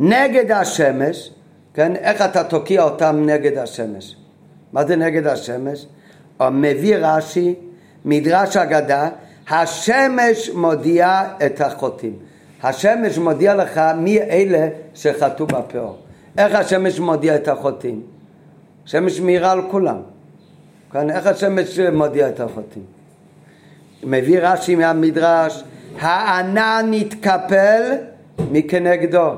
נגד 0.00 0.50
השמש, 0.50 1.30
כן? 1.74 1.96
איך 1.96 2.22
אתה 2.22 2.44
תוקיע 2.44 2.82
אותם 2.82 3.22
נגד 3.26 3.58
השמש? 3.58 4.16
מה 4.72 4.84
זה 4.84 4.96
נגד 4.96 5.26
השמש? 5.26 5.86
מביא 6.40 6.96
רש"י, 6.96 7.54
מדרש 8.04 8.56
אגדה, 8.56 9.08
השמש 9.50 10.50
מודיע 10.50 11.22
את 11.46 11.60
החוטאים. 11.60 12.16
השמש 12.62 13.18
מודיע 13.18 13.54
לך 13.54 13.80
מי 13.96 14.18
אלה 14.18 14.68
שחטאו 14.94 15.46
בפאור. 15.46 15.98
איך 16.40 16.54
השמש 16.54 17.00
מודיע 17.00 17.34
את 17.34 17.48
החוטאים? 17.48 18.00
שמש 18.84 19.20
מאירה 19.20 19.52
על 19.52 19.62
כולם. 19.70 19.96
כן? 20.92 21.10
איך 21.10 21.26
השמש 21.26 21.78
מודיע 21.78 22.28
את 22.28 22.40
החוטאים? 22.40 22.84
מביא 24.02 24.40
רש"י 24.42 24.74
מהמדרש, 24.74 25.64
הענן 26.00 26.86
נתקפל 26.90 27.82
מכנגדו. 28.50 29.30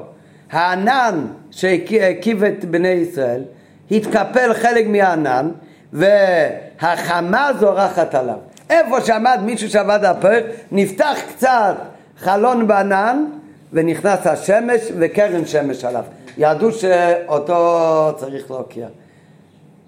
הענן 0.51 1.27
שהקיף 1.51 2.39
את 2.49 2.65
בני 2.65 2.89
ישראל, 2.89 3.43
התקפל 3.91 4.55
חלק 4.55 4.87
מהענן, 4.87 5.51
והחמה 5.93 7.51
זורחת 7.61 8.15
עליו. 8.15 8.39
איפה 8.71 9.01
שעמד 9.01 9.41
מישהו 9.43 9.69
שעבד 9.69 10.05
הפרק, 10.05 10.45
נפתח 10.73 11.19
קצת 11.29 11.75
חלון 12.19 12.67
בענן, 12.67 13.25
ונכנס 13.73 14.27
השמש 14.27 14.81
וקרן 14.99 15.47
שמש 15.47 15.85
עליו. 15.85 16.05
ידעו 16.39 16.73
שאותו 16.73 18.13
צריך 18.17 18.51
להוקיע. 18.51 18.89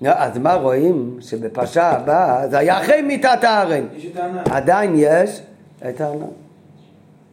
אז 0.05 0.39
מה 0.39 0.55
רואים? 0.55 1.17
שבפרשה 1.21 1.91
הבאה 1.91 2.49
זה 2.49 2.59
היה 2.59 2.81
אחרי 2.81 3.03
מיתת 3.03 3.45
הארן. 3.45 3.85
יש 3.97 4.07
את 4.07 4.17
הענן. 4.17 4.43
עדיין 4.51 4.95
יש 4.97 5.41
את 5.89 6.01
הענן. 6.01 6.27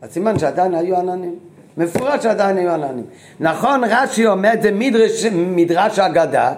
אז 0.01 0.11
סימן 0.11 0.39
שעדיין 0.39 0.75
היו 0.75 0.97
עננים. 0.97 1.35
מפורש 1.77 2.23
שעדיין 2.23 2.57
היו 2.57 2.71
עננים. 2.71 3.05
נכון, 3.39 3.83
רש"י 3.83 4.27
אומר, 4.27 4.51
זה 4.61 4.71
מדרש, 4.71 5.25
מדרש 5.33 5.99
אגדה, 5.99 6.53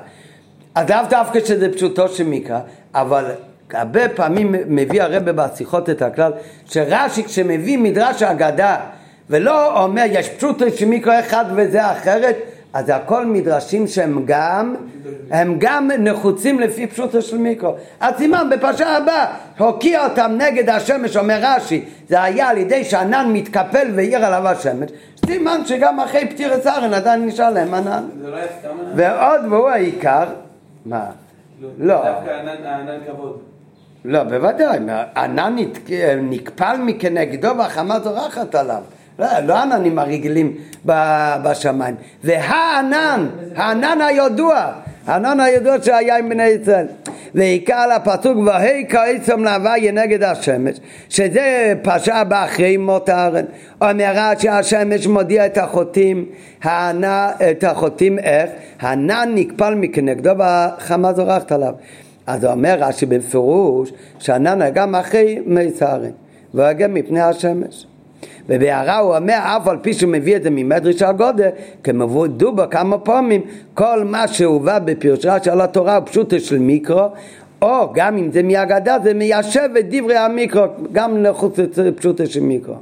אז 0.76 0.89
לאו 0.89 0.97
דווקא 1.10 1.39
שזה 1.39 1.74
פשוטו 1.74 2.08
של 2.10 2.28
מקרא, 2.28 2.60
אבל 2.93 3.26
הרבה 3.74 4.10
פעמים 4.10 4.56
מביא 4.68 5.04
הרבה 5.04 5.32
בשיחות 5.34 5.89
את 5.89 6.01
הכלל, 6.01 6.32
שרש"י 6.66 7.24
כשמביא 7.24 7.78
מדרש 7.78 8.24
אגדה 8.24 8.78
ולא 9.34 9.84
אומר 9.84 10.03
יש 10.09 10.29
פשוטו 10.29 10.65
של 10.75 10.86
מקרא 10.86 11.19
אחד 11.19 11.45
וזה 11.55 11.91
אחרת, 11.91 12.36
אז 12.73 12.86
זה 12.86 12.95
הכל 12.95 13.25
מדרשים 13.25 13.88
שהם 13.88 14.23
גם, 14.25 14.75
הם 15.31 15.55
גם 15.59 15.89
נחוצים 15.99 16.59
לפי 16.59 16.88
פשוטו 16.88 17.21
של 17.21 17.38
מיקרו. 17.38 17.75
אז 17.99 18.13
סימן 18.17 18.49
בפרשה 18.51 18.97
הבאה, 18.97 19.25
הוקיע 19.57 20.05
אותם 20.07 20.31
נגד 20.38 20.69
השמש, 20.69 21.17
אומר 21.17 21.39
רש"י, 21.41 21.86
זה 22.09 22.23
היה 22.23 22.49
על 22.49 22.57
ידי 22.57 22.84
שענן 22.84 23.29
מתקפל 23.34 23.88
והאיר 23.95 24.25
עליו 24.25 24.47
השמש, 24.47 24.89
סימן 25.25 25.61
שגם 25.65 25.99
אחרי 25.99 26.27
פטיר 26.29 26.61
סרן 26.61 26.93
עדיין 26.93 27.25
נשאר 27.25 27.49
להם 27.49 27.73
ענן. 27.73 28.03
זה 28.21 28.29
לא 28.29 28.36
היה 28.36 28.45
סתם 28.59 28.69
ענן? 28.69 28.91
ועוד, 28.95 29.41
והוא 29.51 29.69
העיקר, 29.69 30.25
מה? 30.86 31.05
לא. 31.79 31.95
דווקא 31.95 32.29
הענן- 32.29 32.65
הענן 32.65 32.99
כבוד. 33.07 33.39
לא, 34.05 34.23
בוודאי, 34.23 34.77
ענן 35.17 35.55
נקפל 36.21 36.77
מכנגדו 36.79 37.57
והחמה 37.57 37.99
זורחת 37.99 38.55
עליו. 38.55 38.81
לא, 39.20 39.39
לא 39.39 39.57
העננים 39.57 39.99
הרגילים 39.99 40.53
ב- 40.86 41.36
בשמיים. 41.43 41.95
והענן, 42.24 43.28
הענן 43.55 44.01
הידוע, 44.01 44.72
הענן 45.07 45.39
הידוע 45.39 45.76
שהיה 45.84 46.18
עם 46.18 46.30
בני 46.30 46.47
ישראל. 46.47 46.88
ועיקר 47.36 47.74
על 47.74 47.91
הפסוק 47.91 48.38
והי 48.45 48.86
כעצם 48.89 49.43
להוויה 49.43 49.91
נגד 49.91 50.24
השמש, 50.24 50.80
שזה 51.09 51.74
פרשה 51.82 52.16
הבאה 52.16 52.45
אחרי 52.45 52.78
מות 52.78 53.09
הארן. 53.09 53.45
אומר 53.82 54.11
רש"י 54.16 54.49
השמש 54.49 55.07
מודיע 55.07 55.45
את 55.45 55.57
החוטאים, 55.57 56.26
הענן, 56.64 57.30
את 57.51 57.64
החוטאים 57.64 58.20
איך? 58.20 58.49
הענן 58.80 59.32
נקפל 59.36 59.76
מכנגדו 59.76 60.38
והחמה 60.38 61.14
זורחת 61.14 61.51
עליו. 61.51 61.74
אז 62.28 62.45
אומר 62.45 62.76
רש"י 62.80 63.05
בפירוש 63.05 63.91
היה 64.28 64.70
גם 64.70 64.95
אחרי 64.95 65.39
מי 65.45 65.72
סערין 65.72 66.11
והגה 66.53 66.88
מפני 66.88 67.22
השמש 67.22 67.86
ובהערה 68.49 68.97
הוא 68.97 69.15
אומר 69.15 69.37
אף 69.41 69.67
על 69.67 69.77
פי 69.81 69.93
שהוא 69.93 70.11
מביא 70.11 70.35
את 70.35 70.43
זה 70.43 70.49
ממדרש 70.49 71.01
הגודל 71.01 71.49
כמבוא 71.83 72.27
דובה 72.27 72.67
כמה 72.67 72.97
פעמים 72.97 73.41
כל 73.73 74.03
מה 74.03 74.27
שהובא 74.27 74.79
בפירוש 74.79 75.25
רש"י 75.25 75.49
על 75.49 75.61
התורה 75.61 75.95
הוא 75.95 76.05
פשוטו 76.05 76.39
של 76.39 76.59
מיקרו 76.59 77.07
או 77.61 77.93
גם 77.93 78.17
אם 78.17 78.31
זה 78.31 78.43
מהגדה 78.43 78.97
זה 79.03 79.13
מיישב 79.13 79.69
את 79.79 79.85
דברי 79.89 80.17
המיקרו 80.17 80.63
גם 80.91 81.23
לחוץ 81.23 81.59
פשוטו 81.95 82.27
של 82.27 82.39
מיקרו. 82.39 82.75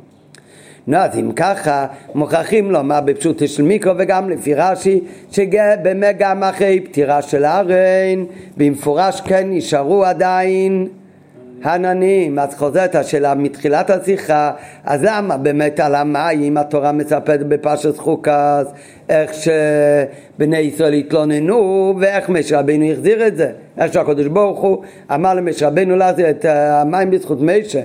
נו 0.88 0.98
אז 0.98 1.18
אם 1.20 1.32
ככה 1.32 1.86
מוכרחים 2.16 2.72
לומר 2.72 3.02
בפשוטו 3.02 3.48
של 3.48 3.64
מיקרו 3.64 3.94
וגם 3.98 4.30
לפי 4.30 4.54
רש"י 4.54 5.00
שבאמת 5.32 6.16
גם 6.20 6.44
אחרי 6.44 6.80
פטירה 6.80 7.22
של 7.22 7.46
ארן 7.46 8.26
במפורש 8.58 9.22
כן 9.22 9.48
נשארו 9.50 10.06
עדיין 10.06 10.88
עננים, 11.66 12.40
אז 12.40 12.56
חוזרת 12.56 12.96
השאלה 12.96 13.36
מתחילת 13.36 13.90
השיחה, 13.90 14.52
אז 14.86 15.04
למה 15.04 15.38
באמת 15.38 15.80
על 15.80 15.96
המים 15.96 16.58
התורה 16.58 16.92
מספרת 16.92 17.48
בפרשת 17.48 17.98
חוקס, 17.98 18.66
איך 19.10 19.32
שבני 19.34 20.58
ישראל 20.58 20.94
התלוננו 20.94 21.94
ואיך 22.00 22.30
משה 22.30 22.60
רבינו 22.60 22.86
החזיר 22.92 23.28
את 23.28 23.38
זה, 23.38 23.52
איך 23.78 23.94
שהקדוש 23.94 24.28
ברוך 24.28 24.60
הוא 24.60 24.84
אמר 25.14 25.34
למשה 25.34 25.68
רבינו 25.68 25.96
להחזיר 25.96 26.30
את 26.30 26.46
המים 26.46 27.12
בזכות 27.12 27.42
משה. 27.42 27.82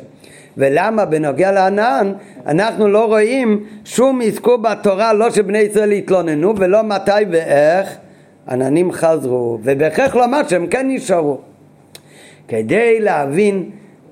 ולמה 0.57 1.05
בנוגע 1.05 1.53
לענן 1.53 2.13
אנחנו 2.47 2.89
לא 2.89 3.05
רואים 3.05 3.65
שום 3.85 4.23
אזכור 4.23 4.57
בתורה 4.57 5.13
לא 5.13 5.31
שבני 5.31 5.59
ישראל 5.59 5.93
התלוננו 5.93 6.55
ולא 6.57 6.83
מתי 6.83 7.11
ואיך 7.31 7.97
עננים 8.49 8.93
חזרו 8.93 9.59
ובהכרח 9.63 10.15
לומר 10.15 10.49
שהם 10.49 10.67
כן 10.67 10.87
נשארו 10.91 11.39
כדי 12.49 13.01
להבין 13.01 13.71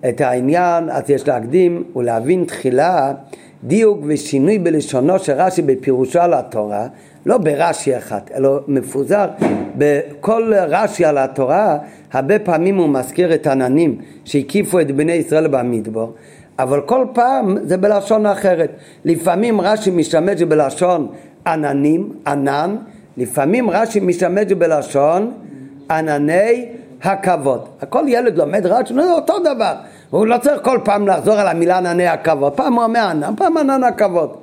את 0.09 0.21
העניין 0.21 0.91
אז 0.91 1.11
יש 1.11 1.29
להקדים 1.29 1.85
ולהבין 1.97 2.45
תחילה 2.45 3.13
דיוק 3.65 4.01
ושינוי 4.07 4.59
בלשונו 4.59 5.19
של 5.19 5.33
רש"י 5.33 5.63
בפירושו 5.63 6.21
על 6.21 6.35
התורה 6.35 6.87
לא 7.27 7.39
ברש"י 7.39 7.97
אחד 7.97 8.21
אלא 8.35 8.61
מפוזר 8.69 9.27
בכל 9.79 10.53
רש"י 10.55 11.05
על 11.05 11.19
התורה 11.19 11.79
הרבה 12.13 12.39
פעמים 12.39 12.77
הוא 12.77 12.89
מזכיר 12.89 13.35
את 13.35 13.47
עננים 13.47 13.99
שהקיפו 14.25 14.81
את 14.81 14.91
בני 14.91 15.13
ישראל 15.13 15.47
במדבר 15.47 16.11
אבל 16.59 16.81
כל 16.81 17.07
פעם 17.13 17.57
זה 17.63 17.77
בלשון 17.77 18.27
אחרת. 18.27 18.71
לפעמים 19.05 19.61
רש"י 19.61 19.91
משתמש 19.91 20.43
בלשון 20.43 21.09
עננים, 21.47 22.13
ענן 22.27 22.77
לפעמים 23.17 23.71
רש"י 23.71 24.01
משתמש 24.01 24.53
בלשון 24.53 25.33
ענני 25.91 26.67
הכבוד. 27.05 27.65
כל 27.89 28.05
ילד 28.09 28.39
לומד 28.39 28.67
רש"י, 28.67 28.95
זה 28.95 29.13
אותו 29.13 29.39
דבר. 29.39 29.75
הוא 30.11 30.27
לא 30.27 30.39
צריך 30.39 30.63
כל 30.63 30.79
פעם 30.85 31.09
לחזור 31.09 31.35
על 31.35 31.49
המילה 31.49 31.79
ענני 31.79 32.09
הכבוד. 32.09 32.53
פעם 32.53 32.73
הוא 32.73 32.85
אומר 32.85 33.01
ענן, 33.01 33.35
פעם 33.37 33.57
ענן 33.57 33.85
הכבוד. 33.85 34.37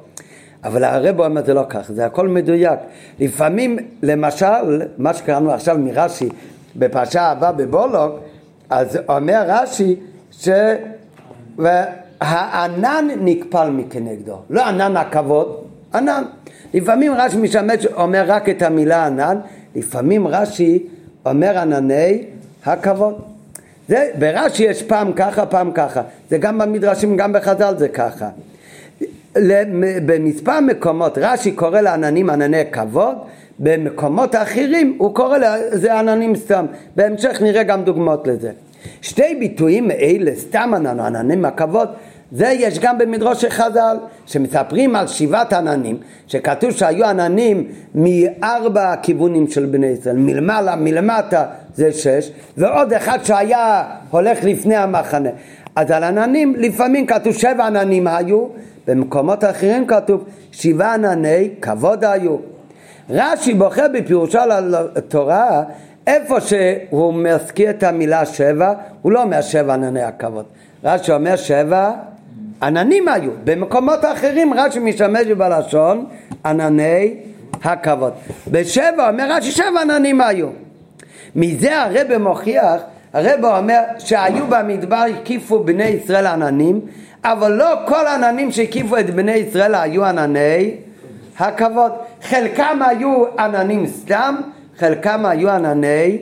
אבל 0.63 0.83
הרב 0.83 1.19
אומר 1.19 1.45
זה 1.45 1.53
לא 1.53 1.63
כך, 1.69 1.91
זה 1.91 2.05
הכל 2.05 2.27
מדויק. 2.27 2.79
לפעמים, 3.19 3.77
למשל, 4.03 4.81
מה 4.97 5.13
שקראנו 5.13 5.51
עכשיו 5.51 5.77
מרש"י 5.77 6.29
בפרשה 6.75 7.21
הבאה 7.21 7.51
בבולוק, 7.51 8.19
אז 8.69 8.99
אומר 9.09 9.43
רש"י 9.47 9.95
ש... 10.31 10.49
והענן 11.57 13.07
נקפל 13.19 13.69
מכנגדו, 13.69 14.37
לא 14.49 14.65
ענן 14.67 14.97
הכבוד, 14.97 15.57
ענן. 15.93 16.23
לפעמים 16.73 17.13
רש"י 17.13 17.37
משמש, 17.37 17.85
אומר 17.85 18.23
רק 18.27 18.49
את 18.49 18.61
המילה 18.61 19.05
ענן, 19.05 19.37
לפעמים 19.75 20.27
רש"י 20.27 20.87
אומר 21.25 21.57
ענני 21.57 22.23
הכבוד. 22.65 23.21
זה, 23.87 24.09
ברש"י 24.19 24.63
יש 24.63 24.83
פעם 24.83 25.13
ככה, 25.13 25.45
פעם 25.45 25.71
ככה. 25.71 26.01
זה 26.29 26.37
גם 26.37 26.57
במדרשים, 26.57 27.17
גם 27.17 27.33
בחז"ל 27.33 27.73
זה 27.77 27.87
ככה. 27.87 28.29
במספר 30.05 30.59
מקומות 30.59 31.17
רש"י 31.17 31.51
קורא 31.51 31.81
לעננים 31.81 32.29
ענני 32.29 32.71
כבוד, 32.71 33.15
במקומות 33.59 34.35
אחרים 34.35 34.95
הוא 34.97 35.15
קורא 35.15 35.37
לזה 35.37 35.99
עננים 35.99 36.35
סתם. 36.35 36.65
בהמשך 36.95 37.41
נראה 37.41 37.63
גם 37.63 37.83
דוגמאות 37.83 38.27
לזה. 38.27 38.51
שתי 39.01 39.35
ביטויים 39.39 39.91
אלה, 39.91 40.31
סתם 40.35 40.71
ענן, 40.75 40.99
עננים 40.99 41.45
הכבוד, 41.45 41.89
זה 42.31 42.47
יש 42.47 42.79
גם 42.79 42.97
במדרוש 42.97 43.45
חז"ל, 43.45 43.97
שמספרים 44.25 44.95
על 44.95 45.07
שבעת 45.07 45.53
עננים, 45.53 45.97
שכתוב 46.27 46.71
שהיו 46.71 47.05
עננים 47.05 47.67
מארבע 47.95 48.95
כיוונים 48.95 49.47
של 49.47 49.65
בני 49.65 49.87
ישראל, 49.87 50.15
מלמעלה, 50.15 50.75
מלמטה 50.75 51.45
זה 51.75 51.93
שש, 51.93 52.31
ועוד 52.57 52.93
אחד 52.93 53.19
שהיה 53.23 53.83
הולך 54.09 54.43
לפני 54.43 54.75
המחנה. 54.75 55.29
אז 55.75 55.91
על 55.91 56.03
עננים 56.03 56.55
לפעמים 56.57 57.05
כתוב 57.05 57.33
שבע 57.33 57.65
עננים 57.65 58.07
היו, 58.07 58.47
במקומות 58.87 59.43
אחרים 59.43 59.87
כתוב 59.87 60.25
שבעה 60.51 60.93
ענני 60.93 61.49
כבוד 61.61 62.05
היו. 62.05 62.35
רש"י 63.09 63.53
בוחר 63.53 63.85
בפירושו 63.93 64.39
על 64.39 64.75
התורה 64.95 65.63
איפה 66.07 66.41
שהוא 66.41 67.13
מזכיר 67.13 67.69
את 67.69 67.83
המילה 67.83 68.25
שבע, 68.25 68.73
הוא 69.01 69.11
לא 69.11 69.23
אומר 69.23 69.41
שבע 69.41 69.73
ענני 69.73 70.03
הכבוד. 70.03 70.45
רש"י 70.83 71.11
אומר 71.11 71.35
שבע 71.35 71.91
עננים 72.61 73.07
היו. 73.07 73.31
במקומות 73.43 74.05
אחרים 74.05 74.53
רש"י 74.53 74.79
משתמש 74.79 75.27
בלשון 75.27 76.05
ענני 76.45 77.13
הכבוד. 77.63 78.13
בשבע 78.47 79.09
אומר 79.09 79.31
רש"י 79.31 79.51
שבע 79.51 79.81
עננים 79.81 80.21
היו. 80.21 80.47
מזה 81.35 81.81
הרב 81.81 82.17
מוכיח, 82.17 82.81
הרב 83.13 83.45
אומר 83.45 83.79
שהיו 83.99 84.47
במדבר 84.49 85.03
הקיפו 85.19 85.63
בני 85.63 85.83
ישראל 85.83 86.27
עננים, 86.27 86.81
אבל 87.23 87.51
לא 87.51 87.75
כל 87.87 88.07
העננים 88.07 88.51
שהקיפו 88.51 88.97
את 88.97 89.09
בני 89.09 89.31
ישראל 89.31 89.75
היו 89.75 90.05
ענני 90.05 90.71
הכבוד. 91.39 91.91
חלקם 92.23 92.79
היו 92.87 93.23
עננים 93.39 93.87
סתם, 93.87 94.35
חלקם 94.77 95.25
היו 95.25 95.49
ענני 95.49 96.17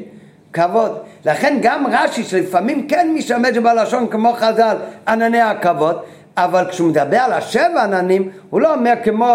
כבוד. 0.54 0.98
לכן 1.26 1.58
גם 1.62 1.88
רש"י 1.92 2.24
שלפעמים 2.24 2.88
כן 2.88 3.12
משתמש 3.16 3.58
בלשון 3.58 4.08
כמו 4.08 4.34
חז"ל 4.34 4.78
ענני 5.08 5.42
הכבוד, 5.42 6.00
אבל 6.44 6.66
כשהוא 6.70 6.90
מדבר 6.90 7.18
על 7.18 7.34
השבע 7.34 7.84
עננים 7.84 8.30
הוא 8.50 8.62
לא 8.62 8.74
אומר 8.74 8.94
כמו 9.04 9.34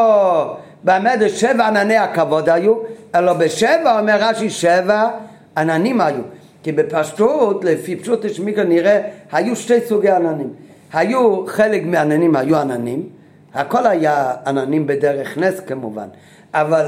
באמת 0.84 1.30
שבע 1.30 1.66
ענני 1.66 1.96
הכבוד 1.96 2.48
היו, 2.48 2.74
אלא 3.14 3.32
בשבע 3.32 3.98
אומר 4.00 4.16
רש"י 4.20 4.50
שבע 4.50 5.08
עננים 5.56 6.00
היו. 6.00 6.22
כי 6.62 6.72
בפשטות, 6.72 7.64
לפי 7.64 7.96
פשוט 7.96 8.24
השמיקה 8.24 8.64
נראה, 8.64 9.00
היו 9.32 9.56
שתי 9.56 9.80
סוגי 9.80 10.10
עננים. 10.10 10.50
היו 10.92 11.46
חלק 11.46 11.82
מהעננים 11.84 12.36
היו 12.36 12.56
עננים, 12.56 13.08
הכל 13.54 13.86
היה 13.86 14.32
עננים 14.46 14.86
בדרך 14.86 15.38
נס 15.38 15.60
כמובן, 15.60 16.06
אבל 16.54 16.86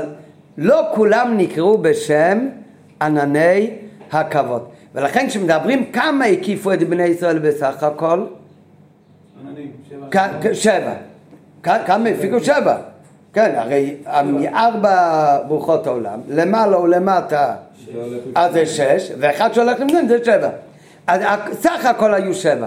לא 0.58 0.82
כולם 0.94 1.34
נקראו 1.36 1.78
בשם 1.78 2.48
ענני 3.02 3.70
הכבוד. 4.12 4.62
ולכן 4.94 5.26
כשמדברים 5.28 5.92
כמה 5.92 6.24
הקיפו 6.24 6.72
את 6.72 6.82
בני 6.88 7.04
ישראל 7.04 7.38
בסך 7.38 7.82
הכל? 7.82 8.26
שבע. 10.52 10.94
כמה 11.62 12.08
הפיקו 12.08 12.40
שבע. 12.40 12.76
כן, 13.32 13.52
הרי 13.56 13.96
מארבע 14.24 15.38
ברוחות 15.48 15.86
העולם, 15.86 16.20
למעלה 16.28 16.78
ולמטה, 16.78 17.54
אז 18.34 18.52
זה 18.52 18.66
שש, 18.66 19.12
ואחד 19.18 19.52
שהולך 19.52 19.80
למדון 19.80 20.08
זה 20.08 20.24
שבע. 20.24 20.48
אז 21.06 21.20
סך 21.52 21.84
הכל 21.84 22.14
היו 22.14 22.34
שבע. 22.34 22.66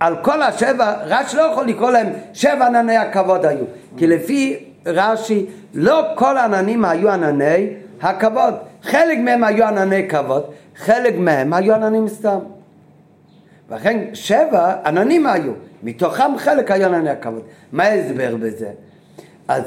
על 0.00 0.16
כל 0.22 0.42
השבע, 0.42 0.94
רש"י 1.04 1.36
לא 1.36 1.42
יכול 1.42 1.66
לקרוא 1.66 1.90
להם 1.90 2.08
שבע 2.32 2.66
ענני 2.66 2.96
הכבוד 2.96 3.46
היו. 3.46 3.64
כי 3.96 4.06
לפי 4.06 4.64
רש"י, 4.86 5.46
לא 5.74 6.06
כל 6.14 6.36
עננים 6.38 6.84
היו 6.84 7.10
ענני 7.10 7.68
הכבוד. 8.02 8.54
חלק 8.82 9.18
מהם 9.18 9.44
היו 9.44 9.64
ענני 9.64 10.08
כבוד, 10.08 10.42
חלק 10.76 11.14
מהם 11.18 11.52
היו 11.52 11.74
עננים 11.74 12.08
סתם. 12.08 12.38
ולכן 13.72 13.98
שבע 14.12 14.74
עננים 14.84 15.26
היו, 15.26 15.52
מתוכם 15.82 16.38
חלק 16.38 16.70
היו 16.70 16.86
ענני 16.86 17.10
הכבוד. 17.10 17.42
מה 17.72 17.84
ההסבר 17.84 18.36
בזה? 18.36 18.68
אז 19.48 19.62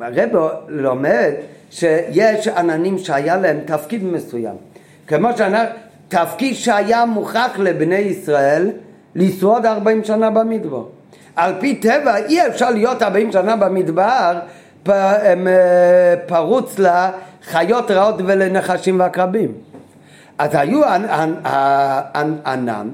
הרב 0.00 0.28
לומד 0.68 1.32
שיש 1.70 2.48
עננים 2.48 2.98
שהיה 2.98 3.36
להם 3.36 3.60
תפקיד 3.64 4.04
מסוים. 4.04 4.54
כמו 5.06 5.28
שאנחנו, 5.36 5.74
תפקיד 6.08 6.54
שהיה 6.54 7.04
מוכרח 7.04 7.58
לבני 7.58 7.94
ישראל 7.94 8.70
לשרוד 9.14 9.66
ארבעים 9.66 10.04
שנה 10.04 10.30
במדבר. 10.30 10.84
על 11.36 11.52
פי 11.60 11.74
טבע 11.74 12.16
אי 12.16 12.46
אפשר 12.46 12.70
להיות 12.70 13.02
ארבעים 13.02 13.32
שנה 13.32 13.56
במדבר 13.56 14.38
אה, 14.88 16.14
פרוץ 16.26 16.76
לחיות 16.78 17.90
רעות 17.90 18.14
ולנחשים 18.18 19.00
ועקרבים. 19.00 19.52
אז 20.38 20.50
היו 20.52 20.84
ענן, 22.46 22.88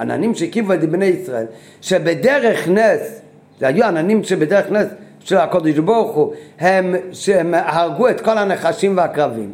עננים 0.00 0.34
שהקיבו 0.34 0.72
את 0.72 0.90
בני 0.90 1.04
ישראל, 1.04 1.46
שבדרך 1.80 2.68
נס, 2.68 3.20
זה 3.60 3.66
היו 3.66 3.84
עננים 3.84 4.24
שבדרך 4.24 4.70
נס 4.70 4.86
של 5.20 5.36
הקודש 5.36 5.78
ברוך 5.78 6.16
הוא, 6.16 6.32
הם 6.60 6.94
שהם 7.12 7.54
הרגו 7.56 8.08
את 8.08 8.20
כל 8.20 8.38
הנחשים 8.38 8.96
והקרבים, 8.96 9.52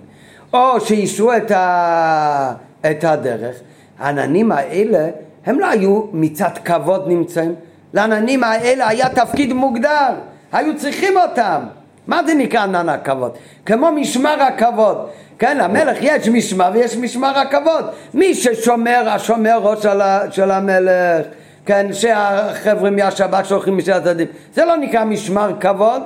או 0.53 0.81
שאישרו 0.81 1.33
את, 1.37 1.51
ה, 1.51 2.55
את 2.91 3.05
הדרך, 3.05 3.57
העננים 3.99 4.53
האלה 4.53 5.09
הם 5.47 5.61
לא 5.61 5.67
היו 5.67 6.03
מצד 6.13 6.59
כבוד 6.65 7.09
נמצאים, 7.09 7.55
לעננים 7.95 8.45
האלה 8.45 8.89
היה 8.89 9.09
תפקיד 9.09 9.53
מוגדר, 9.53 10.15
היו 10.53 10.77
צריכים 10.77 11.17
אותם. 11.17 11.61
מה 12.07 12.21
זה 12.27 12.35
נקרא 12.35 12.63
ענן 12.63 12.89
הכבוד? 12.89 13.33
כמו 13.67 13.93
משמר 13.93 14.43
הכבוד. 14.43 14.97
כן, 15.39 15.59
למלך 15.59 15.99
יש 16.01 16.29
משמר 16.29 16.71
ויש 16.75 16.97
משמר 16.97 17.39
הכבוד. 17.39 17.85
מי 18.15 18.35
ששומר, 18.35 19.09
השומר 19.09 19.59
ראש 19.63 19.87
של 20.31 20.51
המלך, 20.51 21.27
כן, 21.67 21.93
שהחבר'ה 21.93 22.91
מהשבת 22.91 23.47
שולחים 23.47 23.79
משל 23.79 23.93
הצדדים. 23.93 24.27
זה 24.55 24.65
לא 24.65 24.77
נקרא 24.77 25.05
משמר 25.05 25.53
כבוד, 25.61 26.03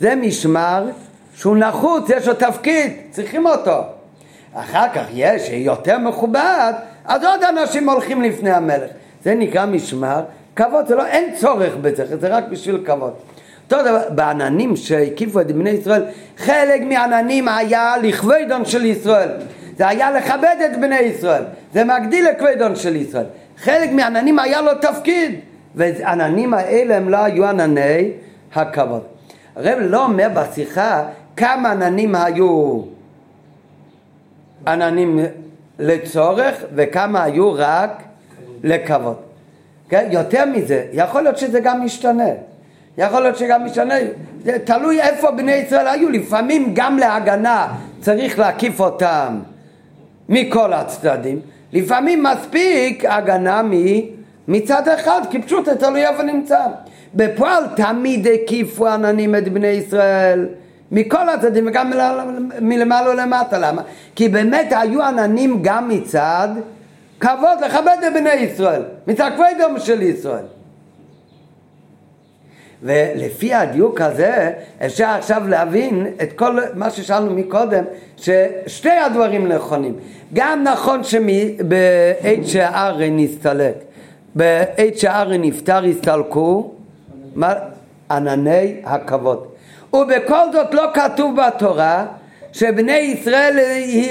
זה 0.00 0.14
משמר 0.14 0.84
שהוא 1.36 1.56
נחוץ, 1.56 2.10
יש 2.10 2.28
לו 2.28 2.34
תפקיד, 2.34 2.92
צריכים 3.10 3.46
אותו. 3.46 3.82
אחר 4.54 4.86
כך 4.94 5.04
יש 5.12 5.48
יותר 5.48 5.98
מכובד, 5.98 6.72
אז 7.04 7.24
עוד 7.24 7.40
אנשים 7.42 7.88
הולכים 7.88 8.22
לפני 8.22 8.50
המלך. 8.50 8.90
זה 9.24 9.34
נקרא 9.34 9.66
משמר 9.66 10.22
כבוד, 10.56 10.86
זה 10.86 10.94
לא, 10.94 11.06
אין 11.06 11.34
צורך 11.36 11.72
בזה, 11.80 12.16
זה 12.20 12.28
רק 12.28 12.44
בשביל 12.50 12.82
כבוד. 12.86 13.12
אותו 13.72 13.84
דבר, 13.84 14.02
בעננים 14.14 14.76
שהקיפו 14.76 15.40
את 15.40 15.52
בני 15.52 15.70
ישראל, 15.70 16.02
חלק 16.36 16.82
מהעננים 16.82 17.48
היה 17.48 17.94
לכבדון 18.02 18.64
של 18.64 18.84
ישראל. 18.84 19.28
זה 19.76 19.88
היה 19.88 20.10
לכבד 20.10 20.56
את 20.64 20.80
בני 20.80 20.98
ישראל, 20.98 21.42
זה 21.72 21.84
מגדיל 21.84 22.28
לכבדון 22.28 22.76
של 22.76 22.96
ישראל. 22.96 23.24
חלק 23.58 23.90
מהעננים 23.92 24.38
היה 24.38 24.62
לו 24.62 24.70
תפקיד, 24.80 25.40
והעננים 25.74 26.54
האלה 26.54 26.96
הם 26.96 27.08
לא 27.08 27.16
היו 27.16 27.46
ענני 27.46 28.10
הכבוד. 28.54 29.02
הרב 29.56 29.78
לא 29.80 30.04
אומר 30.04 30.28
בשיחה 30.34 31.04
כמה 31.36 31.70
עננים 31.70 32.14
היו 32.14 32.82
עננים 34.66 35.18
לצורך 35.78 36.64
וכמה 36.74 37.22
היו 37.22 37.52
רק 37.52 38.02
לכבוד. 38.64 39.16
כן? 39.88 40.08
יותר 40.10 40.44
מזה, 40.44 40.84
יכול 40.92 41.22
להיות 41.22 41.38
שזה 41.38 41.60
גם 41.60 41.84
משתנה. 41.84 42.51
יכול 42.98 43.22
להיות 43.22 43.36
שגם 43.36 43.64
משתנה, 43.64 43.94
זה 44.44 44.58
תלוי 44.64 45.00
איפה 45.00 45.30
בני 45.30 45.52
ישראל 45.52 45.86
היו, 45.86 46.10
לפעמים 46.10 46.70
גם 46.74 46.98
להגנה 46.98 47.68
צריך 48.00 48.38
להקיף 48.38 48.80
אותם 48.80 49.38
מכל 50.28 50.72
הצדדים, 50.72 51.40
לפעמים 51.72 52.22
מספיק 52.22 53.04
הגנה 53.04 53.62
מצד 54.48 54.88
אחד, 54.88 55.20
כי 55.30 55.42
פשוט 55.42 55.64
זה 55.64 55.76
תלוי 55.76 56.06
איפה 56.06 56.22
נמצא. 56.22 56.60
בפועל 57.14 57.64
תמיד 57.76 58.26
הקיפו 58.28 58.88
עננים 58.88 59.34
את 59.34 59.48
בני 59.48 59.66
ישראל 59.66 60.48
מכל 60.92 61.28
הצדדים 61.28 61.66
וגם 61.66 61.92
מלמעלה 62.60 63.10
ולמטה, 63.10 63.58
למה? 63.58 63.82
כי 64.14 64.28
באמת 64.28 64.72
היו 64.76 65.02
עננים 65.02 65.58
גם 65.62 65.88
מצד 65.88 66.48
כבוד 67.20 67.60
לכבד 67.64 67.96
את 68.06 68.12
בני 68.12 68.32
ישראל, 68.32 68.82
מצד 69.06 69.30
כבודם 69.34 69.78
של 69.78 70.02
ישראל. 70.02 70.44
ולפי 72.82 73.54
הדיוק 73.54 74.00
הזה 74.00 74.50
אפשר 74.86 75.08
עכשיו 75.08 75.48
להבין 75.48 76.06
את 76.22 76.32
כל 76.32 76.58
מה 76.74 76.90
ששאלנו 76.90 77.34
מקודם 77.34 77.84
ששתי 78.16 78.90
הדברים 78.90 79.48
נכונים. 79.48 79.94
גם 80.34 80.64
נכון 80.64 81.04
שבעת 81.04 82.46
שהארי 82.46 83.10
נסתלק. 83.10 83.74
בעת 84.34 84.98
שהארי 84.98 85.38
נפטר 85.38 85.84
הסתלקו 85.84 86.72
ענני 88.10 88.74
הכבוד. 88.84 89.46
ובכל 89.92 90.52
זאת 90.52 90.74
לא 90.74 90.90
כתוב 90.94 91.36
בתורה 91.36 92.06
שבני 92.52 92.96
ישראל 92.96 93.58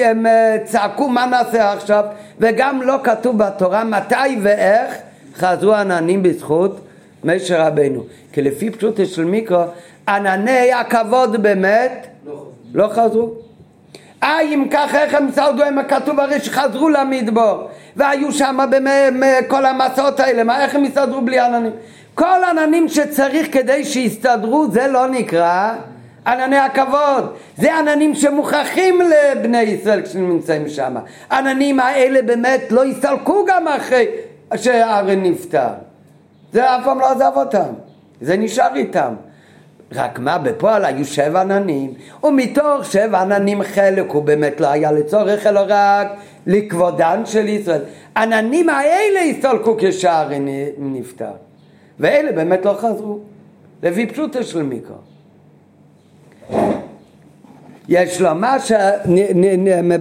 הם 0.04 0.26
צעקו 0.64 1.10
מה 1.10 1.26
נעשה 1.26 1.74
עכשיו? 1.74 2.06
וגם 2.40 2.82
לא 2.82 2.96
כתוב 3.04 3.38
בתורה 3.38 3.84
מתי 3.84 4.38
ואיך 4.42 4.96
חזרו 5.36 5.74
עננים 5.74 6.24
בזכות 6.24 6.80
משה 7.24 7.68
רבנו. 7.68 8.04
כי 8.34 8.42
לפי 8.42 8.70
פשוטו 8.70 9.06
של 9.06 9.26
מיקרו, 9.26 9.64
ענני 10.08 10.74
הכבוד 10.74 11.44
באמת 11.44 12.08
לא 12.74 12.88
חזרו. 12.88 13.34
אה, 14.24 14.42
אם 14.42 14.68
כך, 14.72 14.96
איך 14.96 15.14
הם 15.14 15.28
שרדו? 15.36 15.64
הם 15.64 15.84
כתוב 15.84 16.20
הרי 16.20 16.40
שחזרו 16.40 16.90
למדבור, 16.90 17.70
והיו 17.96 18.32
שם 18.32 18.58
כל 19.48 19.66
המסעות 19.66 20.20
האלה, 20.20 20.44
מה, 20.44 20.64
איך 20.64 20.76
הם 20.76 20.86
יסתדרו 20.86 21.22
בלי 21.22 21.40
עננים? 21.40 21.72
כל 22.16 22.44
עננים 22.50 22.90
שצריך 22.90 23.48
כדי 23.52 23.86
שיסתדרו, 23.86 24.72
זה 24.72 24.88
לא 24.88 25.08
נקרא 25.08 25.74
ענני 26.28 26.58
הכבוד. 26.58 27.36
זה 27.58 27.78
עננים 27.78 28.16
שמוכרחים 28.16 29.00
לבני 29.02 29.62
ישראל 29.62 30.02
כשהם 30.02 30.30
נמצאים 30.30 30.70
שם. 30.70 30.96
העננים 31.30 31.80
האלה 31.80 32.22
באמת 32.22 32.62
לא 32.72 32.86
יסתלקו 32.86 33.46
גם 33.48 33.68
אחרי 33.68 34.06
שהארן 34.56 35.24
נפטר. 35.24 35.68
זה 36.54 36.76
אף 36.76 36.84
פעם 36.84 37.00
לא 37.00 37.12
עזב 37.12 37.32
אותם, 37.36 37.74
זה 38.22 38.38
נשאר 38.38 38.76
איתם. 38.76 39.14
רק 39.94 40.20
מה, 40.20 40.38
בפועל 40.38 40.86
היו 40.86 41.06
שבע 41.06 41.42
עננים, 41.42 41.94
ומתוך 42.24 42.86
שבע 42.86 43.22
עננים 43.22 43.64
חלק 43.64 44.10
הוא 44.12 44.24
באמת 44.24 44.62
לא 44.62 44.68
היה 44.68 44.92
לצורך, 44.92 45.48
אלא 45.48 45.62
רק 45.68 46.08
לכבודן 46.48 47.22
של 47.26 47.48
ישראל. 47.48 47.82
עננים 48.18 48.70
האלה 48.70 49.20
הסתלקו 49.20 49.76
כשער 49.80 50.30
נפטר, 50.78 51.32
ואלה 52.00 52.32
באמת 52.32 52.66
לא 52.66 52.74
חזרו, 52.74 53.20
לפי 53.84 54.06
פשוטו 54.06 54.44
של 54.44 54.64
מיקרו. 54.64 54.96
יש 57.90 58.22
לו 58.22 58.36
מה 58.36 58.60
ש... 58.60 58.72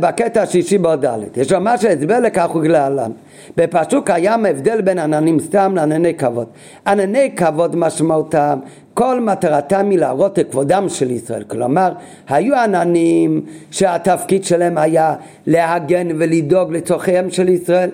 בקטע 0.00 0.42
השישי 0.42 0.78
בעוד 0.78 1.06
ד', 1.06 1.18
יש 1.36 1.52
לו 1.52 1.60
מה 1.60 1.78
שהסבר 1.78 2.20
לכך 2.20 2.54
ולהלן. 2.54 3.10
בפסוק 3.56 4.06
קיים 4.06 4.46
הבדל 4.46 4.80
בין 4.80 4.98
עננים 4.98 5.40
סתם 5.40 5.72
לענני 5.76 6.14
כבוד. 6.14 6.46
ענני 6.86 7.32
כבוד 7.36 7.76
משמעותם, 7.76 8.58
כל 8.94 9.20
מטרתם 9.20 9.90
היא 9.90 9.98
להראות 9.98 10.38
את 10.38 10.50
כבודם 10.50 10.88
של 10.88 11.10
ישראל. 11.10 11.42
כלומר, 11.42 11.92
היו 12.28 12.56
עננים 12.56 13.40
שהתפקיד 13.70 14.44
שלהם 14.44 14.78
היה 14.78 15.14
להגן 15.46 16.08
ולדאוג 16.18 16.72
לצורכיהם 16.72 17.30
של 17.30 17.48
ישראל. 17.48 17.90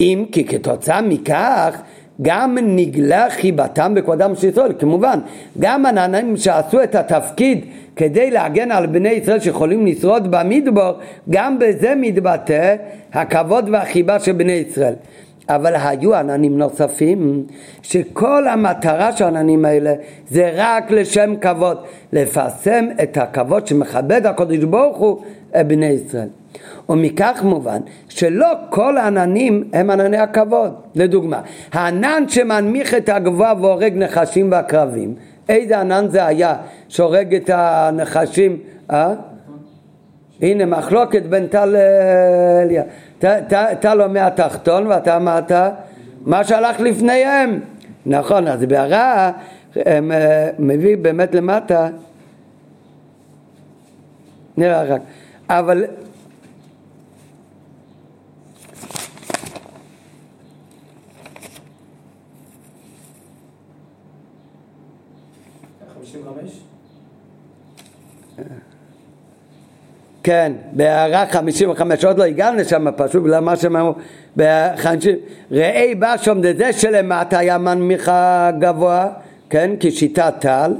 אם 0.00 0.24
כי 0.32 0.44
כתוצאה 0.44 1.02
מכך 1.02 1.80
גם 2.22 2.58
נגלה 2.60 3.26
חיבתם 3.30 3.92
וכבודם 3.96 4.34
של 4.34 4.48
ישראל, 4.48 4.72
כמובן, 4.78 5.18
גם 5.58 5.86
עננים 5.86 6.36
שעשו 6.36 6.82
את 6.82 6.94
התפקיד 6.94 7.64
כדי 7.96 8.30
להגן 8.30 8.70
על 8.70 8.86
בני 8.86 9.08
ישראל 9.08 9.40
שיכולים 9.40 9.86
לשרוד 9.86 10.30
במדבר, 10.30 10.96
גם 11.30 11.58
בזה 11.58 11.94
מתבטא 11.96 12.76
הכבוד 13.12 13.68
והחיבה 13.72 14.20
של 14.20 14.32
בני 14.32 14.52
ישראל. 14.52 14.94
אבל 15.48 15.74
היו 15.76 16.14
עננים 16.14 16.58
נוספים 16.58 17.44
שכל 17.82 18.48
המטרה 18.48 19.12
של 19.12 19.24
העננים 19.24 19.64
האלה 19.64 19.94
זה 20.30 20.50
רק 20.54 20.90
לשם 20.90 21.34
כבוד, 21.40 21.78
לפרסם 22.12 22.84
את 23.02 23.16
הכבוד 23.16 23.66
שמכבד 23.66 24.26
הקדוש 24.26 24.58
ברוך 24.58 24.96
הוא 24.96 25.22
בני 25.52 25.86
ישראל. 25.86 26.28
ומכך 26.88 27.40
מובן 27.44 27.80
שלא 28.08 28.48
כל 28.70 28.96
העננים 28.96 29.64
הם 29.72 29.90
ענני 29.90 30.16
הכבוד. 30.16 30.72
לדוגמה, 30.94 31.40
הענן 31.72 32.24
שמנמיך 32.28 32.94
את 32.94 33.08
הגבוה 33.08 33.52
והורג 33.60 33.92
נחשים 33.96 34.52
ועקרבים, 34.52 35.14
איזה 35.48 35.80
ענן 35.80 36.08
זה 36.08 36.26
היה 36.26 36.56
שהורג 36.88 37.34
את 37.34 37.50
הנחשים? 37.52 38.58
אה? 38.90 39.14
הנה 40.40 40.66
מחלוקת 40.66 41.22
בין 41.22 41.46
טל 41.46 41.64
לאליה. 41.64 42.82
טל 43.80 44.02
אומר 44.02 44.20
התחתון 44.20 44.86
ואתה 44.86 45.16
אמרת 45.16 45.52
מה 46.24 46.44
שהלך 46.44 46.80
לפניהם. 46.80 47.60
נכון, 48.06 48.48
אז 48.48 48.64
בהרע 48.64 49.30
הם 49.76 50.12
אה, 50.12 50.50
מביא 50.58 50.96
באמת 50.96 51.34
למטה 51.34 51.88
נראה 54.56 54.82
רק. 54.82 55.00
אבל 55.48 55.84
כן, 70.24 70.52
בהערה 70.72 71.26
55, 71.26 72.04
עוד 72.04 72.18
לא 72.18 72.24
הגענו 72.24 72.58
לשם 72.58 72.86
פשוט 72.96 73.22
בגלל 73.22 73.40
מה 73.40 73.56
שהם 73.56 73.76
אמרו 73.76 73.94
ב-50, 74.36 75.08
ראי 75.50 75.94
בא 75.94 76.16
שם 76.16 76.40
דזה 76.40 76.72
שלמטה 76.72 77.38
היה 77.38 77.58
מנמיכה 77.58 78.50
גבוה, 78.58 79.08
כן, 79.50 79.70
כשיטת 79.80 80.34
טל, 80.38 80.72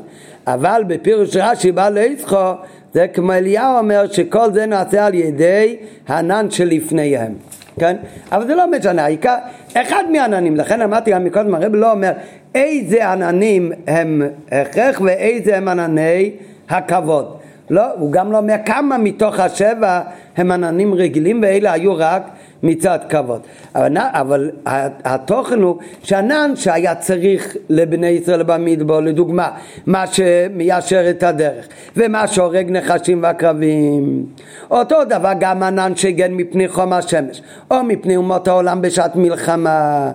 אבל 0.46 0.82
בפירוש 0.86 1.36
רש"י 1.36 1.72
בא 1.72 1.88
ליצחו, 1.88 2.52
זה 2.94 3.06
כמו 3.08 3.32
אליהו 3.32 3.78
אומר 3.78 4.06
שכל 4.12 4.52
זה 4.52 4.66
נעשה 4.66 5.06
על 5.06 5.14
ידי 5.14 5.76
הענן 6.08 6.50
שלפניהם, 6.50 7.34
כן? 7.80 7.96
אבל 8.32 8.46
זה 8.46 8.54
לא 8.54 8.70
משנה, 8.70 9.04
העיקר, 9.04 9.36
אחד 9.74 10.04
מהעננים, 10.12 10.56
לכן 10.56 10.80
אמרתי 10.80 11.10
גם 11.10 11.24
מקודם, 11.24 11.54
הרב 11.54 11.74
לא 11.74 11.92
אומר 11.92 12.12
איזה 12.54 13.12
עננים 13.12 13.72
הם 13.86 14.22
הכרח 14.52 15.00
ואיזה 15.00 15.56
הם 15.56 15.68
ענני 15.68 16.30
הכבוד. 16.68 17.43
לא, 17.70 17.82
הוא 17.98 18.12
גם 18.12 18.32
לא 18.32 18.38
אומר 18.38 18.54
כמה 18.66 18.98
מתוך 18.98 19.40
השבע 19.40 20.00
הם 20.36 20.50
עננים 20.50 20.94
רגילים 20.94 21.40
ואלה 21.42 21.72
היו 21.72 21.94
רק 21.96 22.22
מצד 22.62 22.98
כבוד. 23.08 23.40
אבל, 23.74 23.98
אבל 23.98 24.50
התוכן 25.04 25.62
הוא 25.62 25.78
שענן 26.02 26.52
שהיה 26.56 26.94
צריך 26.94 27.56
לבני 27.68 28.06
ישראל 28.06 28.42
במדבור, 28.42 29.00
לדוגמה, 29.00 29.50
מה 29.86 30.06
שמיישר 30.06 31.10
את 31.10 31.22
הדרך 31.22 31.68
ומה 31.96 32.26
שהורג 32.26 32.70
נחשים 32.70 33.22
ועקרבים. 33.22 34.26
אותו 34.70 35.04
דבר 35.04 35.32
גם 35.40 35.62
ענן 35.62 35.96
שהגן 35.96 36.32
מפני 36.32 36.68
חום 36.68 36.92
השמש 36.92 37.42
או 37.70 37.84
מפני 37.84 38.16
אומות 38.16 38.48
העולם 38.48 38.82
בשעת 38.82 39.16
מלחמה. 39.16 40.10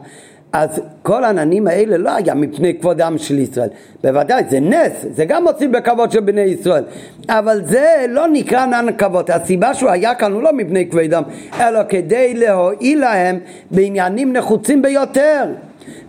אז 0.53 0.81
כל 1.03 1.23
העננים 1.23 1.67
האלה 1.67 1.97
לא 1.97 2.15
היה 2.15 2.33
מפני 2.33 2.79
כבודם 2.79 3.17
של 3.17 3.39
ישראל. 3.39 3.69
בוודאי, 4.03 4.43
זה 4.49 4.59
נס, 4.59 5.05
זה 5.15 5.25
גם 5.25 5.43
מוציא 5.43 5.67
בכבוד 5.67 6.11
של 6.11 6.19
בני 6.19 6.41
ישראל. 6.41 6.83
אבל 7.29 7.61
זה 7.65 8.05
לא 8.09 8.27
נקרא 8.27 8.63
ענן 8.63 8.85
כבוד. 8.97 9.31
הסיבה 9.31 9.73
שהוא 9.73 9.89
היה 9.89 10.15
כאן 10.15 10.31
הוא 10.31 10.43
לא 10.43 10.53
מפני 10.53 10.89
כבודם, 10.89 11.23
אלא 11.59 11.79
כדי 11.89 12.33
להועיל 12.33 12.99
להם 12.99 13.39
בעניינים 13.71 14.33
נחוצים 14.33 14.81
ביותר. 14.81 15.45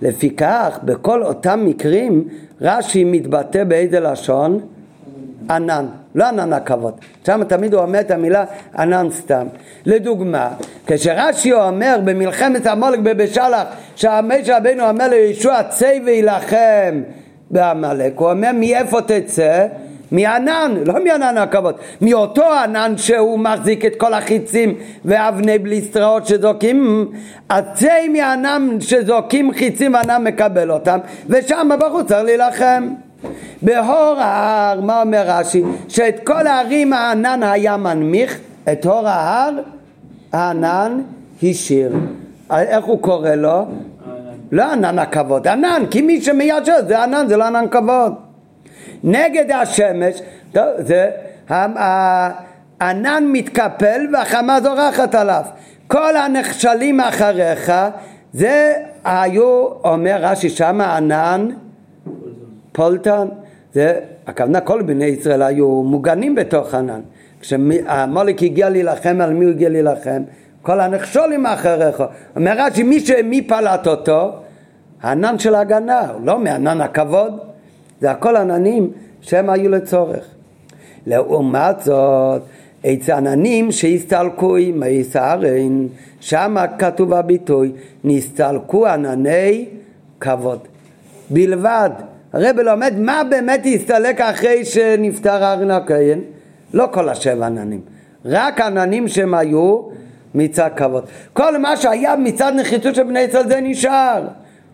לפיכך, 0.02 0.78
בכל 0.84 1.22
אותם 1.22 1.60
מקרים, 1.64 2.24
רש"י 2.60 3.04
מתבטא 3.04 3.64
באיזה 3.64 4.00
לשון? 4.00 4.60
ענן, 5.50 5.86
לא 6.14 6.24
ענן 6.24 6.52
הכבוד. 6.52 6.94
שם 7.26 7.44
תמיד 7.44 7.74
הוא 7.74 7.82
אומר 7.82 8.00
את 8.00 8.10
המילה 8.10 8.44
ענן 8.78 9.10
סתם. 9.10 9.46
לדוגמה, 9.86 10.48
כשרש"י 10.86 11.52
אומר 11.52 11.98
במלחמת 12.04 12.66
עמלק 12.66 12.98
בבשלח, 12.98 13.66
שהמשה 13.96 14.56
רבינו 14.56 14.88
אומר 14.88 15.08
לישוע 15.08 15.62
צא 15.62 15.92
וילחם 16.06 17.02
בעמלק, 17.50 18.12
הוא 18.16 18.30
אומר 18.30 18.50
מאיפה 18.54 19.00
תצא? 19.02 19.66
מענן, 20.12 20.74
לא 20.86 20.94
מענן 21.04 21.38
הכבוד, 21.38 21.74
מאותו 22.00 22.52
ענן 22.52 22.94
שהוא 22.96 23.38
מחזיק 23.38 23.84
את 23.84 23.96
כל 23.96 24.14
החיצים 24.14 24.74
ואבני 25.04 25.58
בליסטראות 25.58 26.26
שזוקים, 26.26 27.08
אז 27.48 27.64
צא 27.74 28.06
מענן 28.12 28.76
שזוקים 28.80 29.52
חיצים 29.52 29.94
וענן 29.94 30.24
מקבל 30.24 30.70
אותם, 30.70 30.98
ושם 31.28 31.68
בחוץ 31.80 32.08
צריך 32.08 32.24
להילחם. 32.24 32.88
בהור 33.62 34.16
ההר, 34.18 34.80
מה 34.80 35.02
אומר 35.02 35.22
רש"י? 35.26 35.62
שאת 35.88 36.20
כל 36.24 36.46
הערים 36.46 36.92
הענן 36.92 37.42
היה 37.42 37.76
מנמיך, 37.76 38.38
את 38.72 38.86
הור 38.86 39.08
ההר 39.08 39.54
הענן 40.32 41.00
השאיר. 41.42 41.92
איך 42.50 42.84
הוא 42.84 43.02
קורא 43.02 43.30
לו? 43.30 43.64
לא 44.52 44.72
ענן 44.72 44.98
הכבוד, 44.98 45.48
ענן, 45.48 45.82
כי 45.90 46.02
מי 46.02 46.20
שמיישר 46.20 46.76
זה 46.86 47.02
ענן, 47.02 47.28
זה 47.28 47.36
לא 47.36 47.44
ענן 47.44 47.68
כבוד. 47.70 48.14
נגד 49.04 49.50
השמש, 49.50 50.22
טוב, 50.52 50.64
זה 50.78 51.10
הענן 51.48 53.24
מתקפל 53.32 54.06
והחמה 54.12 54.60
זורחת 54.60 55.14
עליו. 55.14 55.42
כל 55.86 56.16
הנחשלים 56.16 57.00
אחריך, 57.00 57.72
זה 58.32 58.72
היו, 59.04 59.66
אומר 59.84 60.18
רש"י 60.20 60.48
שמה 60.48 60.96
ענן 60.96 61.48
פולטן, 62.80 63.28
זה, 63.74 64.00
הכוונה 64.26 64.60
כל 64.60 64.82
בני 64.82 65.04
ישראל 65.04 65.42
היו 65.42 65.82
מוגנים 65.82 66.34
בתוך 66.34 66.74
ענן. 66.74 67.00
כשהמולק 67.40 68.42
הגיע 68.42 68.68
להילחם, 68.68 69.20
על 69.20 69.32
מי 69.32 69.44
הוא 69.44 69.52
הגיע 69.52 69.68
להילחם? 69.68 70.22
כל 70.62 70.80
הנחשולים 70.80 71.46
אחריך. 71.46 72.02
אומר 72.36 72.54
רש"י, 72.58 72.82
מי, 72.82 72.98
מי 73.24 73.42
פלט 73.42 73.86
אותו? 73.86 74.32
הענן 75.02 75.38
של 75.38 75.54
ההגנה, 75.54 76.12
לא 76.24 76.38
מענן 76.38 76.80
הכבוד. 76.80 77.38
זה 78.00 78.10
הכל 78.10 78.36
עננים 78.36 78.90
שהם 79.20 79.50
היו 79.50 79.70
לצורך. 79.70 80.24
לעומת 81.06 81.80
זאת, 81.80 82.42
אצל 82.86 83.12
עננים 83.12 83.72
שהסתלקו 83.72 84.56
עם 84.56 84.82
הישארין, 84.82 85.88
שם 86.20 86.56
כתוב 86.78 87.14
הביטוי, 87.14 87.72
נסתלקו 88.04 88.86
ענני 88.86 89.66
כבוד. 90.20 90.58
בלבד 91.30 91.90
הרב 92.32 92.60
לומד 92.60 92.98
מה 92.98 93.22
באמת 93.30 93.66
הסתלק 93.74 94.20
אחרי 94.20 94.64
שנפטר 94.64 95.52
ארן 95.52 95.70
הכהן? 95.70 96.20
לא 96.74 96.88
כל 96.92 97.08
השבע 97.08 97.46
עננים, 97.46 97.80
רק 98.24 98.60
עננים 98.60 99.08
שהם 99.08 99.34
היו 99.34 99.82
מצד 100.34 100.70
כבוד. 100.76 101.04
כל 101.32 101.58
מה 101.58 101.76
שהיה 101.76 102.16
מצד 102.16 102.52
נחיתות 102.56 102.94
של 102.94 103.02
בני 103.02 103.20
ישראל 103.20 103.48
זה 103.48 103.60
נשאר. 103.60 104.22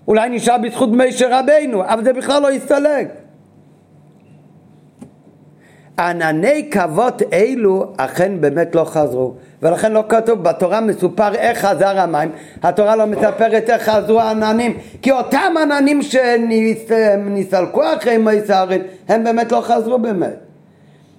אולי 0.09 0.29
נשאר 0.29 0.59
בזכות 0.59 0.89
משה 0.93 1.39
רבינו, 1.41 1.85
אבל 1.85 2.05
זה 2.05 2.13
בכלל 2.13 2.43
לא 2.43 2.51
הסתלק. 2.51 3.09
ענני 5.99 6.71
כבוד 6.71 7.23
אלו 7.33 7.93
אכן 7.97 8.41
באמת 8.41 8.75
לא 8.75 8.85
חזרו. 8.85 9.35
ולכן 9.63 9.93
לא 9.93 10.05
כתוב 10.09 10.43
בתורה 10.43 10.81
מסופר 10.81 11.35
איך 11.35 11.59
חזר 11.59 12.01
המים. 12.01 12.31
התורה 12.63 12.97
לא 12.97 13.07
מספרת 13.07 13.71
איך 13.71 13.91
חזרו 13.91 14.21
העננים. 14.21 14.79
כי 15.03 15.13
אותם 15.13 15.55
עננים 15.63 16.03
שנסתלקו 16.03 17.83
אחרי 17.97 18.19
מיסרים 18.19 18.83
הם 19.09 19.25
באמת 19.25 19.53
לא 19.53 19.61
חזרו 19.61 19.99
באמת. 19.99 20.37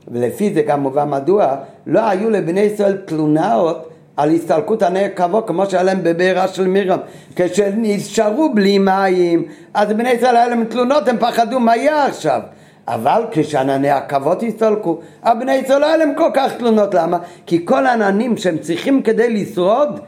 ולפי 0.08 0.54
זה 0.54 0.62
גם 0.62 0.82
מובן 0.82 1.10
מדוע 1.10 1.56
לא 1.88 2.10
היו 2.10 2.30
לבני 2.30 2.60
ישראל 2.60 2.98
תלונאות 2.98 3.90
על 4.18 4.32
הסתלקות 4.32 4.84
עני 4.84 5.06
כבוד 5.16 5.48
כמו 5.48 5.66
שהיה 5.66 5.84
להם 5.84 6.00
בבירה 6.04 6.48
של 6.48 6.68
מירם 6.68 7.00
כשנשארו 7.36 8.54
בלי 8.54 8.78
מים 8.78 9.44
אז 9.74 9.94
בני 9.94 10.10
ישראל 10.10 10.36
היה 10.36 10.48
להם 10.48 10.64
תלונות 10.64 11.08
הם 11.08 11.18
פחדו 11.18 11.60
מה 11.60 11.78
יהיה 11.78 12.06
עכשיו 12.06 12.42
אבל 12.88 13.24
כשענני 13.32 13.90
הכבוד 13.90 14.44
הסתלקו, 14.48 15.00
הבני 15.24 15.54
ישראל 15.56 15.82
לא 15.82 15.86
היה 15.86 15.98
להם 15.98 16.14
כל 16.18 16.30
כך 16.34 16.54
תלונות, 16.54 16.94
למה? 16.94 17.18
כי 17.46 17.66
כל 17.66 17.86
העננים 17.86 18.38
שהם 18.38 18.58
צריכים 18.58 19.02
כדי 19.02 19.34
לשרוד, 19.34 20.00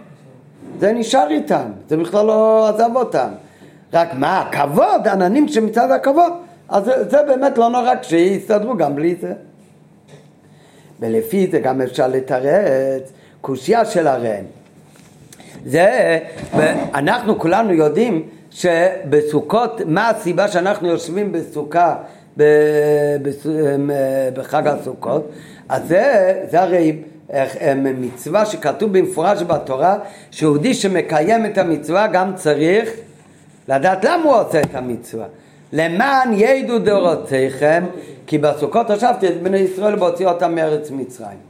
זה 0.79 0.93
נשאר 0.93 1.29
איתם, 1.29 1.71
זה 1.89 1.97
בכלל 1.97 2.25
לא 2.25 2.69
עזב 2.69 2.89
אותם. 2.95 3.27
רק 3.93 4.13
מה, 4.13 4.41
הכבוד, 4.41 5.07
עננים 5.11 5.47
שמצד 5.47 5.91
הכבוד, 5.91 6.33
אז 6.69 6.85
זה, 6.85 7.09
זה 7.09 7.23
באמת 7.23 7.57
לא 7.57 7.69
נורא 7.69 7.95
כשיסתדרו 8.01 8.77
גם 8.77 8.95
בלי 8.95 9.15
זה. 9.21 9.33
ולפי 10.99 11.47
זה 11.51 11.59
גם 11.59 11.81
אפשר 11.81 12.07
לתרץ 12.07 13.11
קושייה 13.41 13.85
של 13.85 14.07
הרעם. 14.07 14.45
זה, 15.65 16.19
אנחנו 16.93 17.39
כולנו 17.39 17.73
יודעים 17.73 18.23
שבסוכות, 18.51 19.81
מה 19.85 20.09
הסיבה 20.09 20.47
שאנחנו 20.47 20.87
יושבים 20.87 21.31
בסוכה 21.31 21.95
בחג 24.33 24.67
הסוכות, 24.67 25.31
אז 25.69 25.87
זה, 25.87 26.33
זה 26.49 26.61
הרי 26.61 26.97
מצווה 27.75 28.45
שכתוב 28.45 28.97
במפורש 28.97 29.41
בתורה, 29.41 29.97
שיהודי 30.31 30.73
שמקיים 30.73 31.45
את 31.45 31.57
המצווה 31.57 32.07
גם 32.07 32.35
צריך 32.35 32.91
לדעת 33.67 34.05
למה 34.05 34.23
הוא 34.23 34.35
עושה 34.35 34.61
את 34.61 34.75
המצווה. 34.75 35.25
למען 35.73 36.33
ידעו 36.33 36.79
דורותיכם, 36.79 37.83
כי 38.27 38.37
בסוכות 38.37 38.91
הושבתי 38.91 39.27
את 39.27 39.43
בני 39.43 39.57
ישראל 39.57 40.03
והוציא 40.03 40.27
אותם 40.27 40.55
מארץ 40.55 40.91
מצרים. 40.91 41.48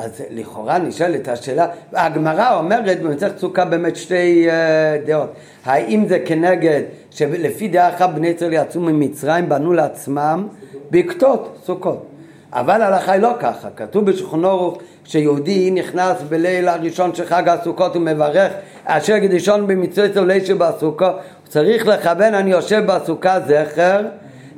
אז 0.00 0.22
לכאורה 0.30 0.78
נשאלת 0.78 1.28
השאלה, 1.28 1.66
הגמרא 1.92 2.54
אומרת 2.54 3.02
במסכת 3.02 3.38
סוכה 3.38 3.64
באמת 3.64 3.96
שתי 3.96 4.48
uh, 4.48 5.06
דעות, 5.06 5.32
האם 5.64 6.08
זה 6.08 6.18
כנגד 6.18 6.82
שלפי 7.10 7.68
דעה 7.68 7.88
אחת 7.88 8.10
בני 8.10 8.28
ישראל 8.28 8.52
יצאו 8.52 8.80
ממצרים, 8.80 9.48
בנו 9.48 9.72
לעצמם 9.72 10.48
בקתות, 10.90 11.58
סוכות, 11.64 12.06
אבל 12.52 12.82
ההלכה 12.82 13.12
היא 13.12 13.22
לא 13.22 13.32
ככה, 13.40 13.68
כתוב 13.76 14.04
אורוך 14.32 14.78
שיהודי 15.04 15.70
נכנס 15.70 16.22
בליל 16.28 16.68
הראשון 16.68 17.14
של 17.14 17.26
חג 17.26 17.48
הסוכות 17.48 17.96
ומברך 17.96 18.52
אשר 18.84 19.18
קדישון 19.18 19.66
במצוות 19.66 20.16
עולי 20.16 20.46
שבסוכה, 20.46 21.12
צריך 21.48 21.86
לכוון 21.86 22.34
אני 22.34 22.50
יושב 22.50 22.82
בסוכה 22.86 23.40
זכר 23.40 24.00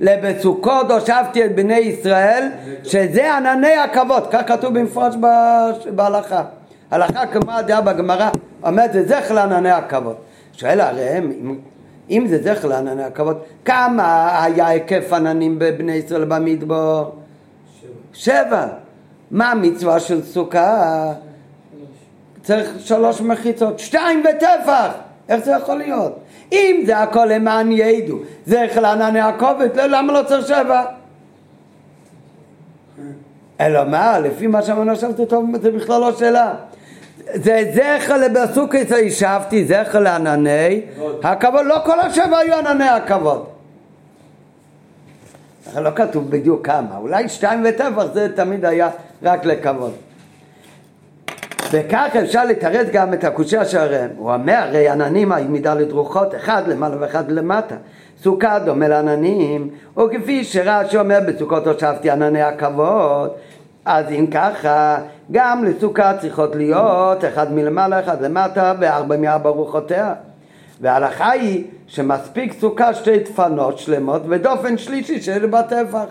לבסוכות 0.03 0.91
הושבתי 0.91 1.45
את 1.45 1.55
בני 1.55 1.79
ישראל 1.79 2.49
שזה 2.85 3.37
ענני 3.37 3.75
הכבוד, 3.75 4.27
כך 4.31 4.43
כתוב 4.47 4.79
במפורש 4.79 5.15
בהלכה. 5.95 6.45
הלכה 6.91 7.27
כמו 7.27 7.53
הדעה 7.53 7.81
בגמרא 7.81 8.31
אומרת 8.63 8.93
זה 8.93 9.07
זכר 9.07 9.35
לענני 9.35 9.71
הכבוד. 9.71 10.17
שואל 10.53 10.81
הרי 10.81 11.09
הם, 11.09 11.33
אם, 11.41 11.59
אם 12.11 12.27
זה 12.29 12.43
זכר 12.43 12.69
לענני 12.69 13.03
הכבוד, 13.03 13.39
כמה 13.65 14.39
היה 14.45 14.69
היקף 14.69 15.13
עננים 15.13 15.59
בבני 15.59 15.93
ישראל 15.93 16.25
במדבור? 16.25 17.15
שבע. 17.81 17.91
שבע. 18.13 18.67
מה 19.31 19.51
המצווה 19.51 20.01
של 20.01 20.23
סוכה? 20.23 21.13
צריך 22.43 22.71
שלוש 22.79 23.21
מחיצות, 23.21 23.79
שתיים 23.79 24.25
וטפח. 24.31 24.93
איך 25.29 25.45
זה 25.45 25.53
יכול 25.53 25.79
להיות? 25.79 26.19
אם 26.53 26.83
זה 26.87 26.99
הכל 26.99 27.25
למען 27.25 27.73
ידעו, 27.73 28.19
זה 28.47 28.67
לענני 28.81 29.21
הכובד, 29.21 29.77
לא, 29.77 29.87
למה 29.87 30.13
לא 30.13 30.23
צריך 30.29 30.47
שבע? 30.47 30.85
אלא 33.61 33.85
מה, 33.85 34.19
לפי 34.19 34.47
מה 34.47 34.63
שאמרנו 34.63 34.93
עכשיו 34.93 35.11
זה 35.17 35.27
טוב, 35.27 35.47
זה 35.63 35.71
בכלל 35.71 36.01
לא 36.01 36.13
שאלה. 36.13 36.55
זה 37.35 37.73
זכר 37.75 38.17
לבסוכיס 38.17 38.93
השבתי, 38.93 39.65
זכר 39.65 40.01
לענני 40.01 40.81
הכבוד, 41.23 41.67
לא 41.67 41.77
כל 41.85 42.01
השבע 42.01 42.39
היו 42.39 42.55
ענני 42.55 42.89
הכבוד. 42.89 43.47
לא 45.77 45.91
כתוב 45.95 46.31
בדיוק 46.31 46.67
כמה, 46.67 46.97
אולי 46.97 47.29
שתיים 47.29 47.65
וטפח 47.69 48.05
זה 48.13 48.29
תמיד 48.37 48.65
היה 48.65 48.91
רק 49.23 49.45
לכבוד. 49.45 49.93
וכך 51.73 52.17
אפשר 52.23 52.45
לתרץ 52.45 52.87
גם 52.93 53.15
את 53.15 53.25
הקושייה 53.25 53.65
שלהם. 53.65 54.11
הוא 54.17 54.33
אומר, 54.33 54.55
הרי 54.55 54.89
עננים 54.89 55.33
מדלת 55.49 55.93
רוחות, 55.93 56.35
אחד 56.35 56.63
למעלה 56.69 56.97
ואחד 57.01 57.31
למטה. 57.31 57.75
סוכה 58.23 58.59
דומה 58.59 58.89
לעננים, 58.89 59.71
וכפי 59.97 60.45
שרש"י 60.45 60.99
אומר, 60.99 61.19
בסוכות 61.27 61.67
הושבתי 61.67 62.11
ענני 62.11 62.43
הכבוד. 62.43 63.31
אז 63.85 64.07
אם 64.11 64.27
ככה, 64.33 64.99
גם 65.33 65.65
לסוכה 65.65 66.13
צריכות 66.21 66.57
להיות 66.57 67.25
אחד 67.25 67.53
מלמעלה, 67.53 68.01
אחד 68.01 68.23
למטה, 68.23 68.75
וארבע 68.81 69.17
מארבע 69.17 69.51
רוחותיה. 69.51 70.15
וההלכה 70.81 71.31
היא 71.31 71.65
שמספיק 71.87 72.53
סוכה 72.61 72.95
שתי 72.95 73.19
דפנות 73.19 73.79
שלמות 73.79 74.23
ודופן 74.29 74.79
שלישי 74.79 75.21
של 75.21 75.47
בטפח. 75.47 76.07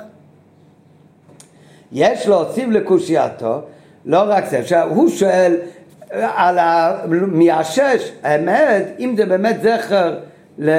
יש 1.91 2.27
להוסיף 2.27 2.69
לקושייתו 2.69 3.61
לא 4.05 4.23
רק 4.27 4.45
זה, 4.49 4.59
עכשיו 4.59 4.87
הוא 4.89 5.09
שואל 5.09 5.55
על 6.11 6.59
ה... 6.59 6.95
מהשש, 7.27 8.11
האמת, 8.23 8.83
אם 8.99 9.13
זה 9.17 9.25
באמת 9.25 9.61
זכר 9.61 10.17
ל... 10.59 10.69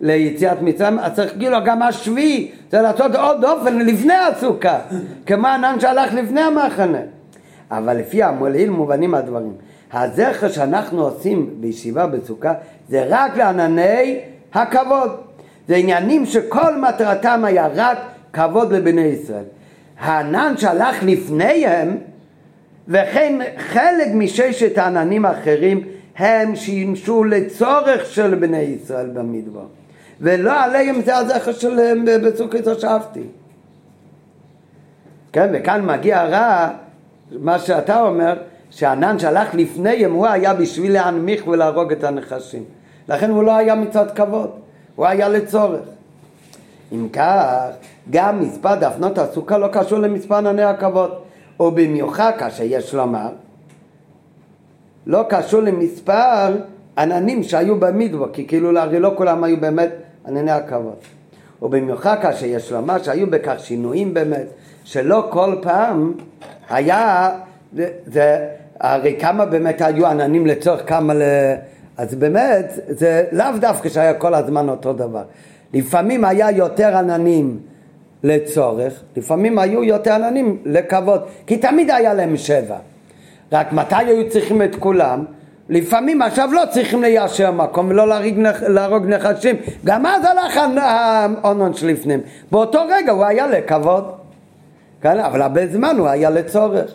ליציאת 0.00 0.62
מצרים, 0.62 0.98
אז 0.98 1.12
צריך 1.12 1.32
כאילו 1.38 1.58
גם 1.64 1.82
השביעי, 1.82 2.50
זה 2.70 2.80
לעשות 2.80 3.14
עוד 3.14 3.44
אופן 3.44 3.78
לפני 3.78 4.14
הסוכה, 4.14 4.78
כמו 5.26 5.46
ענן 5.46 5.76
שהלך 5.80 6.14
לפני 6.14 6.40
המחנה. 6.40 6.98
אבל 7.70 7.96
לפי 7.96 8.22
המוליל 8.22 8.70
מובנים 8.70 9.14
הדברים. 9.14 9.52
הזכר 9.92 10.48
שאנחנו 10.48 11.02
עושים 11.02 11.50
בישיבה 11.60 12.06
בסוכה 12.06 12.54
זה 12.88 13.06
רק 13.08 13.36
לענני 13.36 14.18
הכבוד. 14.54 15.10
זה 15.68 15.76
עניינים 15.76 16.26
שכל 16.26 16.76
מטרתם 16.76 17.44
היה 17.44 17.68
רק 17.74 17.98
כבוד 18.32 18.72
לבני 18.72 19.00
ישראל. 19.00 19.44
הענן 19.98 20.54
שהלך 20.56 20.96
לפניהם 21.02 21.96
וכן 22.88 23.38
חלק 23.58 24.08
מששת 24.14 24.78
העננים 24.78 25.24
האחרים 25.24 25.82
הם 26.16 26.56
שימשו 26.56 27.24
לצורך 27.24 28.06
של 28.06 28.34
בני 28.34 28.58
ישראל 28.58 29.06
במדבר. 29.06 29.66
ולא 30.20 30.64
עליהם 30.64 31.00
זה 31.00 31.16
הזכר 31.16 31.52
שלהם 31.52 32.04
בסוכית 32.24 32.66
הושבתי 32.66 33.22
כן, 35.32 35.50
וכאן 35.52 35.86
מגיע 35.86 36.24
רע 36.24 36.68
מה 37.30 37.58
שאתה 37.58 38.00
אומר 38.00 38.36
שהענן 38.70 39.18
שהלך 39.18 39.54
לפניהם 39.54 40.12
הוא 40.12 40.26
היה 40.26 40.54
בשביל 40.54 40.92
להנמיך 40.92 41.46
ולהרוג 41.46 41.92
את 41.92 42.04
הנחשים. 42.04 42.64
לכן 43.08 43.30
הוא 43.30 43.42
לא 43.42 43.56
היה 43.56 43.74
מצד 43.74 44.10
כבוד, 44.14 44.50
הוא 44.96 45.06
היה 45.06 45.28
לצורך 45.28 45.80
אם 46.92 47.08
כך, 47.12 47.68
גם 48.10 48.40
מספר 48.40 48.74
דפנות 48.74 49.18
הסוכה 49.18 49.58
לא 49.58 49.68
קשור 49.72 49.98
למספר 49.98 50.34
ענני 50.34 50.62
הכבוד, 50.62 51.10
ובמיוחד 51.60 52.32
כאשר 52.38 52.64
יש 52.66 52.94
לומר, 52.94 53.28
לא 55.06 55.24
קשור 55.28 55.60
למספר 55.60 56.56
עננים 56.98 57.42
שהיו 57.42 57.80
במדבר, 57.80 58.32
כי 58.32 58.46
כאילו 58.46 58.78
הרי 58.78 59.00
לא 59.00 59.12
כולם 59.16 59.44
היו 59.44 59.60
באמת 59.60 59.90
ענני 60.26 60.50
הכבוד. 60.50 60.96
ובמיוחד 61.62 62.16
כאשר 62.22 62.46
יש 62.46 62.72
לומר 62.72 63.02
שהיו 63.02 63.30
בכך 63.30 63.54
שינויים 63.58 64.14
באמת, 64.14 64.46
שלא 64.84 65.26
כל 65.30 65.56
פעם 65.62 66.12
היה, 66.68 67.30
זה, 67.72 67.88
זה, 68.06 68.48
הרי 68.80 69.16
כמה 69.20 69.46
באמת 69.46 69.80
היו 69.80 70.06
עננים 70.06 70.46
לצורך 70.46 70.88
כמה 70.88 71.14
ל... 71.14 71.22
אז 71.96 72.14
באמת 72.14 72.72
זה 72.88 73.24
לאו 73.32 73.46
דווקא 73.60 73.88
שהיה 73.88 74.14
כל 74.14 74.34
הזמן 74.34 74.68
אותו 74.68 74.92
דבר. 74.92 75.22
לפעמים 75.76 76.24
היה 76.24 76.50
יותר 76.50 76.96
עננים 76.96 77.58
לצורך, 78.22 79.02
לפעמים 79.16 79.58
היו 79.58 79.84
יותר 79.84 80.12
עננים 80.12 80.58
לכבוד, 80.64 81.20
כי 81.46 81.56
תמיד 81.56 81.90
היה 81.90 82.14
להם 82.14 82.36
שבע. 82.36 82.76
רק 83.52 83.72
מתי 83.72 83.94
היו 83.96 84.30
צריכים 84.30 84.62
את 84.62 84.76
כולם? 84.76 85.24
לפעמים 85.68 86.22
עכשיו 86.22 86.48
לא 86.52 86.62
צריכים 86.70 87.02
ליישר 87.02 87.50
מקום 87.50 87.88
ולא 87.88 88.08
להרוג, 88.08 88.38
להרוג 88.68 89.06
נחשים, 89.06 89.56
גם 89.84 90.06
אז 90.06 90.24
הלך 90.24 90.60
האונון 90.76 91.74
שלפנים, 91.74 92.20
באותו 92.50 92.82
רגע 92.90 93.12
הוא 93.12 93.24
היה 93.24 93.46
לכבוד, 93.46 94.12
כן? 95.00 95.18
אבל 95.18 95.42
הרבה 95.42 95.66
זמן 95.66 95.96
הוא 95.98 96.08
היה 96.08 96.30
לצורך. 96.30 96.94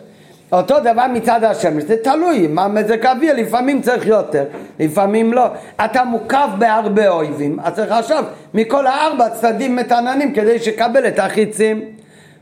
אותו 0.52 0.80
דבר 0.80 1.06
מצד 1.12 1.44
השמש, 1.44 1.84
זה 1.84 1.96
תלוי 1.96 2.46
מה 2.46 2.68
מזג 2.68 3.06
האוויר, 3.06 3.34
לפעמים 3.36 3.82
צריך 3.82 4.06
יותר, 4.06 4.44
לפעמים 4.80 5.32
לא. 5.32 5.46
אתה 5.84 6.04
מוקף 6.04 6.48
בהרבה 6.58 7.08
אויבים, 7.08 7.60
אז 7.62 7.74
צריך 7.74 7.92
עכשיו 7.92 8.24
מכל 8.54 8.86
הארבע 8.86 9.28
צדדים 9.28 9.76
מתעננים 9.76 10.34
כדי 10.34 10.58
שיקבל 10.58 11.06
את 11.06 11.18
החיצים. 11.18 11.82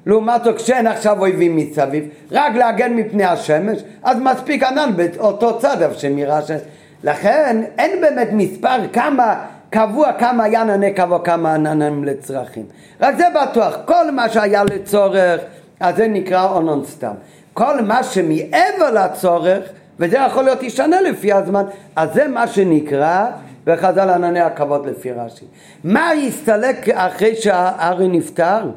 לעומת 0.06 0.44
זאת 0.44 0.56
כשאין 0.56 0.86
עכשיו 0.86 1.20
אויבים 1.20 1.56
מסביב, 1.56 2.04
רק 2.32 2.54
להגן 2.54 2.92
מפני 2.92 3.24
השמש, 3.24 3.78
אז 4.02 4.18
מספיק 4.20 4.62
ענן 4.62 4.90
באותו 4.96 5.58
צד 5.58 5.82
איפה 5.82 5.94
שנראה 5.94 6.38
השמש. 6.38 6.60
לכן 7.04 7.62
אין 7.78 8.00
באמת 8.00 8.28
מספר 8.32 8.76
כמה 8.92 9.34
קבוע 9.70 10.12
כמה 10.12 10.44
היה 10.44 10.60
ענני 10.60 10.92
קבוע, 10.92 11.24
כמה 11.24 11.54
עננים 11.54 12.04
לצרכים. 12.04 12.64
רק 13.00 13.16
זה 13.16 13.24
בטוח, 13.42 13.76
כל 13.84 14.10
מה 14.10 14.28
שהיה 14.28 14.64
לצורך, 14.64 15.40
אז 15.80 15.96
זה 15.96 16.08
נקרא 16.08 16.44
אונון 16.44 16.84
סתם. 16.84 17.12
כל 17.60 17.80
מה 17.80 18.02
שמעבר 18.02 18.90
לצורך, 18.92 19.58
וזה 19.98 20.16
יכול 20.16 20.44
להיות 20.44 20.62
ישנה 20.62 21.00
לפי 21.00 21.32
הזמן, 21.32 21.64
אז 21.96 22.08
זה 22.14 22.28
מה 22.28 22.46
שנקרא 22.46 23.26
וחז"ל 23.66 24.10
ענני 24.10 24.40
הכבוד 24.40 24.86
לפי 24.86 25.12
רש"י. 25.12 25.44
מה 25.84 26.14
יסתלק 26.14 26.88
אחרי 26.88 27.36
שהארי 27.36 28.08
נפטר? 28.08 28.70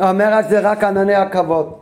אומר 0.00 0.34
אז 0.34 0.48
זה 0.48 0.60
רק 0.60 0.84
ענני 0.84 1.14
הכבוד. 1.14 1.72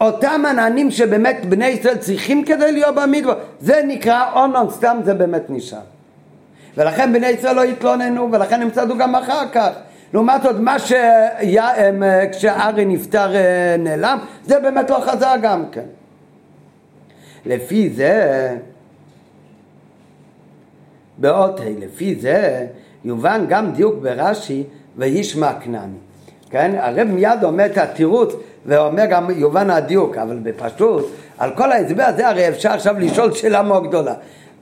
אותם 0.00 0.42
עננים 0.48 0.90
שבאמת 0.90 1.46
בני 1.48 1.66
ישראל 1.66 1.96
צריכים 1.96 2.44
כדי 2.44 2.72
להיות 2.72 2.94
במדבר, 2.94 3.34
זה 3.60 3.82
נקרא 3.86 4.32
אונון, 4.34 4.70
סתם 4.70 4.96
זה 5.04 5.14
באמת 5.14 5.42
נשאר. 5.48 5.78
ולכן 6.76 7.12
בני 7.12 7.26
ישראל 7.28 7.56
לא 7.56 7.62
התלוננו, 7.62 8.32
ולכן 8.32 8.62
הם 8.62 8.70
צדו 8.70 8.98
גם 8.98 9.14
אחר 9.14 9.48
כך. 9.52 9.70
לעומת 10.16 10.42
זאת, 10.42 10.56
מה 10.58 10.76
שכשארי 10.78 12.84
נפטר 12.84 13.34
אה, 13.34 13.76
נעלם, 13.78 14.18
זה 14.44 14.60
באמת 14.60 14.90
לא 14.90 15.00
חזר 15.00 15.34
גם 15.42 15.64
כן. 15.72 15.84
לפי 17.46 17.90
זה, 17.90 18.56
באות 21.18 21.60
ה', 21.60 21.64
לפי 21.78 22.14
זה 22.14 22.66
יובן 23.04 23.44
גם 23.48 23.72
דיוק 23.72 23.94
ברש"י 24.02 24.64
וישמע 24.96 25.52
כנעני. 25.60 25.96
כן? 26.50 26.74
הרב 26.78 27.08
מיד 27.08 27.44
אומר 27.44 27.66
את 27.66 27.78
התירוץ 27.78 28.32
ואומר 28.66 29.06
גם 29.06 29.30
יובן 29.30 29.70
הדיוק, 29.70 30.16
אבל 30.16 30.38
בפשוט, 30.42 31.06
על 31.38 31.50
כל 31.54 31.72
ההסבר 31.72 32.02
הזה 32.02 32.28
הרי 32.28 32.48
אפשר 32.48 32.70
עכשיו 32.70 32.98
לשאול 32.98 33.32
שאלה 33.32 33.62
מאוד 33.62 33.88
גדולה. 33.88 34.14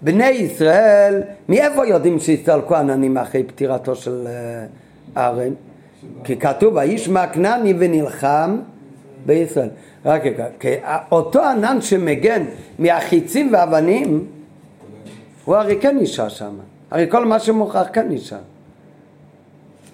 בני 0.03 0.29
ישראל, 0.29 1.23
מאיפה 1.49 1.87
יודעים 1.87 2.19
שהסתלקו 2.19 2.75
עננים 2.75 3.19
אחרי 3.19 3.43
פטירתו 3.43 3.95
של 3.95 4.27
ארן? 5.17 5.53
כי 6.25 6.37
כתוב, 6.37 6.79
האיש 6.79 7.09
מהכנעני 7.09 7.75
ונלחם 7.79 8.59
בישראל. 9.27 9.69
רק 10.05 10.23
אותו 11.13 11.43
ענן 11.43 11.81
שמגן 11.81 12.43
מהחיצים 12.79 13.51
ואבנים, 13.53 14.27
הוא 15.45 15.57
הרי 15.57 15.81
כן 15.81 15.99
נשאר 15.99 16.29
שם. 16.29 16.55
הרי 16.91 17.07
כל 17.11 17.25
מה 17.25 17.39
שמוכרח 17.39 17.87
כן 17.93 18.07
נשאר. 18.09 18.39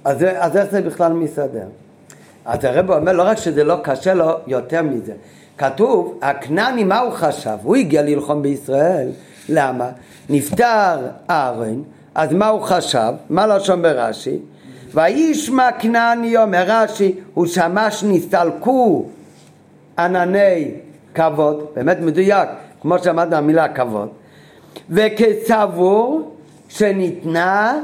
אז, 0.05 0.25
אז 0.37 0.57
איך 0.57 0.71
זה 0.71 0.83
בכלל 0.83 1.13
מסתדר? 1.13 1.67
אז 2.45 2.65
הרב 2.65 2.91
אומר 2.91 3.13
לא 3.13 3.23
רק 3.23 3.37
שזה 3.37 3.65
לא 3.65 3.77
קשה 3.83 4.15
לו, 4.15 4.31
יותר 4.47 4.83
מזה. 4.83 5.13
כתוב, 5.59 6.19
הכנעני 6.23 6.85
מה 6.85 6.99
הוא 6.99 7.13
חשב? 7.13 7.57
הוא 7.63 7.77
הגיע 7.77 8.03
ללחום 8.03 8.43
בישראל, 8.43 9.09
למה? 9.49 9.91
נפטר 10.31 10.99
אהרן, 11.31 11.83
אז 12.15 12.33
מה 12.33 12.49
הוא 12.49 12.61
חשב? 12.63 13.13
מה 13.31 13.47
לשון 13.47 13.83
ברש"י? 13.83 14.39
וישמע 14.95 15.73
כנעני 15.79 16.37
אומר 16.37 16.65
רש"י, 16.67 17.15
הוא 17.35 17.47
שמע 17.47 17.91
שנסתלקו 17.91 19.07
ענני 19.99 20.71
כבוד, 21.15 21.67
באמת 21.75 22.01
מדויק, 22.01 22.49
כמו 22.81 22.99
שאמרנו 22.99 23.37
המילה 23.37 23.69
כבוד, 23.69 24.09
וכסבור 24.91 26.35
שניתנה 26.69 27.79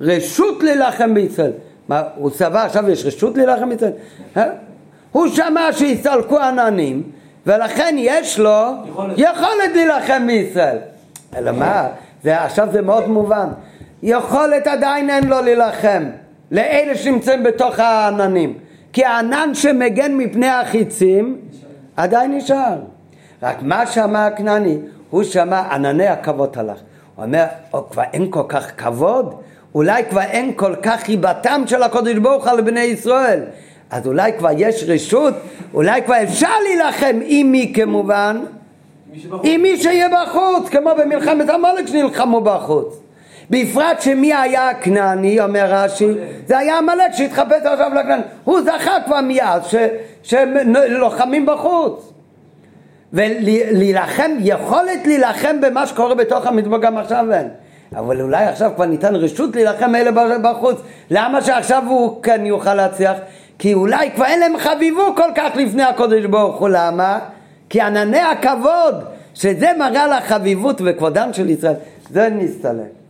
רשות 0.00 0.62
להילחם 0.62 1.14
בישראל. 1.14 1.52
מה, 1.88 2.02
הוא 2.16 2.30
סבר 2.30 2.58
עכשיו 2.58 2.90
יש 2.90 3.06
רשות 3.06 3.36
להילחם 3.36 3.68
בישראל? 3.68 3.92
אה? 4.36 4.44
הוא 5.12 5.28
שמע 5.28 5.72
שהסתלקו 5.72 6.38
עננים 6.38 7.02
ולכן 7.46 7.94
יש 7.98 8.38
לו 8.38 8.72
יכולת, 8.88 9.14
יכולת 9.16 9.74
להילחם 9.74 10.26
בישראל. 10.26 10.78
אלא 11.36 11.52
מה? 11.52 11.88
זה, 12.24 12.42
עכשיו 12.42 12.68
זה 12.72 12.82
מאוד 12.82 13.08
מובן. 13.08 13.48
יכולת 14.02 14.66
עדיין 14.66 15.10
אין 15.10 15.28
לו 15.28 15.40
להילחם 15.40 16.02
לאלה 16.52 16.94
שנמצאים 16.94 17.42
בתוך 17.42 17.78
העננים. 17.78 18.54
כי 18.92 19.04
הענן 19.04 19.50
שמגן 19.54 20.14
מפני 20.14 20.48
החיצים 20.48 21.36
עדיין 21.96 22.36
נשאר. 22.36 22.78
רק 23.42 23.56
מה 23.62 23.86
שמע 23.86 24.26
הכנעני? 24.26 24.78
הוא 25.10 25.22
שמע 25.22 25.60
ענני 25.60 26.06
הכבוד 26.06 26.58
הלך. 26.58 26.78
הוא 27.16 27.24
אומר, 27.24 27.44
או, 27.72 27.90
כבר 27.90 28.02
אין 28.12 28.30
כל 28.30 28.42
כך 28.48 28.70
כבוד? 28.76 29.34
אולי 29.74 30.04
כבר 30.10 30.20
אין 30.20 30.52
כל 30.56 30.74
כך 30.82 31.00
חיבתם 31.00 31.62
של 31.66 31.82
הקודש 31.82 32.16
ברוך 32.16 32.48
הוא 32.48 32.58
לבני 32.58 32.80
ישראל. 32.80 33.40
אז 33.90 34.06
אולי 34.06 34.32
כבר 34.38 34.50
יש 34.56 34.84
רשות, 34.88 35.34
אולי 35.74 36.02
כבר 36.02 36.22
אפשר 36.22 36.60
להילחם 36.62 37.18
עם 37.22 37.52
מי 37.52 37.72
כמובן? 37.76 38.40
עם 39.42 39.62
מי 39.62 39.76
שיהיה 39.76 40.08
בחוץ, 40.08 40.68
כמו 40.68 40.90
במלחמת 40.98 41.50
המולק 41.50 41.86
שנלחמו 41.86 42.40
בחוץ. 42.40 42.98
בפרט 43.52 44.00
שמי 44.00 44.34
היה 44.34 44.68
הכנעני, 44.68 45.40
אומר 45.40 45.64
רש"י, 45.68 46.06
זה 46.46 46.58
היה 46.58 46.78
עמלק 46.78 47.12
שהתחפש 47.12 47.62
עכשיו 47.64 47.90
לכנעני. 47.94 48.22
הוא 48.44 48.60
זכה 48.62 48.92
כבר 49.06 49.20
מיד 49.20 49.62
שלוחמים 50.22 51.46
בחוץ. 51.46 52.12
ולהילחם, 53.12 54.30
יכולת 54.38 55.06
להילחם 55.06 55.60
במה 55.60 55.86
שקורה 55.86 56.14
בתוך 56.14 56.46
המדבר 56.46 56.78
גם 56.78 56.98
עכשיו 56.98 57.32
אין. 57.32 57.48
אבל 57.96 58.20
אולי 58.20 58.44
עכשיו 58.44 58.70
כבר 58.74 58.84
ניתן 58.84 59.14
רשות 59.14 59.56
להילחם 59.56 59.94
אלה 59.94 60.10
בחוץ. 60.42 60.76
למה 61.10 61.42
שעכשיו 61.42 61.82
הוא 61.86 62.22
כן 62.22 62.46
יוכל 62.46 62.74
להצליח? 62.74 63.16
כי 63.58 63.74
אולי 63.74 64.10
כבר 64.10 64.24
אין 64.24 64.40
להם 64.40 64.58
חביבו 64.58 65.14
כל 65.16 65.30
כך 65.34 65.50
לפני 65.54 65.82
הקודש 65.82 66.24
ברוך 66.24 66.56
הוא. 66.56 66.68
למה? 66.68 67.18
כי 67.68 67.80
ענני 67.80 68.20
הכבוד, 68.20 68.94
שזה 69.34 69.70
מראה 69.78 70.04
על 70.04 70.12
החביבות 70.12 70.80
וכבודם 70.84 71.32
של 71.32 71.50
ישראל, 71.50 71.74
זה 72.10 72.28
נסתלק. 72.28 73.01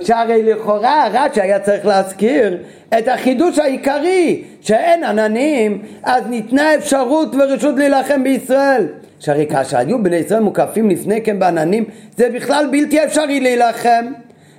שהרי 0.00 0.42
לכאורה 0.42 1.08
רש"י 1.12 1.40
היה 1.40 1.58
צריך 1.58 1.86
להזכיר 1.86 2.58
את 2.98 3.08
החידוש 3.08 3.58
העיקרי 3.58 4.42
שאין 4.60 5.04
עננים 5.04 5.82
אז 6.02 6.26
ניתנה 6.26 6.74
אפשרות 6.74 7.34
ורשות 7.34 7.74
להילחם 7.76 8.24
בישראל. 8.24 8.86
שהרי 9.20 9.46
כאשר 9.46 9.78
היו 9.78 10.02
בני 10.02 10.16
ישראל 10.16 10.40
מוקפים 10.40 10.90
לפני 10.90 11.22
כן 11.22 11.38
בעננים 11.38 11.84
זה 12.16 12.30
בכלל 12.30 12.68
בלתי 12.70 13.04
אפשרי 13.04 13.40
להילחם. 13.40 14.06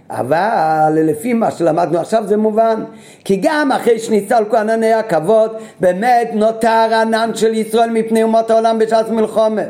אבל 0.10 0.94
לפי 0.94 1.34
מה 1.34 1.52
שלמדנו 1.52 2.00
עכשיו 2.00 2.24
זה 2.28 2.38
מובן 2.38 2.84
כי 3.26 3.40
גם 3.42 3.72
אחרי 3.72 4.00
שניסלקו 4.00 4.58
ענני 4.58 4.94
הכבוד 4.94 5.52
באמת 5.80 6.30
נותר 6.34 6.90
ענן 7.02 7.32
של 7.34 7.54
ישראל 7.54 7.90
מפני 7.90 8.24
אומות 8.24 8.50
העולם 8.50 8.80
בשעת 8.80 9.10
מלחומה 9.10 9.62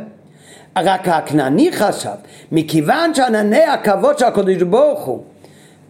רק 0.83 1.07
הכנעני 1.07 1.71
חשב, 1.71 2.09
מכיוון 2.51 3.13
שענני 3.13 3.63
הכבוד 3.63 4.19
של 4.19 4.25
הקדוש 4.25 4.55
ברוך 4.55 5.05
הוא 5.05 5.23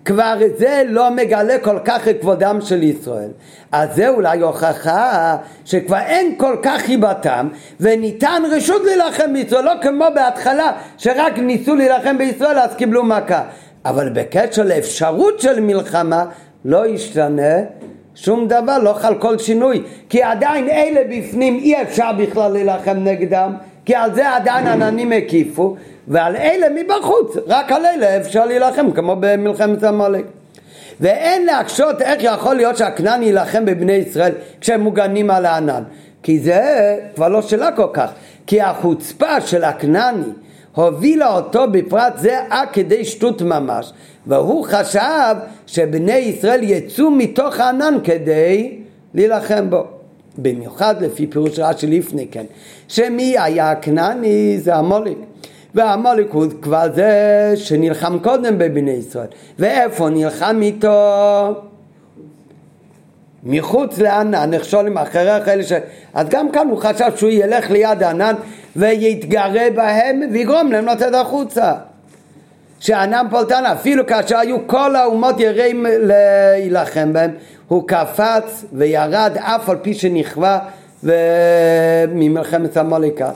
כבר 0.05 0.35
זה 0.57 0.83
לא 0.88 1.11
מגלה 1.11 1.59
כל 1.59 1.79
כך 1.85 2.07
את 2.07 2.21
כבודם 2.21 2.59
של 2.61 2.83
ישראל. 2.83 3.29
אז 3.71 3.89
זה 3.95 4.09
אולי 4.09 4.39
הוכחה 4.39 5.38
שכבר 5.65 5.97
אין 5.97 6.35
כל 6.38 6.55
כך 6.63 6.81
חיבתם 6.81 7.47
וניתן 7.79 8.43
רשות 8.51 8.81
להילחם 8.85 9.33
בישראל, 9.33 9.65
לא 9.65 9.71
כמו 9.81 10.05
בהתחלה 10.15 10.71
שרק 10.97 11.38
ניסו 11.38 11.75
להילחם 11.75 12.17
בישראל 12.17 12.59
אז 12.59 12.75
קיבלו 12.75 13.03
מכה. 13.03 13.43
אבל 13.85 14.09
בקשר 14.09 14.63
לאפשרות 14.63 15.39
של 15.39 15.59
מלחמה 15.59 16.25
לא 16.65 16.88
ישתנה 16.88 17.55
שום 18.15 18.47
דבר, 18.47 18.77
לא 18.77 18.93
חל 18.93 19.15
כל 19.15 19.38
שינוי, 19.38 19.83
כי 20.09 20.23
עדיין 20.23 20.69
אלה 20.69 21.01
בפנים 21.09 21.55
אי 21.55 21.81
אפשר 21.81 22.11
בכלל 22.17 22.51
להילחם 22.51 22.97
נגדם 22.97 23.53
כי 23.88 23.95
על 23.95 24.13
זה 24.15 24.35
עדיין 24.35 24.67
עננים 24.67 25.11
הקיפו, 25.11 25.75
ועל 26.07 26.35
אלה 26.35 26.67
מבחוץ, 26.69 27.38
רק 27.47 27.71
על 27.71 27.85
אלה 27.85 28.17
אפשר 28.17 28.45
להילחם, 28.45 28.91
כמו 28.91 29.15
במלחמת 29.19 29.83
עמלק. 29.83 30.25
ואין 31.01 31.45
להקשות 31.45 32.01
איך 32.01 32.19
יכול 32.23 32.55
להיות 32.55 32.77
שהכנען 32.77 33.23
יילחם 33.23 33.65
בבני 33.65 33.93
ישראל 33.93 34.31
כשהם 34.61 34.81
מוגנים 34.81 35.31
על 35.31 35.45
הענן. 35.45 35.83
כי 36.23 36.39
זה 36.39 36.61
כבר 37.15 37.27
לא 37.27 37.41
שאלה 37.41 37.71
כל 37.71 37.88
כך. 37.93 38.09
כי 38.47 38.61
החוצפה 38.61 39.41
של 39.41 39.63
הכנעני 39.63 40.23
הובילה 40.75 41.35
אותו 41.35 41.71
בפרט 41.71 42.13
זה 42.17 42.39
עד 42.49 42.67
כדי 42.73 43.05
שטות 43.05 43.41
ממש. 43.41 43.93
והוא 44.27 44.65
חשב 44.65 45.35
שבני 45.67 46.15
ישראל 46.17 46.63
יצאו 46.63 47.11
מתוך 47.11 47.59
הענן 47.59 47.93
כדי 48.03 48.77
להילחם 49.13 49.69
בו. 49.69 49.96
במיוחד 50.38 51.01
לפי 51.01 51.27
פירוש 51.27 51.59
רש"י 51.59 51.88
לפני 51.88 52.27
כן, 52.31 52.45
שמי 52.88 53.35
היה 53.39 53.71
הכנעני 53.71 54.57
זה 54.59 54.75
המוליק. 54.75 55.17
והמוליק 55.75 56.31
הוא 56.31 56.45
כבר 56.61 56.85
זה 56.95 57.51
שנלחם 57.55 58.19
קודם 58.19 58.57
בבני 58.57 58.91
ישראל. 58.91 59.27
ואיפה 59.59 60.09
נלחם 60.09 60.61
איתו? 60.61 61.61
מחוץ 63.43 63.99
לענן, 63.99 64.53
נכשולים 64.53 64.97
אחריך 64.97 65.47
אלה 65.47 65.63
ש... 65.63 65.71
אז 66.13 66.29
גם 66.29 66.51
כאן 66.51 66.67
הוא 66.67 66.77
חשב 66.77 67.11
שהוא 67.15 67.29
ילך 67.29 67.71
ליד 67.71 68.03
הענן 68.03 68.35
ויתגרה 68.75 69.69
בהם 69.75 70.21
ויגרום 70.31 70.71
להם 70.71 70.85
לצאת 70.85 71.13
החוצה. 71.13 71.73
שענן 72.79 73.25
פולטן 73.29 73.65
אפילו 73.65 74.07
כאשר 74.07 74.38
היו 74.38 74.67
כל 74.67 74.95
האומות 74.95 75.39
יראים 75.39 75.85
להילחם 75.89 77.13
בהם 77.13 77.31
הוא 77.68 77.88
קפץ 77.88 78.65
וירד 78.74 79.32
אף 79.39 79.70
על 79.70 79.78
פי 79.82 79.93
שנכווה 79.93 80.59
ממלחמת 82.13 82.78
המוליקה. 82.78 83.30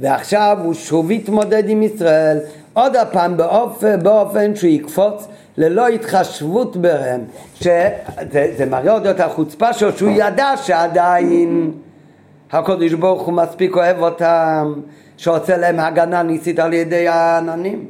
ועכשיו 0.00 0.58
הוא 0.62 0.74
שוב 0.74 1.10
התמודד 1.10 1.68
עם 1.68 1.82
ישראל 1.82 2.38
עוד 2.72 2.96
הפעם 2.96 3.36
באופן, 3.36 4.02
באופן 4.02 4.56
שהוא 4.56 4.70
יקפוץ 4.70 5.28
ללא 5.56 5.88
התחשבות 5.88 6.76
בהם 6.76 7.20
שזה 7.54 8.66
מראה 8.70 8.92
עוד 8.92 9.06
את 9.06 9.20
החוצפה 9.20 9.72
שלו 9.72 9.92
שהוא 9.92 10.10
ידע 10.10 10.56
שעדיין 10.56 11.72
הקודש 12.52 12.92
ברוך 12.92 13.22
הוא 13.22 13.34
מספיק 13.34 13.76
אוהב 13.76 14.02
אותם 14.02 14.74
שעושה 15.16 15.56
להם 15.56 15.80
הגנה 15.80 16.22
ניסית 16.22 16.58
על 16.58 16.72
ידי 16.72 17.08
העננים 17.08 17.86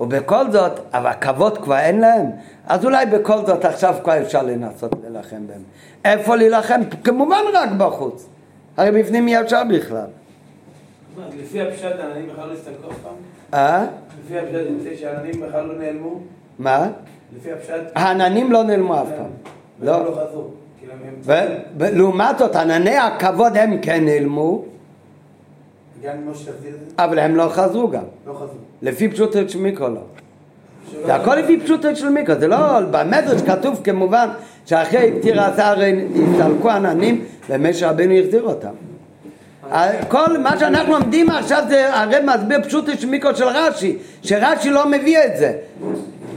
ובכל 0.00 0.50
זאת, 0.50 0.72
אבל 0.92 1.06
הכבוד 1.06 1.58
כבר 1.58 1.78
אין 1.78 2.00
להם, 2.00 2.26
אז 2.66 2.84
אולי 2.84 3.06
בכל 3.06 3.46
זאת 3.46 3.64
עכשיו 3.64 3.94
כבר 4.04 4.22
אפשר 4.22 4.42
לנסות 4.42 4.92
להילחם 5.02 5.46
בהם. 5.46 5.62
איפה 6.04 6.36
להילחם? 6.36 6.80
כמובן 7.04 7.40
רק 7.54 7.70
בחוץ. 7.78 8.26
הרי 8.76 9.02
בפנים 9.02 9.28
אי 9.28 9.40
אפשר 9.40 9.62
בכלל. 9.70 10.06
לפי 11.40 11.60
הפשט 11.60 11.98
העננים 11.98 12.28
בכלל 12.32 12.48
לא 12.48 12.52
הסתכלו 12.52 12.90
אף 12.90 12.96
פעם? 13.02 13.12
אה? 13.54 13.86
לפי 14.24 14.38
הפשט 14.38 14.66
יוצא 14.70 14.96
שהעננים 15.00 15.40
בכלל 15.40 15.66
לא 15.66 15.78
נעלמו? 15.78 16.20
מה? 16.58 16.88
לפי 17.36 17.52
הפשט... 17.52 17.74
העננים 17.94 18.52
לא 18.52 18.62
נעלמו 18.64 19.02
אף 19.02 19.08
פעם. 19.16 19.30
לא. 19.80 20.04
לא 20.04 20.10
חזרו. 20.10 20.48
ולעומת 21.76 22.38
זאת, 22.38 22.56
ענני 22.56 22.96
הכבוד 22.96 23.56
הם 23.56 23.78
כן 23.82 24.04
נעלמו. 24.04 24.64
אבל 26.98 27.18
הם 27.18 27.36
לא 27.36 27.48
חזרו 27.48 27.90
גם. 27.90 28.02
לא 28.26 28.32
חזרו. 28.32 28.48
לפי 28.84 29.08
פשוטו 29.08 29.38
של 29.48 29.58
מיקרו 29.58 29.88
לא. 29.88 30.00
זה 31.06 31.14
הכל 31.14 31.34
לפי 31.34 31.60
פשוטו 31.60 31.96
של 31.96 32.08
מיקרו, 32.08 32.34
זה 32.40 32.48
לא, 32.48 32.80
במדרש 32.90 33.42
כתוב 33.42 33.80
כמובן 33.84 34.28
שאחרי 34.66 35.12
פטירת 35.18 35.58
ארן 35.58 35.98
הסתלקו 35.98 36.70
עננים 36.70 37.24
ומשה 37.48 37.90
רבנו 37.90 38.14
החזיר 38.14 38.42
אותם. 38.42 38.74
כל 40.08 40.38
מה 40.38 40.58
שאנחנו 40.58 40.92
לומדים 40.92 41.30
עכשיו 41.30 41.64
זה 41.68 41.94
הרי 41.94 42.16
מסביר 42.24 42.62
פשוט 42.62 42.88
השמיקו 42.88 43.34
של 43.34 43.44
רש"י, 43.44 43.96
שרש"י 44.22 44.70
לא 44.70 44.88
מביא 44.88 45.18
את 45.18 45.36
זה. 45.36 45.52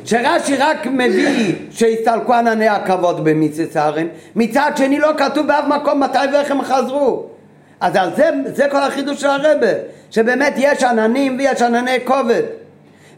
שרש"י 0.06 0.56
רק 0.58 0.86
מביא 0.86 1.56
שהסתלקו 1.72 2.34
ענני 2.34 2.68
הכבוד 2.68 3.24
במיציס 3.24 3.78
הארן, 3.78 4.08
מצד 4.36 4.72
שני 4.76 5.00
לא 5.00 5.10
כתוב 5.18 5.48
באף 5.48 5.66
מקום 5.68 6.04
מתי 6.04 6.18
ואיך 6.34 6.52
הם 6.52 6.62
חזרו. 6.62 7.37
אז 7.80 7.96
על 7.96 8.16
זה, 8.16 8.30
זה 8.46 8.68
כל 8.72 8.84
החידוש 8.84 9.22
של 9.22 9.28
הרבה, 9.28 9.68
שבאמת 10.12 10.54
יש 10.58 10.84
עננים 10.84 11.38
ויש 11.38 11.62
ענני 11.62 12.06
כובד. 12.06 12.44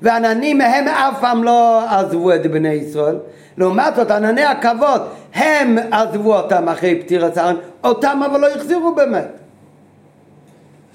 ועננים 0.01 0.62
הם 0.62 0.88
אף 0.88 1.20
פעם 1.22 1.43
לא 1.43 1.84
עזבו 1.89 2.36
את 2.36 2.47
בני 2.47 2.70
ישראל. 2.70 3.16
לעומת 3.57 3.95
זאת, 3.95 4.12
ענני 4.12 4.43
הכבוד, 4.43 5.01
הם 5.34 5.78
עזבו 5.91 6.36
אותם 6.36 6.70
אחרי 6.70 7.01
פטירת 7.01 7.38
הארן, 7.38 7.55
אותם 7.84 8.22
אבל 8.26 8.39
לא 8.39 8.47
החזירו 8.47 8.95
באמת. 8.95 9.28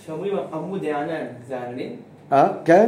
כשאומרים 0.02 0.36
עמוד 0.52 0.84
הענן, 0.84 1.26
זה 1.48 1.56
עננים? 1.56 1.96
אה, 2.32 2.46
כן? 2.64 2.86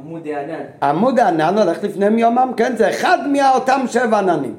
עמוד 0.00 0.26
הענן. 0.26 0.62
עמוד 0.82 1.20
הענן 1.20 1.58
הולך 1.58 1.84
לפני 1.84 2.20
יומם, 2.20 2.52
כן? 2.56 2.76
זה 2.76 2.90
אחד 2.90 3.18
מאותם 3.32 3.80
שבע 3.86 4.18
עננים. 4.18 4.54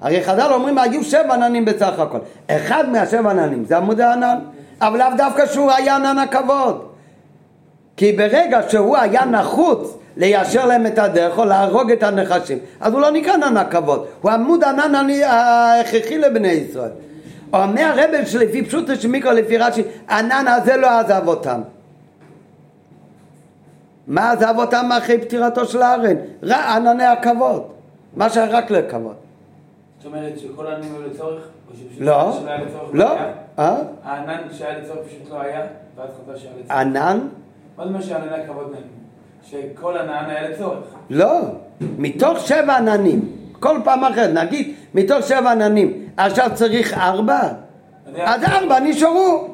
הרי 0.00 0.24
חז"ל 0.24 0.52
אומרים 0.52 0.78
היו 0.78 1.04
שבע 1.04 1.34
עננים 1.34 1.64
בסך 1.64 1.98
הכל. 1.98 2.18
אחד 2.46 2.88
מהשבע 2.88 3.30
עננים 3.30 3.64
זה 3.64 3.76
עמוד 3.76 4.00
הענן, 4.00 4.38
אבל 4.80 4.98
לאו 4.98 5.08
דווקא 5.16 5.46
שהוא 5.46 5.70
היה 5.70 5.96
ענן 5.96 6.18
הכבוד. 6.18 6.86
כי 7.96 8.12
ברגע 8.12 8.60
שהוא 8.68 8.96
היה 8.96 9.24
נחוץ 9.24 9.96
ליישר 10.16 10.66
להם 10.66 10.86
את 10.86 10.98
הדרך 10.98 11.38
או 11.38 11.44
להרוג 11.44 11.90
את 11.90 12.02
הנחשים, 12.02 12.58
אז 12.80 12.92
הוא 12.92 13.00
לא 13.00 13.10
נקרא 13.10 13.34
ענן 13.34 13.56
הכבוד, 13.56 14.06
הוא 14.20 14.30
עמוד 14.30 14.64
ענן 14.64 15.10
ההכרחי 15.24 16.18
לבני 16.18 16.48
ישראל. 16.48 16.90
אומר 17.52 17.82
הרבל 17.82 18.24
שלפי 18.24 18.64
פשוטו 18.64 18.96
של 18.96 19.08
מיקרו 19.08 19.32
לפי 19.32 19.58
רש"י, 19.58 19.82
ענן 20.10 20.44
הזה 20.48 20.76
לא 20.76 20.98
עזב 20.98 21.28
אותם. 21.28 21.60
מה 24.06 24.32
עזב 24.32 24.54
אותם 24.58 24.88
אחרי 24.92 25.18
פטירתו 25.18 25.66
של 25.66 25.82
הארן? 25.82 26.16
ענני 26.52 27.04
הכבוד. 27.04 27.62
מה 28.16 28.30
שהיה 28.30 28.46
רק 28.46 28.70
לכבוד. 28.70 29.14
זאת 30.00 30.06
אומרת 30.06 30.38
שכל 30.38 30.66
העננים 30.66 30.94
היו 30.94 31.02
לצורך? 31.10 31.42
לא, 31.98 32.32
לא. 32.92 33.10
אה? 33.58 33.76
הענן 34.04 34.42
שהיה 34.52 34.78
לצורך 34.78 34.98
פשוט 35.06 35.30
לא 35.30 35.40
היה, 35.40 35.60
ואז 35.96 36.08
חזר 36.22 36.38
שהיה 36.38 36.52
לצורך. 36.60 36.70
ענן? 36.78 37.18
מה 37.76 37.86
זה 37.86 37.92
מה 37.92 38.02
שענני 38.02 38.42
הכבוד 38.42 38.70
מהם? 38.70 38.82
שכל 39.44 39.96
ענן 39.96 40.30
היה 40.30 40.48
לצורך. 40.48 40.84
לא, 41.10 41.40
מתוך 41.80 42.38
שבע 42.38 42.76
עננים, 42.76 43.36
כל 43.60 43.76
פעם 43.84 44.04
אחרת, 44.04 44.30
נגיד 44.30 44.74
מתוך 44.94 45.26
שבע 45.26 45.50
עננים, 45.50 46.06
עכשיו 46.16 46.50
צריך 46.54 46.94
ארבע, 46.94 47.40
אז 48.16 48.44
ארבע 48.44 48.80
נשארו. 48.80 49.48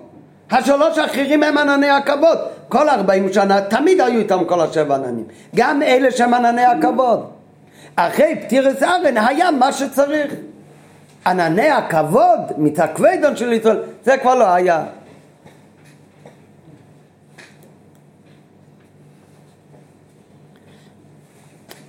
השלוש 0.51 0.99
האחרים 0.99 1.43
הם 1.43 1.59
ענני 1.59 1.91
הכבוד. 1.91 2.39
כל 2.69 2.89
ארבעים 2.89 3.33
שנה 3.33 3.61
תמיד 3.61 4.01
היו 4.01 4.19
איתם 4.19 4.45
כל 4.45 4.61
השבע 4.61 4.95
עננים. 4.95 5.25
גם 5.57 5.83
אלה 5.83 6.11
שהם 6.11 6.35
ענני 6.35 6.65
הכבוד. 6.65 7.36
אחרי 7.97 8.41
פטירס 8.43 8.83
ארן 8.83 9.17
היה 9.17 9.51
מה 9.51 9.73
שצריך. 9.73 10.35
ענני 11.27 11.71
הכבוד, 11.71 12.41
מתקווידון 12.59 13.37
של 13.37 13.53
ישראל, 13.53 13.83
זה 14.05 14.17
כבר 14.19 14.35
לא 14.35 14.49
היה. 14.49 14.85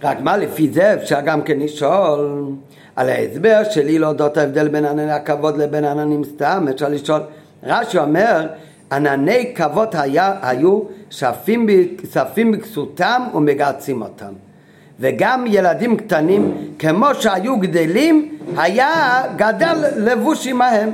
רק 0.03 0.19
מה 0.19 0.37
לפי 0.37 0.69
זה 0.69 0.93
אפשר 0.93 1.21
גם 1.21 1.41
כן 1.41 1.59
לשאול 1.59 2.51
על 2.95 3.09
ההסבר 3.09 3.63
שלי 3.69 3.99
להודות 3.99 4.37
ההבדל 4.37 4.67
בין 4.67 4.85
ענני 4.85 5.11
הכבוד 5.11 5.57
לבין 5.57 5.85
עננים 5.85 6.23
סתם, 6.23 6.65
אפשר 6.73 6.89
לשאול, 6.89 7.21
רש"י 7.63 7.97
אומר 7.97 8.47
ענני 8.91 9.53
כבוד 9.55 9.89
היה, 9.93 10.33
היו 10.41 10.81
שפים 11.09 12.51
בכסותם 12.51 13.21
ומגעצים 13.33 14.01
אותם 14.01 14.33
וגם 14.99 15.45
ילדים 15.47 15.97
קטנים 15.97 16.73
כמו 16.79 17.15
שהיו 17.15 17.59
גדלים 17.59 18.37
היה 18.57 19.23
גדל 19.35 19.83
לבוש 19.97 20.47
עמהם 20.47 20.91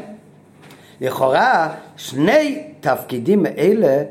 לכאורה 1.01 1.69
שני 1.97 2.63
תפקידים 2.79 3.45
אלה 3.45 4.03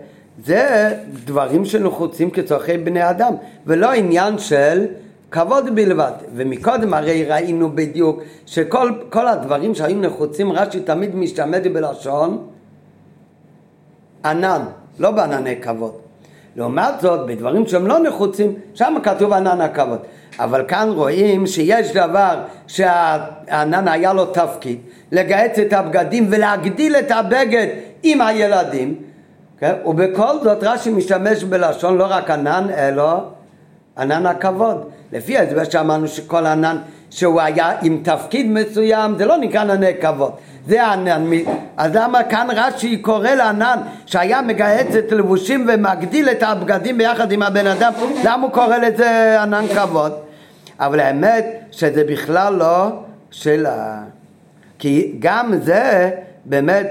זה 0.45 0.95
דברים 1.25 1.65
שנחוצים 1.65 2.31
כצורכי 2.31 2.79
בני 2.79 3.11
אדם 3.11 3.33
ולא 3.67 3.93
עניין 3.93 4.39
של 4.39 4.87
כבוד 5.31 5.75
בלבד. 5.75 6.13
ומקודם 6.35 6.95
הרי 6.95 7.25
ראינו 7.25 7.71
בדיוק 7.75 8.23
שכל 8.47 9.29
הדברים 9.29 9.75
שהיו 9.75 9.97
נחוצים 10.01 10.53
רש"י 10.53 10.81
תמיד 10.81 11.17
משתמש 11.17 11.67
בלשון 11.67 12.47
ענן, 14.25 14.63
לא 14.99 15.11
בענני 15.11 15.61
כבוד. 15.61 16.02
לעומת 16.57 17.01
זאת, 17.01 17.27
בדברים 17.27 17.67
שהם 17.67 17.87
לא 17.87 17.99
נחוצים, 17.99 18.55
שם 18.75 18.95
כתוב 19.03 19.33
ענן 19.33 19.61
הכבוד. 19.61 19.99
אבל 20.39 20.65
כאן 20.69 20.89
רואים 20.89 21.47
שיש 21.47 21.93
דבר 21.93 22.41
שהענן 22.67 23.89
היה 23.89 24.13
לו 24.13 24.27
תפקיד, 24.27 24.79
לגהץ 25.13 25.59
את 25.59 25.73
הבגדים 25.73 26.27
ולהגדיל 26.31 26.97
את 26.97 27.11
הבגד 27.11 27.67
עם 28.03 28.21
הילדים, 28.21 28.95
כן? 29.59 29.73
ובכל 29.85 30.39
זאת 30.43 30.59
רש"י 30.63 30.91
משתמש 30.91 31.45
בלשון 31.45 31.97
לא 31.97 32.07
רק 32.09 32.31
ענן, 32.31 32.67
אלא 32.77 33.21
ענן 33.99 34.27
הכבוד. 34.27 34.85
לפי 35.13 35.39
ההסבר 35.39 35.65
שאמרנו 35.65 36.09
שכל 36.09 36.47
ענן 36.47 36.77
שהוא 37.11 37.41
היה 37.41 37.73
עם 37.83 38.01
תפקיד 38.05 38.51
מסוים, 38.51 39.19
זה 39.19 39.27
לא 39.27 39.37
נקרא 39.37 39.61
ענני 39.61 39.93
כבוד. 40.01 40.33
זה 40.67 40.85
הענן. 40.87 41.31
אז 41.77 41.95
למה 41.95 42.23
כאן 42.23 42.47
רש"י 42.51 42.97
קורא 42.97 43.31
לענן 43.31 43.79
שהיה 44.07 44.43
מגהץ 44.43 44.95
את 44.95 45.13
לבושים 45.13 45.67
ומגדיל 45.69 46.29
את 46.29 46.43
הבגדים 46.43 46.99
ביחד 46.99 47.33
עם 47.33 47.43
הבן 47.43 47.67
אדם, 47.67 47.93
למה 48.25 48.43
הוא 48.43 48.53
קורא 48.53 48.77
לזה 48.77 49.43
ענן 49.43 49.67
כבוד? 49.67 50.13
אבל 50.81 51.01
האמת 51.01 51.47
שזה 51.71 52.05
בכלל 52.05 52.55
לא 52.55 52.89
של 53.31 53.67
ה... 53.67 54.03
כי 54.79 55.15
גם 55.19 55.53
זה 55.63 56.11
באמת 56.45 56.87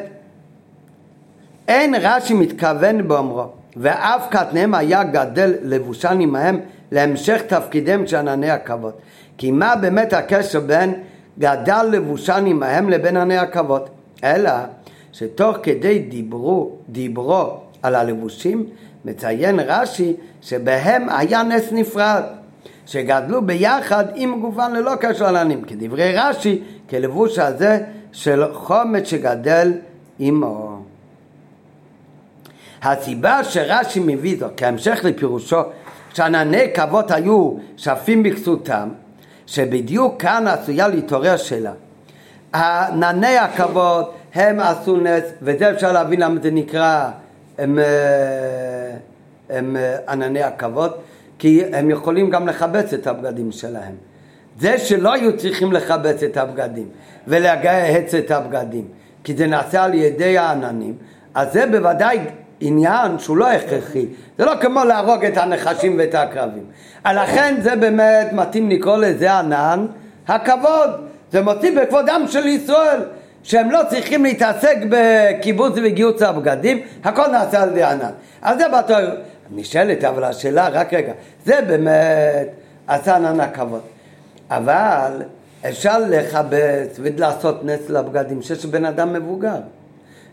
אין 1.67 1.95
רש"י 1.95 2.33
מתכוון 2.33 3.07
באומרו 3.07 3.43
ואף 3.77 4.27
קטניהם 4.29 4.73
היה 4.73 5.03
גדל 5.03 5.53
לבושן 5.61 6.17
עמהם 6.21 6.59
להמשך 6.91 7.41
תפקידיהם 7.47 8.07
של 8.07 8.17
ענני 8.17 8.51
הכבוד 8.51 8.93
כי 9.37 9.51
מה 9.51 9.75
באמת 9.75 10.13
הקשר 10.13 10.59
בין 10.59 10.93
גדל 11.39 11.87
לבושן 11.91 12.43
עמהם 12.47 12.89
לבין 12.89 13.17
ענני 13.17 13.37
הכבוד 13.37 13.89
אלא 14.23 14.51
שתוך 15.13 15.57
כדי 15.63 15.99
דיברו, 15.99 16.71
דיברו 16.89 17.57
על 17.83 17.95
הלבושים 17.95 18.65
מציין 19.05 19.59
רש"י 19.59 20.13
שבהם 20.41 21.09
היה 21.09 21.43
נס 21.43 21.71
נפרד 21.71 22.23
שגדלו 22.85 23.41
ביחד 23.41 24.05
עם 24.15 24.41
גופן 24.41 24.73
ללא 24.73 24.95
קשר 24.95 25.31
לעננים 25.31 25.61
כדברי 25.61 26.13
רש"י 26.15 26.61
כלבוש 26.89 27.39
הזה 27.39 27.79
של 28.11 28.53
חומץ 28.53 29.07
שגדל 29.07 29.73
עמו. 30.19 30.81
הסיבה 32.83 33.43
שרש"י 33.43 33.99
מביא 33.99 34.39
זאת 34.39 34.51
כהמשך 34.57 34.99
לפירושו 35.03 35.61
שענני 36.13 36.73
כבוד 36.73 37.11
היו 37.11 37.53
שפים 37.77 38.23
בכסותם 38.23 38.89
שבדיוק 39.51 40.21
כאן 40.21 40.47
עשויה 40.47 40.87
להתעורר 40.87 41.37
שאלה 41.37 41.71
ענני 42.53 43.37
הכבוד 43.37 44.05
הם 44.33 44.59
עשו 44.59 44.97
נס 44.97 45.23
וזה 45.41 45.71
אפשר 45.71 45.91
להבין 45.91 46.19
למה 46.19 46.41
זה 46.41 46.51
נקרא 46.51 47.09
הם, 47.57 47.79
אה, 47.79 47.85
הם 49.49 49.77
אה, 49.77 49.97
ענני 50.09 50.43
הכבוד 50.43 50.91
כי 51.39 51.63
הם 51.73 51.89
יכולים 51.89 52.29
גם 52.29 52.47
לכבץ 52.47 52.93
את 52.93 53.07
הבגדים 53.07 53.51
שלהם. 53.51 53.95
זה 54.59 54.77
שלא 54.77 55.13
היו 55.13 55.37
צריכים 55.37 55.71
לכבץ 55.71 56.23
את 56.23 56.37
הבגדים 56.37 56.87
ולגהץ 57.27 58.13
את 58.13 58.31
הבגדים 58.31 58.87
כי 59.23 59.35
זה 59.35 59.47
נעשה 59.47 59.83
על 59.83 59.93
ידי 59.93 60.37
העננים 60.37 60.93
אז 61.33 61.53
זה 61.53 61.65
בוודאי 61.71 62.19
עניין 62.61 63.19
שהוא 63.19 63.37
לא 63.37 63.51
הכרחי, 63.51 64.05
זה 64.37 64.45
לא 64.45 64.53
כמו 64.61 64.83
להרוג 64.83 65.25
את 65.25 65.37
הנחשים 65.37 65.95
ואת 65.97 66.15
העקרבים. 66.15 66.63
לכן 67.05 67.55
זה 67.61 67.75
באמת 67.75 68.33
מתאים 68.33 68.69
לקרוא 68.69 68.97
לזה 68.97 69.33
ענן 69.33 69.85
הכבוד, 70.27 70.89
זה 71.31 71.41
מוסיף 71.41 71.75
בכבודם 71.81 72.21
של 72.27 72.47
ישראל, 72.47 72.99
שהם 73.43 73.71
לא 73.71 73.79
צריכים 73.89 74.23
להתעסק 74.23 74.77
בקיבוץ 74.89 75.73
וגיוץ 75.83 76.21
הבגדים, 76.21 76.81
הכל 77.03 77.27
נעשה 77.27 77.63
על 77.63 77.69
ידי 77.69 77.83
ענן. 77.83 78.11
אז 78.41 78.57
זה 78.57 78.65
בתור, 78.77 78.97
נשאלת 79.51 80.03
אבל 80.03 80.23
השאלה, 80.23 80.67
רק 80.69 80.93
רגע, 80.93 81.13
זה 81.45 81.61
באמת 81.67 82.47
עשה 82.87 83.15
ענן 83.15 83.39
הכבוד. 83.39 83.81
אבל 84.49 85.21
אפשר 85.69 85.99
לכבס 85.99 86.99
ולעשות 86.99 87.65
נס 87.65 87.89
לבגדים 87.89 88.41
שיש 88.41 88.65
בן 88.65 88.85
אדם 88.85 89.13
מבוגר. 89.13 89.59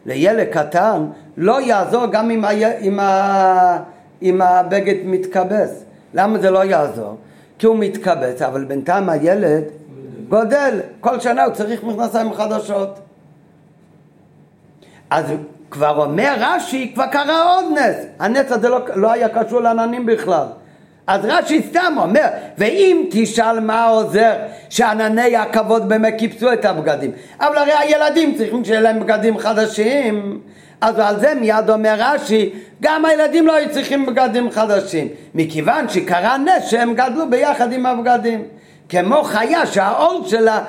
לילד 0.08 0.46
קטן 0.52 1.06
לא 1.36 1.60
יעזור 1.60 2.06
גם 2.06 2.30
אם, 2.30 2.44
ה... 2.44 2.50
אם, 2.80 3.00
ה... 3.00 3.78
אם 4.22 4.42
הבגד 4.42 4.94
מתכבס. 5.04 5.84
למה 6.14 6.38
זה 6.38 6.50
לא 6.50 6.64
יעזור? 6.64 7.16
כי 7.58 7.66
הוא 7.66 7.76
מתכבס, 7.78 8.42
אבל 8.42 8.64
בינתיים 8.64 9.08
הילד 9.08 9.62
גודל, 10.28 10.80
כל 11.00 11.20
שנה 11.20 11.44
הוא 11.44 11.54
צריך 11.54 11.84
מכנסיים 11.84 12.34
חדשות. 12.34 12.98
אז 15.10 15.24
כבר 15.70 16.04
אומר 16.04 16.34
רש"י, 16.38 16.92
כבר 16.94 17.06
קרה 17.06 17.54
עוד 17.54 17.64
נס. 17.78 17.96
הנס 18.18 18.52
הזה 18.52 18.68
לא, 18.68 18.80
לא 18.94 19.12
היה 19.12 19.28
קשור 19.28 19.60
לעננים 19.60 20.06
בכלל. 20.06 20.46
אז 21.08 21.24
רש"י 21.24 21.62
סתם 21.62 21.94
אומר, 21.96 22.26
ואם 22.58 23.04
תשאל 23.10 23.60
מה 23.60 23.86
עוזר 23.86 24.32
שענני 24.70 25.36
הכבוד 25.36 25.88
באמת 25.88 26.14
כיפסו 26.18 26.52
את 26.52 26.64
הבגדים, 26.64 27.10
אבל 27.40 27.56
הרי 27.56 27.72
הילדים 27.72 28.34
צריכים 28.34 28.64
שיהיה 28.64 28.80
להם 28.80 29.00
בגדים 29.00 29.38
חדשים, 29.38 30.40
אז 30.80 30.98
על 30.98 31.20
זה 31.20 31.34
מיד 31.34 31.70
אומר 31.70 31.94
רש"י, 31.98 32.50
גם 32.80 33.04
הילדים 33.04 33.46
לא 33.46 33.54
היו 33.54 33.70
צריכים 33.70 34.06
בגדים 34.06 34.50
חדשים, 34.50 35.08
מכיוון 35.34 35.88
שקרה 35.88 36.36
נס 36.38 36.64
שהם 36.70 36.94
גדלו 36.94 37.30
ביחד 37.30 37.72
עם 37.72 37.86
הבגדים. 37.86 38.42
כמו 38.88 39.22
חיה 39.24 39.66
שהעול 39.66 40.22
שלה 40.26 40.64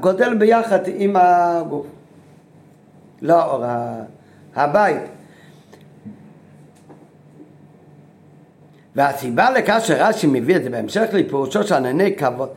גודל 0.00 0.34
ביחד 0.34 0.80
עם 0.96 1.16
הגוף. 1.18 1.86
לא 3.22 3.34
האור, 3.34 3.64
הבית. 4.56 5.13
והסיבה 8.96 9.50
לכך 9.50 9.78
שרש"י 9.82 10.26
מביא 10.26 10.56
את 10.56 10.64
זה 10.64 10.70
בהמשך 10.70 11.04
לפירושו 11.12 11.62
של 11.62 11.74
ענני 11.74 12.16
כבוד 12.16 12.48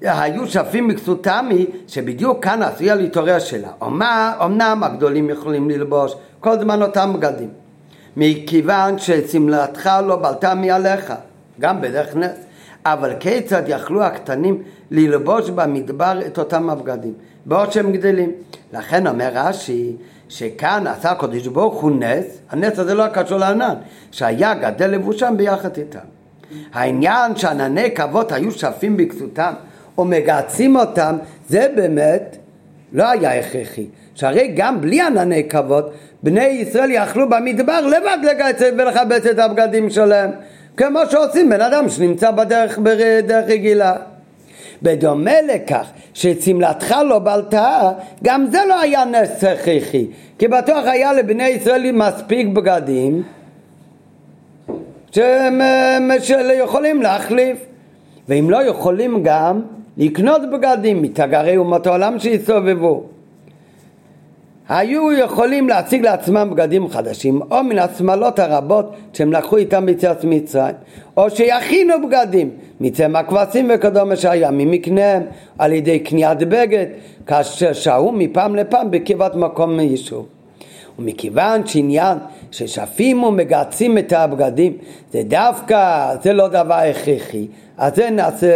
היו 0.00 0.46
שפים 0.46 0.88
מכסותם 0.88 1.46
היא 1.50 1.66
שבדיוק 1.88 2.44
כאן 2.44 2.62
עשויה 2.62 2.94
להתעורר 2.94 3.38
שאלה. 3.38 3.68
אמנם 4.44 4.80
הגדולים 4.84 5.30
יכולים 5.30 5.70
ללבוש 5.70 6.14
כל 6.40 6.58
זמן 6.58 6.82
אותם 6.82 7.12
בגדים 7.12 7.48
מכיוון 8.16 8.98
ששמלתך 8.98 9.90
לא 10.06 10.16
בלטה 10.16 10.54
מעליך 10.54 11.12
גם 11.60 11.80
בדרך 11.80 12.16
נס 12.16 12.36
אבל 12.84 13.12
כיצד 13.20 13.62
יכלו 13.66 14.02
הקטנים 14.02 14.62
ללבוש 14.90 15.50
במדבר 15.50 16.18
את 16.26 16.38
אותם 16.38 16.70
הבגדים 16.70 17.14
בעוד 17.46 17.72
שהם 17.72 17.92
גדלים 17.92 18.32
לכן 18.72 19.06
אומר 19.06 19.30
רש"י 19.34 19.96
שכאן 20.30 20.86
עשה 20.86 21.10
הקדוש 21.10 21.46
ברוך 21.46 21.82
הוא 21.82 21.90
נס, 21.90 22.38
הנס 22.50 22.78
הזה 22.78 22.94
לא 22.94 23.08
קשור 23.08 23.38
לענן, 23.38 23.74
שהיה 24.12 24.54
גדל 24.54 24.86
לבושם 24.86 25.34
ביחד 25.36 25.76
איתם. 25.76 25.98
העניין 26.72 27.36
שענני 27.36 27.94
כבוד 27.94 28.32
היו 28.32 28.52
שפים 28.52 28.96
בכסותם 28.96 29.52
ומגהצים 29.98 30.76
אותם, 30.76 31.16
זה 31.48 31.66
באמת 31.76 32.36
לא 32.92 33.10
היה 33.10 33.38
הכרחי. 33.38 33.86
שהרי 34.14 34.52
גם 34.56 34.80
בלי 34.80 35.00
ענני 35.00 35.48
כבוד, 35.48 35.90
בני 36.22 36.44
ישראל 36.44 36.90
יכלו 36.90 37.28
במדבר 37.28 37.80
לבד 37.80 38.18
לגייס 38.22 38.56
ולכבץ 38.78 39.26
את 39.26 39.38
הבגדים 39.38 39.90
שלהם, 39.90 40.30
כמו 40.76 40.98
שעושים 41.10 41.48
בן 41.48 41.60
אדם 41.60 41.88
שנמצא 41.88 42.30
בדרך, 42.30 42.78
בדרך 42.78 43.48
רגילה. 43.48 43.96
בדומה 44.82 45.42
לכך 45.54 45.90
שצמלתך 46.14 46.94
לא 47.08 47.18
בלטה, 47.18 47.92
גם 48.24 48.46
זה 48.50 48.58
לא 48.68 48.80
היה 48.80 49.04
נס 49.04 49.44
הכרחי, 49.44 50.06
כי 50.38 50.48
בטוח 50.48 50.84
היה 50.86 51.12
לבני 51.12 51.48
ישראל 51.48 51.92
מספיק 51.92 52.46
בגדים 52.46 53.22
שהם 55.10 55.60
יכולים 56.54 57.02
להחליף, 57.02 57.58
ואם 58.28 58.50
לא 58.50 58.64
יכולים 58.64 59.22
גם 59.22 59.60
לקנות 59.96 60.42
בגדים 60.52 61.02
מתגרי 61.02 61.56
אומות 61.56 61.86
העולם 61.86 62.18
שיסובבו. 62.18 63.04
היו 64.70 65.12
יכולים 65.12 65.68
להציג 65.68 66.02
לעצמם 66.02 66.48
בגדים 66.50 66.88
חדשים, 66.88 67.40
או 67.50 67.62
מן 67.64 67.78
השמלות 67.78 68.38
הרבות 68.38 68.94
שהם 69.12 69.32
לקחו 69.32 69.56
איתם 69.56 69.86
ביציאת 69.86 70.24
מצרים, 70.24 70.74
או 71.16 71.30
שיכינו 71.30 71.94
בגדים 72.06 72.50
מצמא 72.80 73.22
כבשים 73.22 73.70
וכדומה 73.74 74.16
שהיה 74.16 74.50
ממקניהם 74.50 75.22
על 75.58 75.72
ידי 75.72 75.98
קניית 75.98 76.38
בגד, 76.38 76.86
כאשר 77.26 77.72
שהו 77.72 78.12
מפעם 78.12 78.56
לפעם 78.56 78.90
בקרבת 78.90 79.34
מקום 79.34 79.76
מיישוב. 79.76 80.26
ומכיוון 80.98 81.66
שעניין 81.66 82.18
ששפים 82.50 83.24
ומגהצים 83.24 83.98
את 83.98 84.12
הבגדים 84.12 84.72
זה 85.12 85.22
דווקא, 85.22 86.14
זה 86.22 86.32
לא 86.32 86.48
דבר 86.48 86.74
הכרחי, 86.74 87.46
אז 87.78 87.96
זה 87.96 88.10
נעשה 88.10 88.48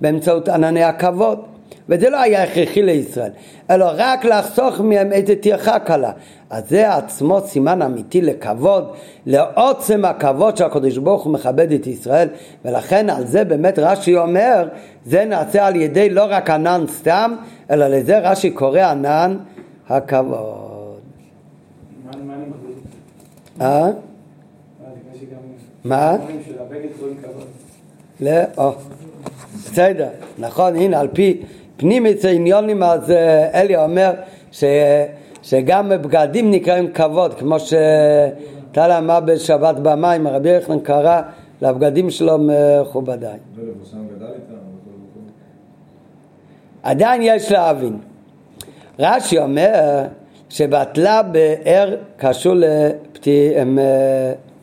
באמצעות 0.00 0.48
ענני 0.48 0.84
הכבוד. 0.84 1.53
וזה 1.88 2.10
לא 2.10 2.20
היה 2.20 2.42
הכרחי 2.42 2.82
לישראל, 2.82 3.30
אלא 3.70 3.86
רק 3.96 4.24
לחסוך 4.24 4.80
מהם 4.80 5.12
איזה 5.12 5.36
טרחה 5.36 5.78
קלה. 5.78 6.12
אז 6.50 6.68
זה 6.68 6.94
עצמו 6.94 7.40
סימן 7.46 7.82
אמיתי 7.82 8.20
לכבוד, 8.20 8.92
לעוצם 9.26 10.04
הכבוד 10.04 10.56
שהקדוש 10.56 10.98
ברוך 10.98 11.24
הוא 11.24 11.32
מכבד 11.32 11.72
את 11.72 11.86
ישראל, 11.86 12.28
ולכן 12.64 13.10
על 13.10 13.26
זה 13.26 13.44
באמת 13.44 13.78
רש"י 13.78 14.16
אומר, 14.16 14.68
זה 15.04 15.24
נעשה 15.24 15.66
על 15.66 15.76
ידי 15.76 16.10
לא 16.10 16.26
רק 16.28 16.50
ענן 16.50 16.84
סתם, 16.88 17.34
אלא 17.70 17.86
לזה 17.88 18.18
רש"י 18.18 18.50
קורא 18.50 18.80
ענן 18.80 19.36
הכבוד. 19.88 21.00
אה? 23.60 23.90
מה? 25.84 26.16
לא, 29.54 29.60
בסדר, 29.70 30.08
נכון, 30.38 30.76
הנה 30.76 31.00
על 31.00 31.08
פי 31.12 31.42
פנימיץ 31.76 32.24
העניונים 32.24 32.82
אז 32.82 33.10
אה, 33.10 33.60
אלי 33.60 33.76
אומר 33.76 34.12
ש, 34.52 34.64
שגם 35.42 35.88
בגדים 35.88 36.50
נקראים 36.50 36.92
כבוד 36.92 37.34
כמו 37.34 37.56
שטל 37.60 38.92
אמר 38.98 39.20
בשבת 39.20 39.76
במים 39.76 40.28
רבי 40.28 40.50
יחנן 40.50 40.80
קרא 40.80 41.22
לבגדים 41.62 42.10
שלו 42.10 42.38
מכובדיי 42.38 43.38
עדיין 46.82 47.22
יש 47.24 47.52
להבין. 47.52 47.98
רש"י 48.98 49.38
אומר 49.38 50.02
שבטלה 50.48 51.22
באר 51.22 51.96
קשור 52.16 52.54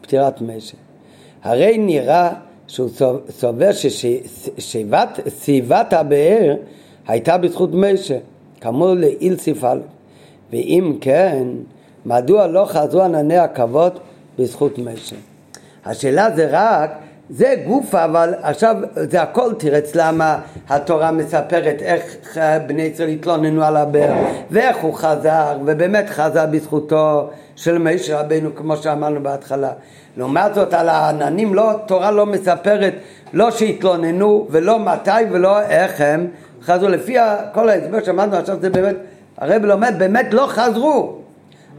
לפטירת 0.02 0.42
משק 0.42 0.76
הרי 1.44 1.78
נראה 1.78 2.32
שהוא 2.72 2.90
סובר 3.30 3.70
ששיבת 4.58 5.94
הבאר 5.94 6.56
הייתה 7.08 7.38
בזכות 7.38 7.70
משה, 7.74 8.18
כאמור 8.62 8.94
לעיל 8.94 9.38
סיפל. 9.38 9.80
ואם 10.52 10.98
כן, 11.02 11.48
מדוע 12.06 12.48
לא 12.48 12.66
חזרו 12.66 13.02
ענני 13.02 13.38
הכבוד 13.38 14.00
בזכות 14.40 14.78
משה? 14.78 15.16
השאלה 15.86 16.36
זה 16.36 16.48
רק, 16.52 16.92
זה 17.34 17.56
גוף, 17.68 17.96
אבל 17.96 18.34
עכשיו 18.42 18.76
זה 18.96 19.22
הכל 19.22 19.54
תירץ 19.54 19.96
למה 19.96 20.40
התורה 20.70 21.12
מספרת 21.12 21.82
איך 21.82 22.18
בני 22.68 22.82
ישראל 22.82 23.10
התלוננו 23.10 23.64
על 23.64 23.78
הבאר 23.78 24.14
ואיך 24.52 24.78
הוא 24.78 24.94
חזר, 24.94 25.58
ובאמת 25.66 26.10
חזר 26.10 26.46
בזכותו 26.46 27.30
של 27.56 27.78
משה 27.78 28.20
רבינו 28.20 28.56
כמו 28.56 28.78
שאמרנו 28.78 29.24
בהתחלה. 29.24 29.72
לעומת 30.18 30.56
זאת 30.56 30.74
על 30.74 30.90
העננים 30.90 31.54
לא, 31.54 31.72
תורה 31.86 32.12
לא 32.12 32.26
מספרת 32.26 32.94
לא 33.34 33.52
שהתלוננו 33.52 34.48
ולא 34.50 34.80
מתי 34.80 35.12
ולא 35.32 35.62
איך 35.62 36.02
הם 36.02 36.28
חזרו, 36.64 36.90
לפי 36.90 37.16
כל 37.54 37.70
ההסבר 37.70 38.04
שאמרנו 38.04 38.36
עכשיו 38.36 38.58
זה 38.62 38.70
באמת, 38.70 38.96
הרב 39.38 39.66
לומד, 39.66 39.94
באמת 39.98 40.34
לא 40.34 40.46
חזרו. 40.48 41.16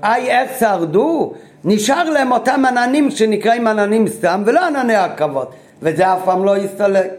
איי, 0.02 0.30
איך 0.30 0.50
שרדו? 0.60 1.32
נשאר 1.64 2.10
להם 2.10 2.32
אותם 2.32 2.64
עננים 2.64 3.10
שנקראים 3.10 3.66
עננים 3.66 4.08
סתם, 4.08 4.42
ולא 4.46 4.66
ענני 4.66 4.96
הכבוד, 4.96 5.46
וזה 5.82 6.12
אף 6.12 6.18
פעם 6.24 6.44
לא 6.44 6.56
יסתלק. 6.56 7.10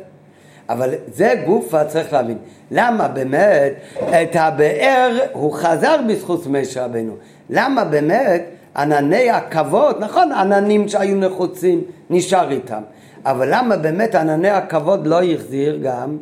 אבל 0.69 0.93
זה 1.13 1.33
גופה 1.45 1.85
צריך 1.85 2.13
להבין. 2.13 2.37
למה 2.71 3.07
באמת 3.07 3.73
את 3.97 4.35
הבאר 4.35 5.19
הוא 5.31 5.53
חזר 5.53 5.95
בזכות 6.07 6.47
משה 6.47 6.85
רבנו? 6.85 7.13
למה 7.49 7.83
באמת 7.83 8.43
ענני 8.75 9.29
הכבוד, 9.29 9.95
נכון 9.99 10.31
עננים 10.31 10.87
שהיו 10.87 11.15
נחוצים, 11.15 11.81
נשאר 12.09 12.51
איתם, 12.51 12.81
אבל 13.25 13.47
למה 13.51 13.77
באמת 13.77 14.15
ענני 14.15 14.49
הכבוד 14.49 15.07
לא 15.07 15.23
החזיר 15.23 15.79
גם 15.83 16.17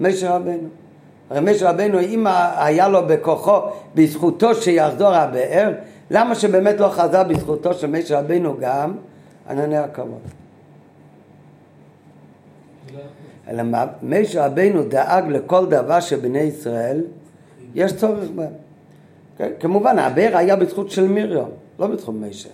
משה 0.00 0.30
רבנו. 0.30 0.68
הרי 1.30 1.40
משה 1.40 1.70
רבנו, 1.70 2.00
אם 2.00 2.26
היה 2.56 2.88
לו 2.88 3.06
בכוחו, 3.06 3.58
בזכותו 3.94 4.54
שיחזור 4.54 5.14
הבאר, 5.14 5.72
למה 6.10 6.34
שבאמת 6.34 6.80
לא 6.80 6.88
חזר 6.88 7.22
בזכותו 7.22 7.74
של 7.74 7.86
משה 7.86 8.20
רבנו 8.20 8.56
גם 8.60 8.94
ענני 9.50 9.76
הכבוד? 9.76 10.20
אלא 13.48 13.62
משה 14.02 14.46
רבנו 14.46 14.84
דאג 14.84 15.24
לכל 15.28 15.66
דבר 15.66 16.00
שבני 16.00 16.38
ישראל 16.38 17.04
יש 17.74 17.92
צורך 17.92 18.28
בהם. 18.34 18.52
כן? 19.38 19.50
כמובן, 19.60 19.98
הבאר 19.98 20.36
היה 20.36 20.56
בזכות 20.56 20.90
של 20.90 21.08
מרים, 21.08 21.44
לא 21.78 21.86
בזכות 21.86 22.14
משה. 22.14 22.48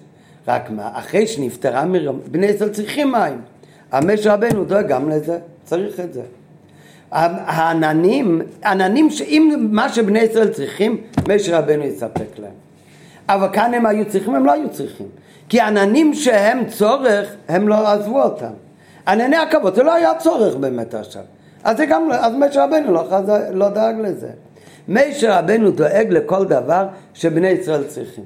רק 0.48 0.70
מה, 0.70 0.90
אחרי 0.92 1.26
שנפטרה 1.26 1.84
מרים, 1.84 2.20
בני 2.30 2.46
ישראל 2.46 2.68
צריכים 2.68 3.12
מים. 3.12 3.40
המשה 3.92 4.34
רבנו 4.34 4.64
דואג 4.64 4.88
גם 4.88 5.10
לזה, 5.10 5.38
צריך 5.64 6.00
את 6.00 6.12
זה. 6.12 6.22
העננים, 7.10 8.42
עננים 8.64 9.10
שאם 9.10 9.68
מה 9.70 9.88
שבני 9.88 10.18
ישראל 10.18 10.48
צריכים, 10.48 11.00
משה 11.28 11.58
רבנו 11.58 11.84
יספק 11.84 12.38
להם. 12.38 12.65
אבל 13.28 13.48
כאן 13.52 13.74
הם 13.74 13.86
היו 13.86 14.04
צריכים, 14.08 14.34
הם 14.34 14.46
לא 14.46 14.52
היו 14.52 14.70
צריכים. 14.70 15.06
כי 15.48 15.60
עננים 15.60 16.14
שהם 16.14 16.64
צורך, 16.66 17.34
הם 17.48 17.68
לא 17.68 17.88
עזבו 17.92 18.22
אותם. 18.22 18.52
ענני 19.08 19.36
הכבוד, 19.36 19.74
זה 19.74 19.82
לא 19.82 19.94
היה 19.94 20.14
צורך 20.18 20.56
באמת 20.56 20.94
עכשיו. 20.94 21.22
אז 21.64 21.76
זה 21.76 21.86
גם, 21.86 22.08
אז 22.12 22.32
משה 22.38 22.64
רבנו 22.64 22.92
לא, 22.92 23.04
לא 23.52 23.68
דאג 23.68 23.96
לזה. 24.00 24.28
משה 24.88 25.38
רבנו 25.38 25.70
דואג 25.70 26.06
לכל 26.10 26.44
דבר 26.44 26.86
שבני 27.14 27.48
ישראל 27.48 27.84
צריכים. 27.84 28.24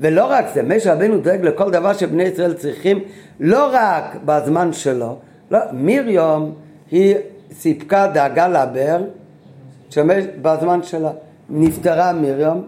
ולא 0.00 0.26
רק 0.30 0.44
זה, 0.54 0.62
משה 0.62 0.92
רבנו 0.94 1.18
דואג 1.20 1.40
לכל 1.42 1.70
דבר 1.70 1.92
שבני 1.92 2.22
ישראל 2.22 2.52
צריכים, 2.52 2.98
לא 3.40 3.70
רק 3.72 4.16
בזמן 4.24 4.72
שלו, 4.72 5.16
לא, 5.50 5.58
מרים 5.72 6.52
היא 6.90 7.16
סיפקה 7.52 8.06
דאגה 8.06 8.48
לבאר 8.48 9.02
בזמן 10.42 10.82
שלה. 10.82 11.10
נפטרה 11.50 12.12
מרים, 12.12 12.62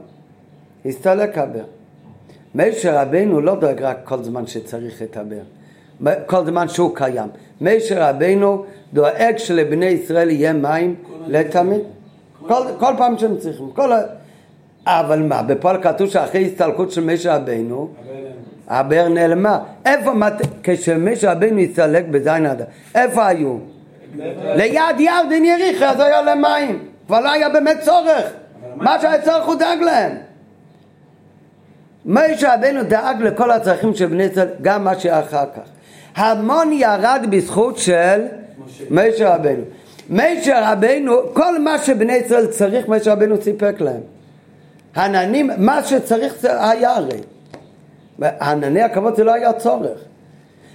הסתלק 0.87 1.39
הבאר. 1.39 1.65
משה 2.55 3.03
רבנו 3.03 3.41
לא 3.41 3.55
דואג 3.55 3.83
רק 3.83 3.99
כל 4.05 4.23
זמן 4.23 4.47
שצריך 4.47 5.03
את 5.03 5.17
הבאר, 5.17 6.15
כל 6.27 6.47
זמן 6.47 6.69
שהוא 6.69 6.97
קיים. 6.97 7.29
משה 7.61 8.11
רבנו 8.11 8.65
דואג 8.93 9.37
שלבני 9.37 9.87
ישראל 9.87 10.31
יהיה 10.31 10.53
מים 10.53 10.95
לתמיד. 11.27 11.81
כל, 12.47 12.63
כל 12.79 12.93
פעם 12.99 13.19
שהם 13.19 13.37
צריכים. 13.37 13.71
כל. 13.75 13.91
אבל 14.87 15.23
מה, 15.23 15.43
בפועל 15.43 15.83
כתוב 15.83 16.09
שאחרי 16.09 16.47
הסתלקות 16.47 16.91
של 16.91 17.05
משה 17.05 17.37
רבנו, 17.37 17.89
הבאר 18.69 19.09
נעלמה. 19.09 19.59
איפה, 19.87 20.13
מת... 20.13 20.33
כשמשה 20.63 21.33
רבנו 21.33 21.61
הסתלק 21.61 22.05
בזין 22.11 22.47
אדם, 22.47 22.65
איפה 22.95 23.27
היו? 23.27 23.57
ליד 24.57 25.01
ירדן 25.01 25.45
יריחו, 25.45 25.85
אז 25.85 26.01
היה 26.01 26.23
להם 26.23 26.43
מים. 26.43 26.79
כבר 27.07 27.21
לא 27.21 27.33
היה 27.33 27.49
באמת 27.49 27.81
צורך. 27.81 28.33
מה 28.77 29.01
שהיה 29.01 29.23
צורך 29.23 29.45
הוא 29.45 29.55
דאג 29.55 29.79
להם. 29.81 30.32
משה 32.07 32.55
רבנו 32.55 32.83
דאג 32.83 33.23
לכל 33.23 33.51
הצרכים 33.51 33.95
של 33.95 34.07
בני 34.07 34.23
ישראל, 34.23 34.49
גם 34.63 34.85
מה 34.85 34.99
שהיה 34.99 35.21
אחר 35.21 35.45
כך. 35.57 35.63
המון 36.17 36.73
ירד 36.73 37.27
בזכות 37.31 37.79
של 37.79 38.21
משה 38.91 39.35
רבנו. 39.35 39.63
משה 40.11 40.73
רבנו, 40.73 41.13
כל 41.33 41.59
מה 41.59 41.79
שבני 41.79 42.13
ישראל 42.13 42.47
צריך, 42.47 42.89
משה 42.89 43.13
רבנו 43.13 43.37
סיפק 43.43 43.75
להם. 43.81 44.01
עננים, 44.97 45.51
מה 45.59 45.85
שצריך 45.85 46.35
זה 46.41 46.69
היה 46.71 46.97
הרי. 46.97 47.21
ענני 48.41 48.83
הכבוד 48.83 49.17
זה 49.17 49.25
לא 49.25 49.33
היה 49.33 49.53
צורך. 49.53 49.99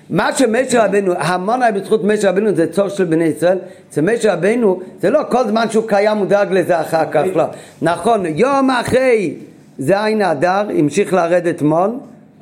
מה 0.09 0.35
שמשה 0.35 0.85
רבנו, 0.85 1.13
המון 1.17 1.61
היה 1.61 1.71
בזכות 1.71 2.03
משה 2.03 2.29
רבנו 2.29 2.55
זה 2.55 2.71
צורך 2.71 2.95
של 2.95 3.03
בני 3.03 3.23
ישראל, 3.23 3.57
זה 3.91 4.01
משה 4.01 4.33
רבנו, 4.33 4.79
זה 4.99 5.09
לא 5.09 5.21
כל 5.29 5.47
זמן 5.47 5.69
שהוא 5.69 5.87
קיים 5.87 6.17
הוא 6.17 6.25
דאג 6.25 6.51
לזה 6.51 6.81
אחר 6.81 7.11
כך, 7.11 7.23
לא. 7.35 7.43
נכון, 7.81 8.25
יום 8.25 8.69
אחרי 8.71 9.35
זין 9.79 10.21
אדר 10.21 10.65
המשיך 10.77 11.13
לרדת 11.13 11.61
מון, 11.61 11.99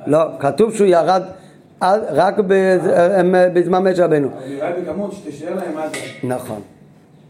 לא, 0.07 0.19
כתוב 0.39 0.75
שהוא 0.75 0.87
ירד 0.87 1.21
רק 2.11 2.37
בז- 2.39 2.89
בזמן 3.53 3.83
משה 3.87 4.05
רבנו. 4.05 4.27
אבל 4.27 4.49
נראה 4.49 4.71
בגמות 4.81 5.13
שתישאר 5.13 5.55
להם 5.55 5.77
עד. 5.77 5.89
נכון, 6.23 6.59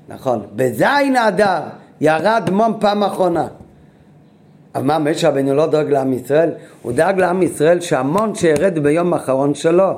נכון. 0.09 0.41
בזין 0.55 1.15
אדר 1.15 1.59
ירד 2.01 2.49
מון 2.51 2.73
פעם 2.79 3.03
אחרונה. 3.03 3.47
אבל 4.75 4.83
מה, 4.83 4.99
משה 4.99 5.29
רבנו 5.29 5.53
לא 5.53 5.67
דואג 5.67 5.89
לעם 5.89 6.13
ישראל? 6.13 6.49
הוא 6.81 6.91
דאג 6.93 7.19
לעם 7.19 7.41
ישראל 7.43 7.79
שהמון 7.79 8.35
שירד 8.35 8.79
ביום 8.79 9.13
האחרון 9.13 9.53
שלו. 9.53 9.91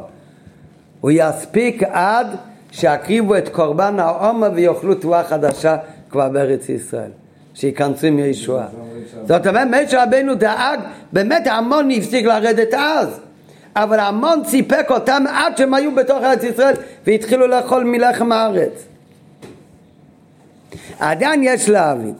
הוא 1.01 1.11
יספיק 1.13 1.83
עד 1.83 2.27
שיקריבו 2.71 3.35
את 3.37 3.49
קורבן 3.49 3.99
העומר 3.99 4.49
ויאכלו 4.55 4.95
תבואה 4.95 5.23
חדשה 5.23 5.77
כבר 6.09 6.29
בארץ 6.29 6.69
ישראל. 6.69 7.09
שייכנסו 7.53 8.07
עם 8.07 8.19
ישועה. 8.19 8.65
זאת 9.27 9.47
אומרת, 9.47 9.67
משה 9.67 10.03
רבנו 10.03 10.35
דאג, 10.35 10.79
באמת 11.13 11.47
המון 11.47 11.91
הפסיק 11.91 12.25
לרדת 12.25 12.73
אז. 12.73 13.19
אבל 13.75 13.99
המון 13.99 14.41
סיפק 14.45 14.85
אותם 14.89 15.23
עד 15.29 15.57
שהם 15.57 15.73
היו 15.73 15.95
בתוך 15.95 16.23
ארץ 16.23 16.43
ישראל 16.43 16.75
והתחילו 17.07 17.47
לאכול 17.47 17.83
מלחם 17.83 18.31
הארץ. 18.31 18.85
עדיין 20.99 21.41
יש 21.43 21.69
להבין. 21.69 22.13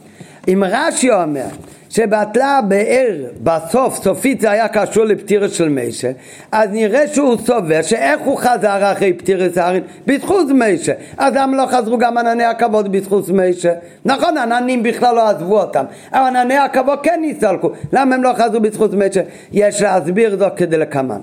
אם 0.47 0.63
רש"י 0.67 1.11
אומר 1.11 1.47
שבטלה 1.89 2.57
הבאר 2.57 3.15
בסוף, 3.43 4.03
סופית 4.03 4.41
זה 4.41 4.51
היה 4.51 4.67
קשור 4.67 5.03
לפטירת 5.03 5.51
של 5.51 5.69
משה, 5.69 6.11
אז 6.51 6.69
נראה 6.71 7.07
שהוא 7.07 7.37
סובר 7.45 7.81
שאיך 7.81 8.19
הוא 8.25 8.37
חזר 8.37 8.91
אחרי 8.91 9.13
פטירת 9.13 9.57
הארין? 9.57 9.83
בזכות 10.07 10.47
משה. 10.55 10.93
אז 11.17 11.33
למה 11.35 11.57
לא 11.57 11.65
חזרו 11.65 11.97
גם 11.97 12.17
ענני 12.17 12.43
הכבוד 12.43 12.91
בזכות 12.91 13.29
משה? 13.29 13.73
נכון, 14.05 14.37
עננים 14.37 14.83
בכלל 14.83 15.15
לא 15.15 15.29
עזבו 15.29 15.61
אותם, 15.61 15.85
אבל 16.11 16.37
ענני 16.37 16.57
הכבוד 16.57 16.99
כן 17.03 17.19
נסתלקו. 17.23 17.69
למה 17.93 18.15
הם 18.15 18.23
לא 18.23 18.33
חזרו 18.33 18.59
בזכות 18.59 18.93
משה? 18.93 19.21
יש 19.51 19.81
להסביר 19.81 20.37
זאת 20.37 20.53
כדלקמן. 20.55 21.19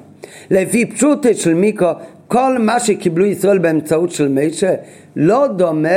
לפי 0.50 0.86
פשוטה 0.86 1.34
של 1.34 1.54
מיקרו, 1.54 1.92
כל 2.28 2.58
מה 2.58 2.80
שקיבלו 2.80 3.26
ישראל 3.26 3.58
באמצעות 3.58 4.10
של 4.10 4.28
משה 4.28 4.74
לא 5.16 5.46
דומה 5.46 5.88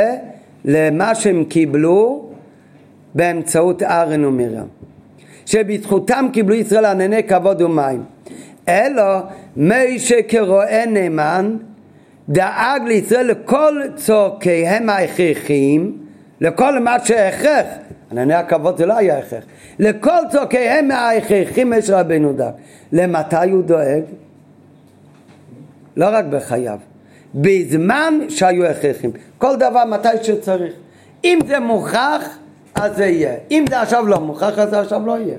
למה 0.64 1.14
שהם 1.14 1.44
קיבלו 1.44 2.27
באמצעות 3.18 3.82
ארן 3.82 4.24
ומרים. 4.24 4.66
שבזכותם 5.46 6.26
קיבלו 6.32 6.54
ישראל 6.54 6.84
ענני 6.84 7.22
כבוד 7.22 7.62
ומים. 7.62 8.04
אלא 8.68 9.02
משה 9.56 10.22
כרועה 10.28 10.86
נאמן 10.86 11.56
דאג 12.28 12.82
לישראל 12.86 13.26
לכל 13.26 13.80
צורכיהם 13.96 14.90
ההכרחיים, 14.90 15.98
לכל 16.40 16.78
מה 16.78 16.96
שהכרח, 17.04 17.66
ענני 18.12 18.34
הכבוד 18.34 18.78
זה 18.78 18.86
לא 18.86 18.96
היה 18.96 19.18
הכרח, 19.18 19.44
לכל 19.78 20.18
צורכיהם 20.30 20.90
ההכרחים 20.90 21.72
יש 21.72 21.90
רבנו 21.90 22.32
דאג. 22.32 22.52
למתי 22.92 23.50
הוא 23.50 23.62
דואג? 23.62 24.02
לא 25.96 26.06
רק 26.12 26.24
בחייו, 26.24 26.78
בזמן 27.34 28.14
שהיו 28.28 28.64
הכרחים. 28.66 29.10
כל 29.38 29.56
דבר 29.56 29.84
מתי 29.84 30.08
שצריך. 30.22 30.72
אם 31.24 31.38
זה 31.46 31.60
מוכח, 31.60 32.38
אז 32.80 32.96
זה 32.96 33.06
יהיה. 33.06 33.34
אם 33.50 33.64
זה 33.68 33.80
עכשיו 33.80 34.06
לא 34.06 34.20
מוכח, 34.20 34.58
אז 34.58 34.70
זה 34.70 34.80
עכשיו 34.80 35.06
לא 35.06 35.18
יהיה. 35.18 35.36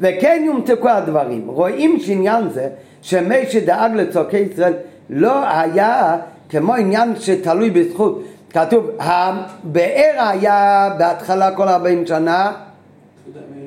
וכן 0.00 0.42
יומתקו 0.46 0.88
הדברים. 0.88 1.48
רואים 1.48 2.00
שעניין 2.00 2.50
זה, 2.50 2.68
שמשה 3.02 3.60
דאג 3.60 3.94
לצורכי 3.94 4.38
ישראל, 4.38 4.72
לא 5.10 5.48
היה 5.48 6.16
כמו 6.48 6.74
עניין 6.74 7.16
שתלוי 7.20 7.70
בזכות. 7.70 8.24
כתוב, 8.50 8.90
הבאר 8.98 10.14
היה 10.16 10.90
בהתחלה 10.98 11.50
כל 11.50 11.68
40 11.68 12.06
שנה, 12.06 12.52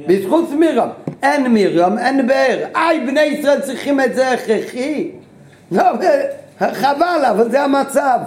בזכות 0.08 0.50
מרים. 0.60 0.90
אין 1.24 1.54
מרים, 1.54 1.98
אין 1.98 2.28
באר. 2.28 2.66
איי, 2.76 3.00
בני 3.00 3.22
ישראל 3.22 3.62
צריכים 3.62 4.00
את 4.02 4.16
זה 4.16 4.32
הכרחי. 4.32 5.12
לא, 5.72 5.84
חבל, 6.60 7.26
אבל 7.30 7.52
זה 7.52 7.62
המצב. 7.62 8.20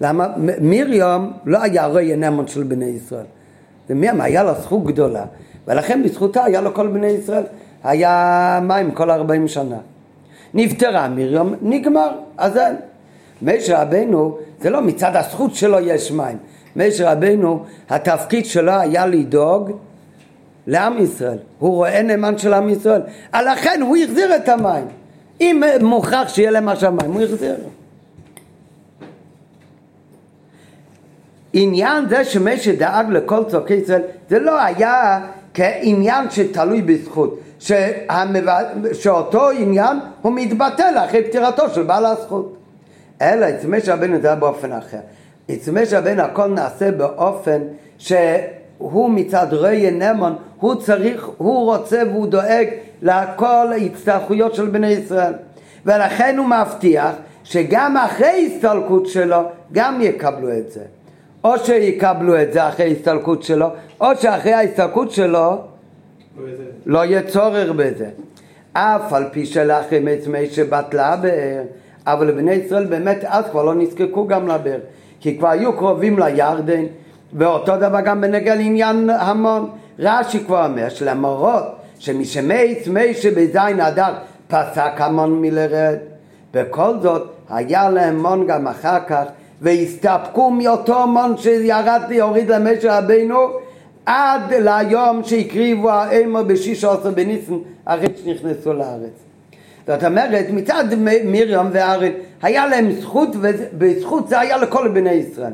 למה? 0.00 0.26
מרים 0.60 1.32
לא 1.44 1.62
היה 1.62 1.86
רואה 1.86 2.16
נאמן 2.16 2.46
של 2.46 2.62
בני 2.62 2.84
ישראל. 2.84 3.24
מרים, 3.94 4.20
היה 4.20 4.42
לה 4.42 4.54
זכות 4.54 4.84
גדולה. 4.84 5.24
ולכן 5.68 6.02
בזכותה 6.02 6.44
היה 6.44 6.60
לו 6.60 6.74
כל 6.74 6.86
בני 6.86 7.06
ישראל. 7.06 7.42
היה 7.84 8.60
מים 8.62 8.90
כל 8.90 9.10
40 9.10 9.48
שנה. 9.48 9.76
נפטרה 10.54 11.08
מרים, 11.08 11.54
נגמר, 11.62 12.10
אז 12.38 12.56
אין. 12.56 12.76
משה 13.42 13.82
רבנו, 13.82 14.38
זה 14.60 14.70
לא 14.70 14.82
מצד 14.82 15.16
הזכות 15.16 15.54
שלו 15.54 15.80
יש 15.80 16.12
מים. 16.12 16.36
משה 16.76 17.12
רבנו, 17.12 17.64
התפקיד 17.90 18.46
שלו 18.46 18.72
היה 18.72 19.06
לדאוג 19.06 19.70
לעם 20.66 20.98
ישראל. 20.98 21.38
הוא 21.58 21.74
רואה 21.74 22.02
נאמן 22.02 22.38
של 22.38 22.54
עם 22.54 22.68
ישראל. 22.68 23.00
לכן 23.34 23.80
הוא 23.82 23.96
החזיר 23.96 24.36
את 24.36 24.48
המים. 24.48 24.84
אם 25.40 25.62
מוכרח 25.80 26.28
שיהיה 26.28 26.50
להם 26.50 26.68
עכשיו 26.68 26.92
מים, 26.92 27.12
הוא 27.12 27.22
החזיר. 27.22 27.54
עניין 31.52 32.08
זה 32.08 32.24
שמשה 32.24 32.76
דאג 32.76 33.10
לכל 33.10 33.44
צורכי 33.48 33.74
ישראל, 33.74 34.02
זה 34.30 34.38
לא 34.38 34.62
היה 34.62 35.20
כעניין 35.54 36.30
שתלוי 36.30 36.82
בזכות, 36.82 37.40
שהמב... 37.58 38.44
שאותו 38.92 39.50
עניין 39.50 39.98
הוא 40.22 40.32
מתבטל 40.36 40.94
אחרי 40.96 41.24
פטירתו 41.24 41.68
של 41.68 41.82
בעל 41.82 42.06
הזכות. 42.06 42.56
אלא 43.22 43.46
אצל 43.48 43.68
משה 43.68 43.94
רבנו 43.94 44.20
זה 44.20 44.26
היה 44.26 44.36
באופן 44.36 44.72
אחר. 44.72 44.98
אצל 45.50 45.70
משה 45.70 45.98
רבנו 45.98 46.22
הכל 46.22 46.46
נעשה 46.46 46.90
באופן 46.90 47.60
שהוא 47.98 49.10
מצד 49.10 49.46
ראי 49.50 49.90
נאמן, 49.90 50.32
הוא 50.60 50.74
צריך, 50.74 51.28
הוא 51.36 51.64
רוצה 51.64 52.02
והוא 52.10 52.26
דואג 52.26 52.66
לכל 53.02 53.72
ההצטרכויות 53.72 54.54
של 54.54 54.66
בני 54.66 54.90
ישראל. 54.90 55.32
ולכן 55.86 56.34
הוא 56.38 56.46
מבטיח 56.46 57.14
שגם 57.44 57.96
אחרי 57.96 58.50
הסתלקות 58.54 59.06
שלו, 59.06 59.42
גם 59.72 59.98
יקבלו 60.00 60.58
את 60.58 60.72
זה. 60.72 60.80
או 61.44 61.58
שיקבלו 61.58 62.42
את 62.42 62.52
זה 62.52 62.68
אחרי 62.68 62.92
הסתלקות 62.92 63.42
שלו, 63.42 63.66
או 64.00 64.06
שאחרי 64.20 64.52
ההסתלקות 64.52 65.10
שלו 65.10 65.58
לא 66.86 67.04
יהיה 67.04 67.22
צורך 67.22 67.70
בזה. 67.70 68.08
אף 68.72 69.12
על 69.12 69.24
פי 69.32 69.46
שלאחרי 69.46 70.00
מצמי 70.00 70.46
שבטלה 70.46 71.12
הבאר, 71.12 71.62
אבל 72.06 72.30
בני 72.30 72.52
ישראל 72.52 72.84
באמת 72.84 73.24
אז 73.24 73.44
כבר 73.50 73.64
לא 73.64 73.74
נזקקו 73.74 74.26
גם 74.26 74.48
לבאר, 74.48 74.78
כי 75.20 75.38
כבר 75.38 75.48
היו 75.48 75.76
קרובים 75.76 76.18
לירדן, 76.18 76.84
ואותו 77.32 77.76
דבר 77.76 78.00
גם 78.00 78.20
בנגע 78.20 78.54
לעניין 78.54 79.10
המון. 79.10 79.70
רש"י 79.98 80.44
כבר 80.44 80.66
אומר 80.66 80.88
שלמרות 80.88 81.64
שמשמי 81.98 82.74
צמי 82.84 83.14
שבזין 83.14 83.80
אדר 83.80 84.14
פסק 84.48 84.92
המון 84.96 85.40
מלרד, 85.40 85.96
בכל 86.54 86.98
זאת 87.02 87.30
היה 87.50 87.90
להם 87.90 88.22
מון 88.22 88.46
גם 88.46 88.68
אחר 88.68 88.98
כך 89.06 89.22
והסתפקו 89.60 90.50
מאותו 90.50 91.02
המון 91.02 91.36
שירד 91.36 92.00
ויוריד 92.08 92.50
למשה 92.50 92.98
רבינו 92.98 93.48
עד 94.06 94.52
ליום 94.52 95.24
שהקריבו 95.24 95.90
האמור 95.90 96.42
בשישה 96.42 96.92
עשר 96.92 97.10
בניסן 97.10 97.54
אחרי 97.84 98.06
שנכנסו 98.24 98.72
לארץ. 98.72 99.30
זאת 99.86 100.04
אומרת, 100.04 100.46
מצד 100.50 100.84
מרים 101.26 101.66
וארן 101.72 102.10
היה 102.42 102.66
להם 102.66 102.92
זכות, 102.92 103.28
ובזכות 103.40 104.28
זה 104.28 104.40
היה 104.40 104.56
לכל 104.56 104.88
בני 104.88 105.12
ישראל. 105.12 105.52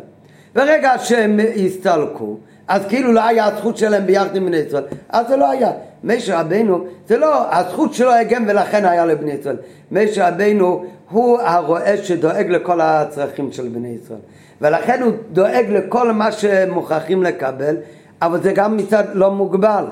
ברגע 0.55 0.99
שהם 0.99 1.41
הסתלקו, 1.67 2.37
אז 2.69 2.83
כאילו 2.89 3.13
לא 3.13 3.25
היה 3.25 3.45
הזכות 3.45 3.77
שלהם 3.77 4.07
ביחד 4.07 4.37
עם 4.37 4.47
בני 4.47 4.57
ישראל, 4.57 4.85
אז 5.09 5.29
זה 5.29 5.37
לא 5.37 5.51
היה. 5.51 5.71
משה 6.05 6.41
רבנו, 6.41 6.85
זה 7.09 7.17
לא, 7.17 7.55
הזכות 7.55 7.95
שלו 7.95 8.13
הגן 8.13 8.45
ולכן 8.49 8.85
היה 8.85 9.07
לבני 9.07 9.33
ישראל. 9.33 9.57
משה 9.93 10.29
רבנו 10.29 10.85
הוא 11.11 11.39
הרועה 11.41 11.97
שדואג 11.97 12.51
לכל 12.51 12.81
הצרכים 12.81 13.53
של 13.53 13.69
בני 13.69 13.97
ישראל. 14.03 14.19
ולכן 14.61 15.03
הוא 15.03 15.13
דואג 15.33 15.65
לכל 15.69 16.13
מה 16.13 16.33
שמוכרחים 16.33 17.23
לקבל, 17.23 17.77
אבל 18.23 18.43
זה 18.43 18.53
גם 18.53 18.77
מצד 18.77 19.05
לא 19.13 19.31
מוגבל. 19.31 19.85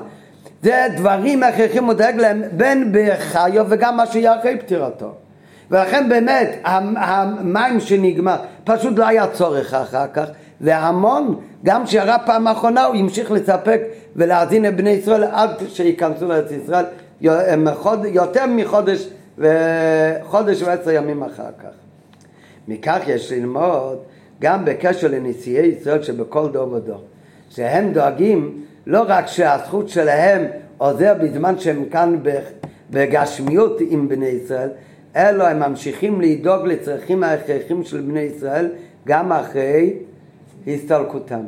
זה 0.63 0.87
דברים 0.97 1.43
הכרחים 1.43 1.83
הוא 1.83 1.93
דואג 1.93 2.15
להם 2.15 2.43
בין 2.51 2.91
בחיו 2.91 3.65
וגם 3.69 3.97
מה 3.97 4.05
שיהיה 4.05 4.39
אחרי 4.39 4.57
פטירתו. 4.57 5.11
ולכן 5.71 6.09
באמת 6.09 6.49
המים 6.63 7.79
שנגמר, 7.79 8.35
פשוט 8.63 8.99
לא 8.99 9.07
היה 9.07 9.27
צורך 9.27 9.73
אחר 9.73 10.07
כך, 10.13 10.25
והמון, 10.61 11.39
גם 11.65 11.85
כשירה 11.85 12.19
פעם 12.19 12.47
אחרונה 12.47 12.85
הוא 12.85 12.95
המשיך 12.95 13.31
לספק 13.31 13.81
ולהאזין 14.15 14.65
לבני 14.65 14.89
ישראל 14.89 15.23
עד 15.23 15.49
שייכנסו 15.67 16.27
לארץ 16.27 16.51
ישראל 16.51 16.85
יותר 18.05 18.45
מחודש 18.47 19.09
וחודש 19.37 20.61
ועשר 20.61 20.91
ימים 20.91 21.23
אחר 21.23 21.51
כך. 21.63 21.69
מכך 22.67 22.99
יש 23.07 23.31
ללמוד 23.31 23.97
גם 24.41 24.65
בקשר 24.65 25.07
לנשיאי 25.07 25.65
ישראל 25.65 26.03
שבכל 26.03 26.49
דור 26.49 26.73
ודור, 26.73 27.03
שהם 27.49 27.93
דואגים 27.93 28.63
לא 28.87 29.03
רק 29.07 29.27
שהזכות 29.27 29.89
שלהם 29.89 30.45
עוזר 30.77 31.13
בזמן 31.21 31.59
שהם 31.59 31.85
כאן 31.85 32.19
בגשמיות 32.89 33.77
עם 33.89 34.07
בני 34.09 34.25
ישראל, 34.25 34.69
אלא 35.15 35.47
הם 35.47 35.59
ממשיכים 35.59 36.21
לדאוג 36.21 36.67
לצרכים 36.67 37.23
ההכרחים 37.23 37.83
של 37.83 38.01
בני 38.01 38.19
ישראל 38.19 38.69
גם 39.07 39.31
אחרי 39.31 39.93
הסתלקותם. 40.67 41.41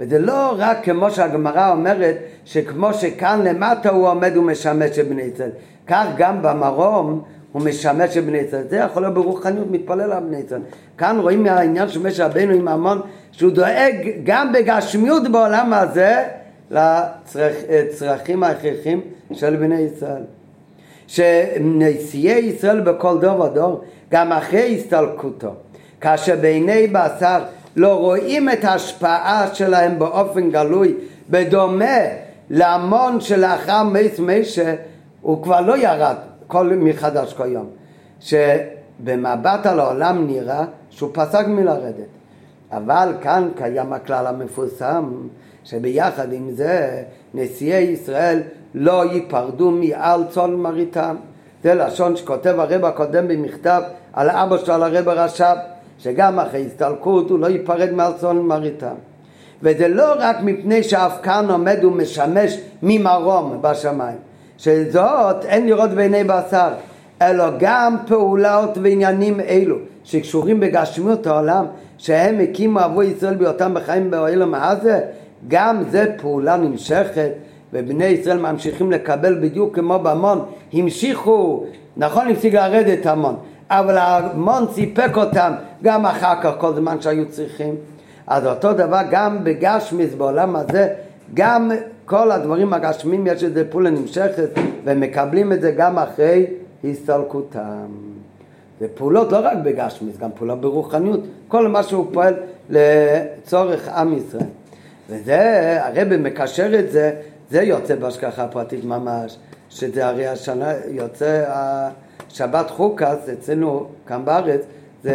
וזה 0.00 0.18
לא 0.18 0.54
רק 0.58 0.84
כמו 0.84 1.10
שהגמרא 1.10 1.70
אומרת, 1.70 2.16
שכמו 2.44 2.94
שכאן 2.94 3.40
למטה 3.44 3.90
הוא 3.90 4.08
עומד 4.08 4.36
ומשמש 4.36 4.98
את 4.98 5.08
בני 5.08 5.22
ישראל, 5.22 5.50
כך 5.86 6.06
גם 6.16 6.42
במרום 6.42 7.22
הוא 7.52 7.62
משמש 7.62 8.16
את 8.16 8.24
בני 8.24 8.38
ישראל. 8.38 8.62
זה 8.68 8.76
יכול 8.76 9.02
להיות 9.02 9.14
ברוחניות, 9.14 9.70
מתפלל 9.70 10.12
על 10.12 10.22
בני 10.22 10.36
ישראל. 10.38 10.60
כאן 10.98 11.18
רואים 11.20 11.42
מהעניין 11.42 11.88
של 11.88 12.06
משה 12.06 12.26
רבינו 12.26 12.54
עם 12.54 12.68
המון, 12.68 13.00
שהוא 13.32 13.52
דואג 13.52 13.94
גם 14.24 14.52
בגשמיות 14.52 15.28
בעולם 15.32 15.72
הזה 15.72 16.24
לצרכים 16.70 18.42
ההכרחים 18.42 19.00
של 19.32 19.56
בני 19.56 19.80
ישראל. 19.80 20.22
שנשיאי 21.06 22.38
ישראל 22.38 22.80
בכל 22.80 23.18
דור 23.20 23.40
ודור, 23.40 23.80
גם 24.12 24.32
אחרי 24.32 24.76
הסתלקותו, 24.76 25.54
כאשר 26.00 26.36
בעיני 26.40 26.86
בשר 26.86 27.42
לא 27.76 27.94
רואים 27.98 28.48
את 28.48 28.64
ההשפעה 28.64 29.54
שלהם 29.54 29.98
באופן 29.98 30.50
גלוי, 30.50 30.94
בדומה 31.30 31.98
להמון 32.50 33.20
שלאחר 33.20 33.82
מייס 33.82 34.18
מיישה, 34.18 34.74
הוא 35.20 35.42
כבר 35.42 35.60
לא 35.60 35.76
ירד 35.78 36.16
כל 36.46 36.72
מחדש 36.76 37.32
כל 37.32 37.46
יום. 37.46 37.66
שבמבט 38.20 39.66
על 39.66 39.80
העולם 39.80 40.26
נראה 40.26 40.64
שהוא 40.90 41.10
פסק 41.12 41.46
מלרדת. 41.46 42.06
אבל 42.72 43.14
כאן 43.20 43.48
קיים 43.56 43.92
הכלל 43.92 44.26
המפורסם 44.26 45.12
שביחד 45.64 46.32
עם 46.32 46.50
זה 46.50 47.02
נשיאי 47.34 47.82
ישראל 47.82 48.42
לא 48.74 49.04
ייפרדו 49.12 49.70
מעל 49.70 50.24
צאן 50.30 50.54
מרעיתם. 50.54 51.16
זה 51.62 51.74
לשון 51.74 52.16
שכותב 52.16 52.54
הרב 52.58 52.84
הקודם 52.84 53.28
במכתב 53.28 53.82
על 54.12 54.30
אבא 54.30 54.58
שלו, 54.58 54.74
על 54.74 54.82
הרב 54.82 55.08
הרש"ב, 55.08 55.56
שגם 56.02 56.38
אחרי 56.40 56.66
הסתלקות 56.66 57.30
הוא 57.30 57.38
לא 57.38 57.46
ייפרד 57.46 57.92
מעל 57.92 58.12
צאן 58.12 58.36
מרעיתם. 58.36 58.94
וזה 59.62 59.88
לא 59.88 60.14
רק 60.18 60.36
מפני 60.42 60.82
שאף 60.82 61.18
כאן 61.22 61.50
עומד 61.50 61.84
ומשמש 61.84 62.58
ממרום 62.82 63.58
בשמיים, 63.60 64.16
שזאת 64.58 65.44
אין 65.44 65.66
לראות 65.66 65.90
בעיני 65.90 66.24
בשר, 66.24 66.68
אלא 67.22 67.44
גם 67.58 67.96
פעולות 68.06 68.78
ועניינים 68.82 69.40
אלו 69.40 69.76
שקשורים 70.04 70.60
בגשמיות 70.60 71.26
העולם, 71.26 71.64
שהם 71.98 72.40
הקימו 72.40 72.78
עבור 72.78 73.02
ישראל 73.02 73.34
בהיותם 73.34 73.74
בחיים 73.74 74.10
באוהל 74.10 74.54
הזה, 74.54 75.00
גם 75.48 75.82
זה 75.90 76.06
פעולה 76.22 76.56
נמשכת 76.56 77.30
ובני 77.72 78.04
ישראל 78.04 78.38
ממשיכים 78.38 78.92
לקבל 78.92 79.38
בדיוק 79.40 79.74
כמו 79.74 79.98
במון, 79.98 80.44
המשיכו, 80.72 81.64
נכון 81.96 82.28
הפסיק 82.28 82.54
לרדת 82.54 83.06
המון, 83.06 83.36
אבל 83.72 83.98
המון 83.98 84.66
סיפק 84.72 85.16
אותם 85.16 85.52
גם 85.82 86.06
אחר 86.06 86.42
כך 86.42 86.50
כל 86.58 86.74
זמן 86.74 87.00
שהיו 87.00 87.28
צריכים. 87.28 87.74
אז 88.26 88.46
אותו 88.46 88.72
דבר 88.72 89.00
גם 89.10 89.44
בגשמיס 89.44 90.14
בעולם 90.14 90.56
הזה, 90.56 90.88
גם 91.34 91.70
כל 92.04 92.30
הדברים 92.30 92.72
הגשמים 92.72 93.26
יש 93.26 93.44
איזה 93.44 93.70
פעולה 93.70 93.90
נמשכת 93.90 94.48
ומקבלים 94.84 95.52
את 95.52 95.60
זה 95.60 95.70
גם 95.70 95.98
אחרי 95.98 96.46
הסתלקותם. 96.84 97.86
ופעולות 98.80 99.32
לא 99.32 99.38
רק 99.38 99.56
בגשמיס, 99.62 100.18
גם 100.18 100.30
פעולות 100.34 100.60
ברוחניות, 100.60 101.20
כל 101.48 101.68
מה 101.68 101.82
שהוא 101.82 102.06
פועל 102.12 102.34
לצורך 102.70 103.88
עם 103.88 104.12
ישראל. 104.12 104.46
וזה, 105.10 105.78
הרב 105.84 106.16
מקשר 106.16 106.78
את 106.78 106.90
זה, 106.90 107.12
זה 107.50 107.62
יוצא 107.62 107.94
בהשגחה 107.94 108.46
פרטית 108.48 108.84
ממש, 108.84 109.36
שזה 109.70 110.06
הרי 110.06 110.26
השנה 110.26 110.72
יוצא 110.88 111.44
השבת 112.32 112.70
חוקס 112.70 113.28
אצלנו 113.32 113.86
כאן 114.06 114.24
בארץ, 114.24 114.60
זה 115.02 115.12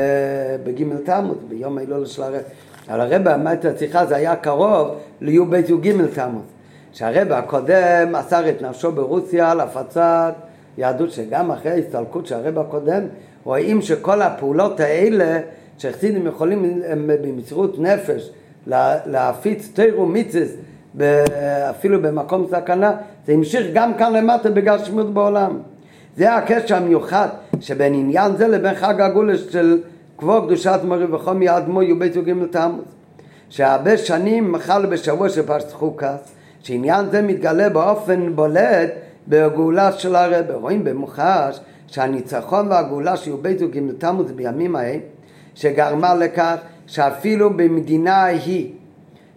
בגימל 0.63 0.97
תמוז, 0.97 1.37
ביום 1.49 1.77
ההילול 1.77 2.05
של 2.05 2.23
הרב. 2.23 2.41
אבל 2.89 3.01
הרב 3.01 3.27
אמר 3.27 3.53
את 3.53 3.65
השיחה, 3.65 4.05
זה 4.05 4.15
היה 4.15 4.35
קרוב 4.35 4.87
לי"ב 5.21 5.53
י"ג 5.53 6.05
תמוז. 6.13 6.43
שהרב 6.93 7.31
הקודם 7.31 8.11
מסר 8.11 8.49
את 8.49 8.61
נפשו 8.61 8.91
ברוסיה 8.91 9.53
להפצת 9.53 10.33
יהדות 10.77 11.11
שגם 11.11 11.51
אחרי 11.51 11.71
ההסתלקות 11.71 12.27
של 12.27 12.35
הרב 12.35 12.59
הקודם 12.59 13.03
רואים 13.43 13.81
שכל 13.81 14.21
הפעולות 14.21 14.79
האלה 14.79 15.39
שחסידים 15.77 16.27
יכולים 16.27 16.81
במסירות 17.07 17.79
נפש 17.79 18.29
להפיץ 19.05 19.69
תירו 19.73 20.05
מיצס 20.05 20.49
אפילו 21.69 22.01
במקום 22.01 22.47
סכנה, 22.51 22.91
זה 23.25 23.33
המשיך 23.33 23.67
גם 23.73 23.93
כאן 23.93 24.13
למטה 24.13 24.49
בגשמיות 24.49 25.13
בעולם. 25.13 25.59
זה 26.17 26.35
הקשר 26.35 26.75
המיוחד 26.75 27.27
שבין 27.59 27.93
עניין 27.93 28.35
זה 28.37 28.47
לבין 28.47 28.75
חג 28.75 29.01
הגולש 29.01 29.41
של 29.41 29.81
כבוד 30.17 30.45
קדושת 30.45 30.79
מורי 30.83 31.05
וחומי 31.05 31.57
אדמו 31.57 31.83
י"ב 31.83 32.03
י"ג 32.03 32.33
תמוז. 32.51 32.85
שהרבה 33.49 33.97
שנים 33.97 34.57
חל 34.57 34.85
בשבוע 34.85 35.29
של 35.29 35.41
פרשת 35.41 35.71
חוקס, 35.71 36.35
שעניין 36.59 37.09
זה 37.11 37.21
מתגלה 37.21 37.69
באופן 37.69 38.35
בולט 38.35 38.89
בגאולה 39.27 39.91
של 39.91 40.15
הרבה. 40.15 40.53
רואים 40.53 40.83
במוחש 40.83 41.59
שהניצחון 41.87 42.67
והגאולה 42.71 43.17
של 43.17 43.31
י"ב 43.31 43.45
י"ג 43.45 43.79
תמוז 43.97 44.31
בימים 44.31 44.75
ההם, 44.75 44.99
שגרמה 45.55 46.15
לכך 46.15 46.55
שאפילו 46.87 47.49
במדינה 47.49 48.15
ההיא 48.15 48.71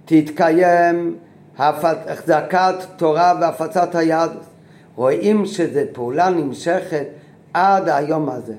תתקיים 0.04 1.16
החזקת 1.58 2.74
תורה 2.96 3.34
והפצת 3.40 3.94
היהדות. 3.94 4.49
רואים 4.96 5.46
שזו 5.46 5.80
פעולה 5.92 6.30
נמשכת 6.30 7.06
עד 7.54 7.88
היום 7.88 8.28
הזה. 8.28 8.54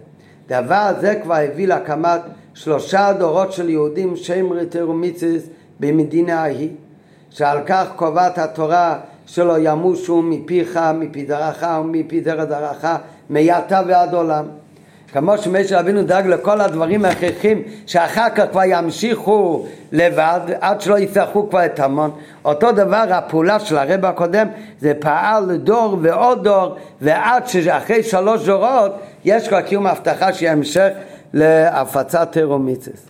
דבר 0.47 0.91
זה 1.01 1.19
כבר 1.23 1.35
הביא 1.35 1.67
להקמת 1.67 2.21
שלושה 2.53 3.13
דורות 3.13 3.51
של 3.51 3.69
יהודים 3.69 4.15
שם 4.15 4.51
ריטר 4.51 4.89
ומיציס 4.89 5.43
במדינה 5.79 6.41
ההיא, 6.41 6.69
שעל 7.29 7.59
כך 7.65 7.87
קובעת 7.95 8.37
התורה 8.37 8.99
שלא 9.25 9.59
ימושו 9.59 10.21
מפיך, 10.21 10.79
מפי 10.93 11.25
דרך 11.25 11.63
ומפי 11.81 12.21
דרך 12.21 12.49
דרך, 12.49 12.85
מעתה 13.29 13.81
ועד 13.87 14.13
עולם. 14.13 14.45
כמו 15.13 15.37
שמשה 15.37 15.79
רבינו 15.79 16.03
דאג 16.03 16.27
לכל 16.27 16.61
הדברים 16.61 17.05
ההכרחים 17.05 17.63
שאחר 17.85 18.29
כך 18.35 18.43
כבר 18.51 18.61
ימשיכו 18.65 19.65
לבד 19.91 20.39
עד 20.61 20.81
שלא 20.81 20.99
יצטרכו 20.99 21.49
כבר 21.49 21.65
את 21.65 21.79
המון. 21.79 22.11
אותו 22.45 22.71
דבר 22.71 23.03
הפעולה 23.09 23.59
של 23.59 23.77
הרב 23.77 24.05
הקודם 24.05 24.47
זה 24.79 24.93
פעל 24.99 25.57
דור 25.57 25.97
ועוד 26.01 26.43
דור 26.43 26.75
ועד 27.01 27.47
שאחרי 27.47 28.03
שלוש 28.03 28.45
דורות 28.45 28.91
יש 29.25 29.47
כבר 29.47 29.61
קיום 29.61 29.87
הבטחה 29.87 30.33
שימשך 30.33 30.89
להפצת 31.33 32.27
טרומיצס 32.31 33.07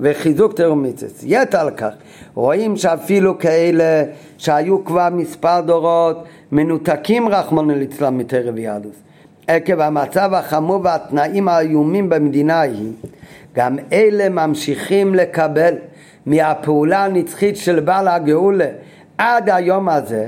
וחיזוק 0.00 0.52
טרומיצס 0.52 1.22
יתר 1.22 1.58
על 1.58 1.70
כך 1.70 1.92
רואים 2.34 2.76
שאפילו 2.76 3.38
כאלה 3.38 4.02
שהיו 4.38 4.84
כבר 4.84 5.08
מספר 5.12 5.60
דורות 5.60 6.24
מנותקים 6.52 7.28
רחמנא 7.28 7.72
ליצלן 7.72 8.16
מטרב 8.16 8.58
יהדוס 8.58 9.03
עקב 9.46 9.80
המצב 9.80 10.34
החמור 10.34 10.80
והתנאים 10.84 11.48
האיומים 11.48 12.08
במדינה 12.08 12.60
ההיא, 12.60 12.92
גם 13.54 13.76
אלה 13.92 14.28
ממשיכים 14.28 15.14
לקבל 15.14 15.74
מהפעולה 16.26 17.04
הנצחית 17.04 17.56
של 17.56 17.80
בעל 17.80 18.08
הגאולה 18.08 18.68
עד 19.18 19.50
היום 19.50 19.88
הזה, 19.88 20.26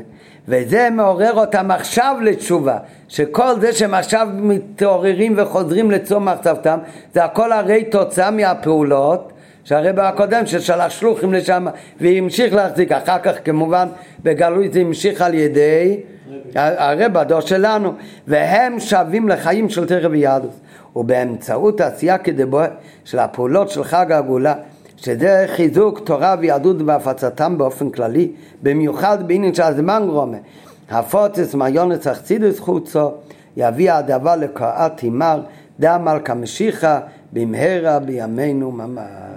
וזה 0.48 0.88
מעורר 0.90 1.34
אותם 1.34 1.70
עכשיו 1.70 2.16
לתשובה, 2.22 2.78
שכל 3.08 3.60
זה 3.60 3.72
שהם 3.72 3.94
עכשיו 3.94 4.28
מתעוררים 4.32 5.34
וחוזרים 5.36 5.90
לצום 5.90 6.28
מחצבתם, 6.28 6.78
זה 7.14 7.24
הכל 7.24 7.52
הרי 7.52 7.84
תוצאה 7.84 8.30
מהפעולות 8.30 9.32
שהרבא 9.64 10.08
הקודם 10.08 10.46
ששלח 10.46 10.90
שלוחים 10.90 11.32
לשם 11.32 11.66
והמשיך 12.00 12.54
להחזיק, 12.54 12.92
אחר 12.92 13.18
כך 13.18 13.32
כמובן 13.44 13.88
בגלוי 14.22 14.68
זה 14.72 14.80
המשיך 14.80 15.22
על 15.22 15.34
ידי 15.34 16.00
הרבא, 16.54 17.20
הדור 17.20 17.40
שלנו, 17.40 17.92
והם 18.26 18.80
שווים 18.80 19.28
לחיים 19.28 19.68
של 19.68 19.86
תרא 19.86 20.08
ויהדות, 20.10 20.50
ובאמצעות 20.96 21.80
עשייה 21.80 22.18
כדבו 22.18 22.60
של 23.04 23.18
הפעולות 23.18 23.70
של 23.70 23.84
חג 23.84 24.12
הגאולה 24.12 24.54
שזה 24.96 25.44
חיזוק 25.48 26.00
תורה 26.04 26.34
ויהדות 26.40 26.76
והפצתם 26.86 27.58
באופן 27.58 27.90
כללי, 27.90 28.32
במיוחד 28.62 29.28
בעניין 29.28 29.54
של 29.54 29.62
הזמן 29.62 30.02
רומה. 30.08 30.36
הפוצץ 30.90 31.54
מיונס 31.54 32.06
אכצידוס 32.06 32.58
חוצו, 32.58 33.10
יביא 33.56 33.92
הדבר 33.92 34.36
לקראת 34.36 34.96
תימר, 34.96 35.40
דם 35.80 36.08
על 36.08 36.18
כמשיחה 36.24 37.00
במהרה 37.32 37.98
בימינו 37.98 38.72
ממש. 38.72 39.35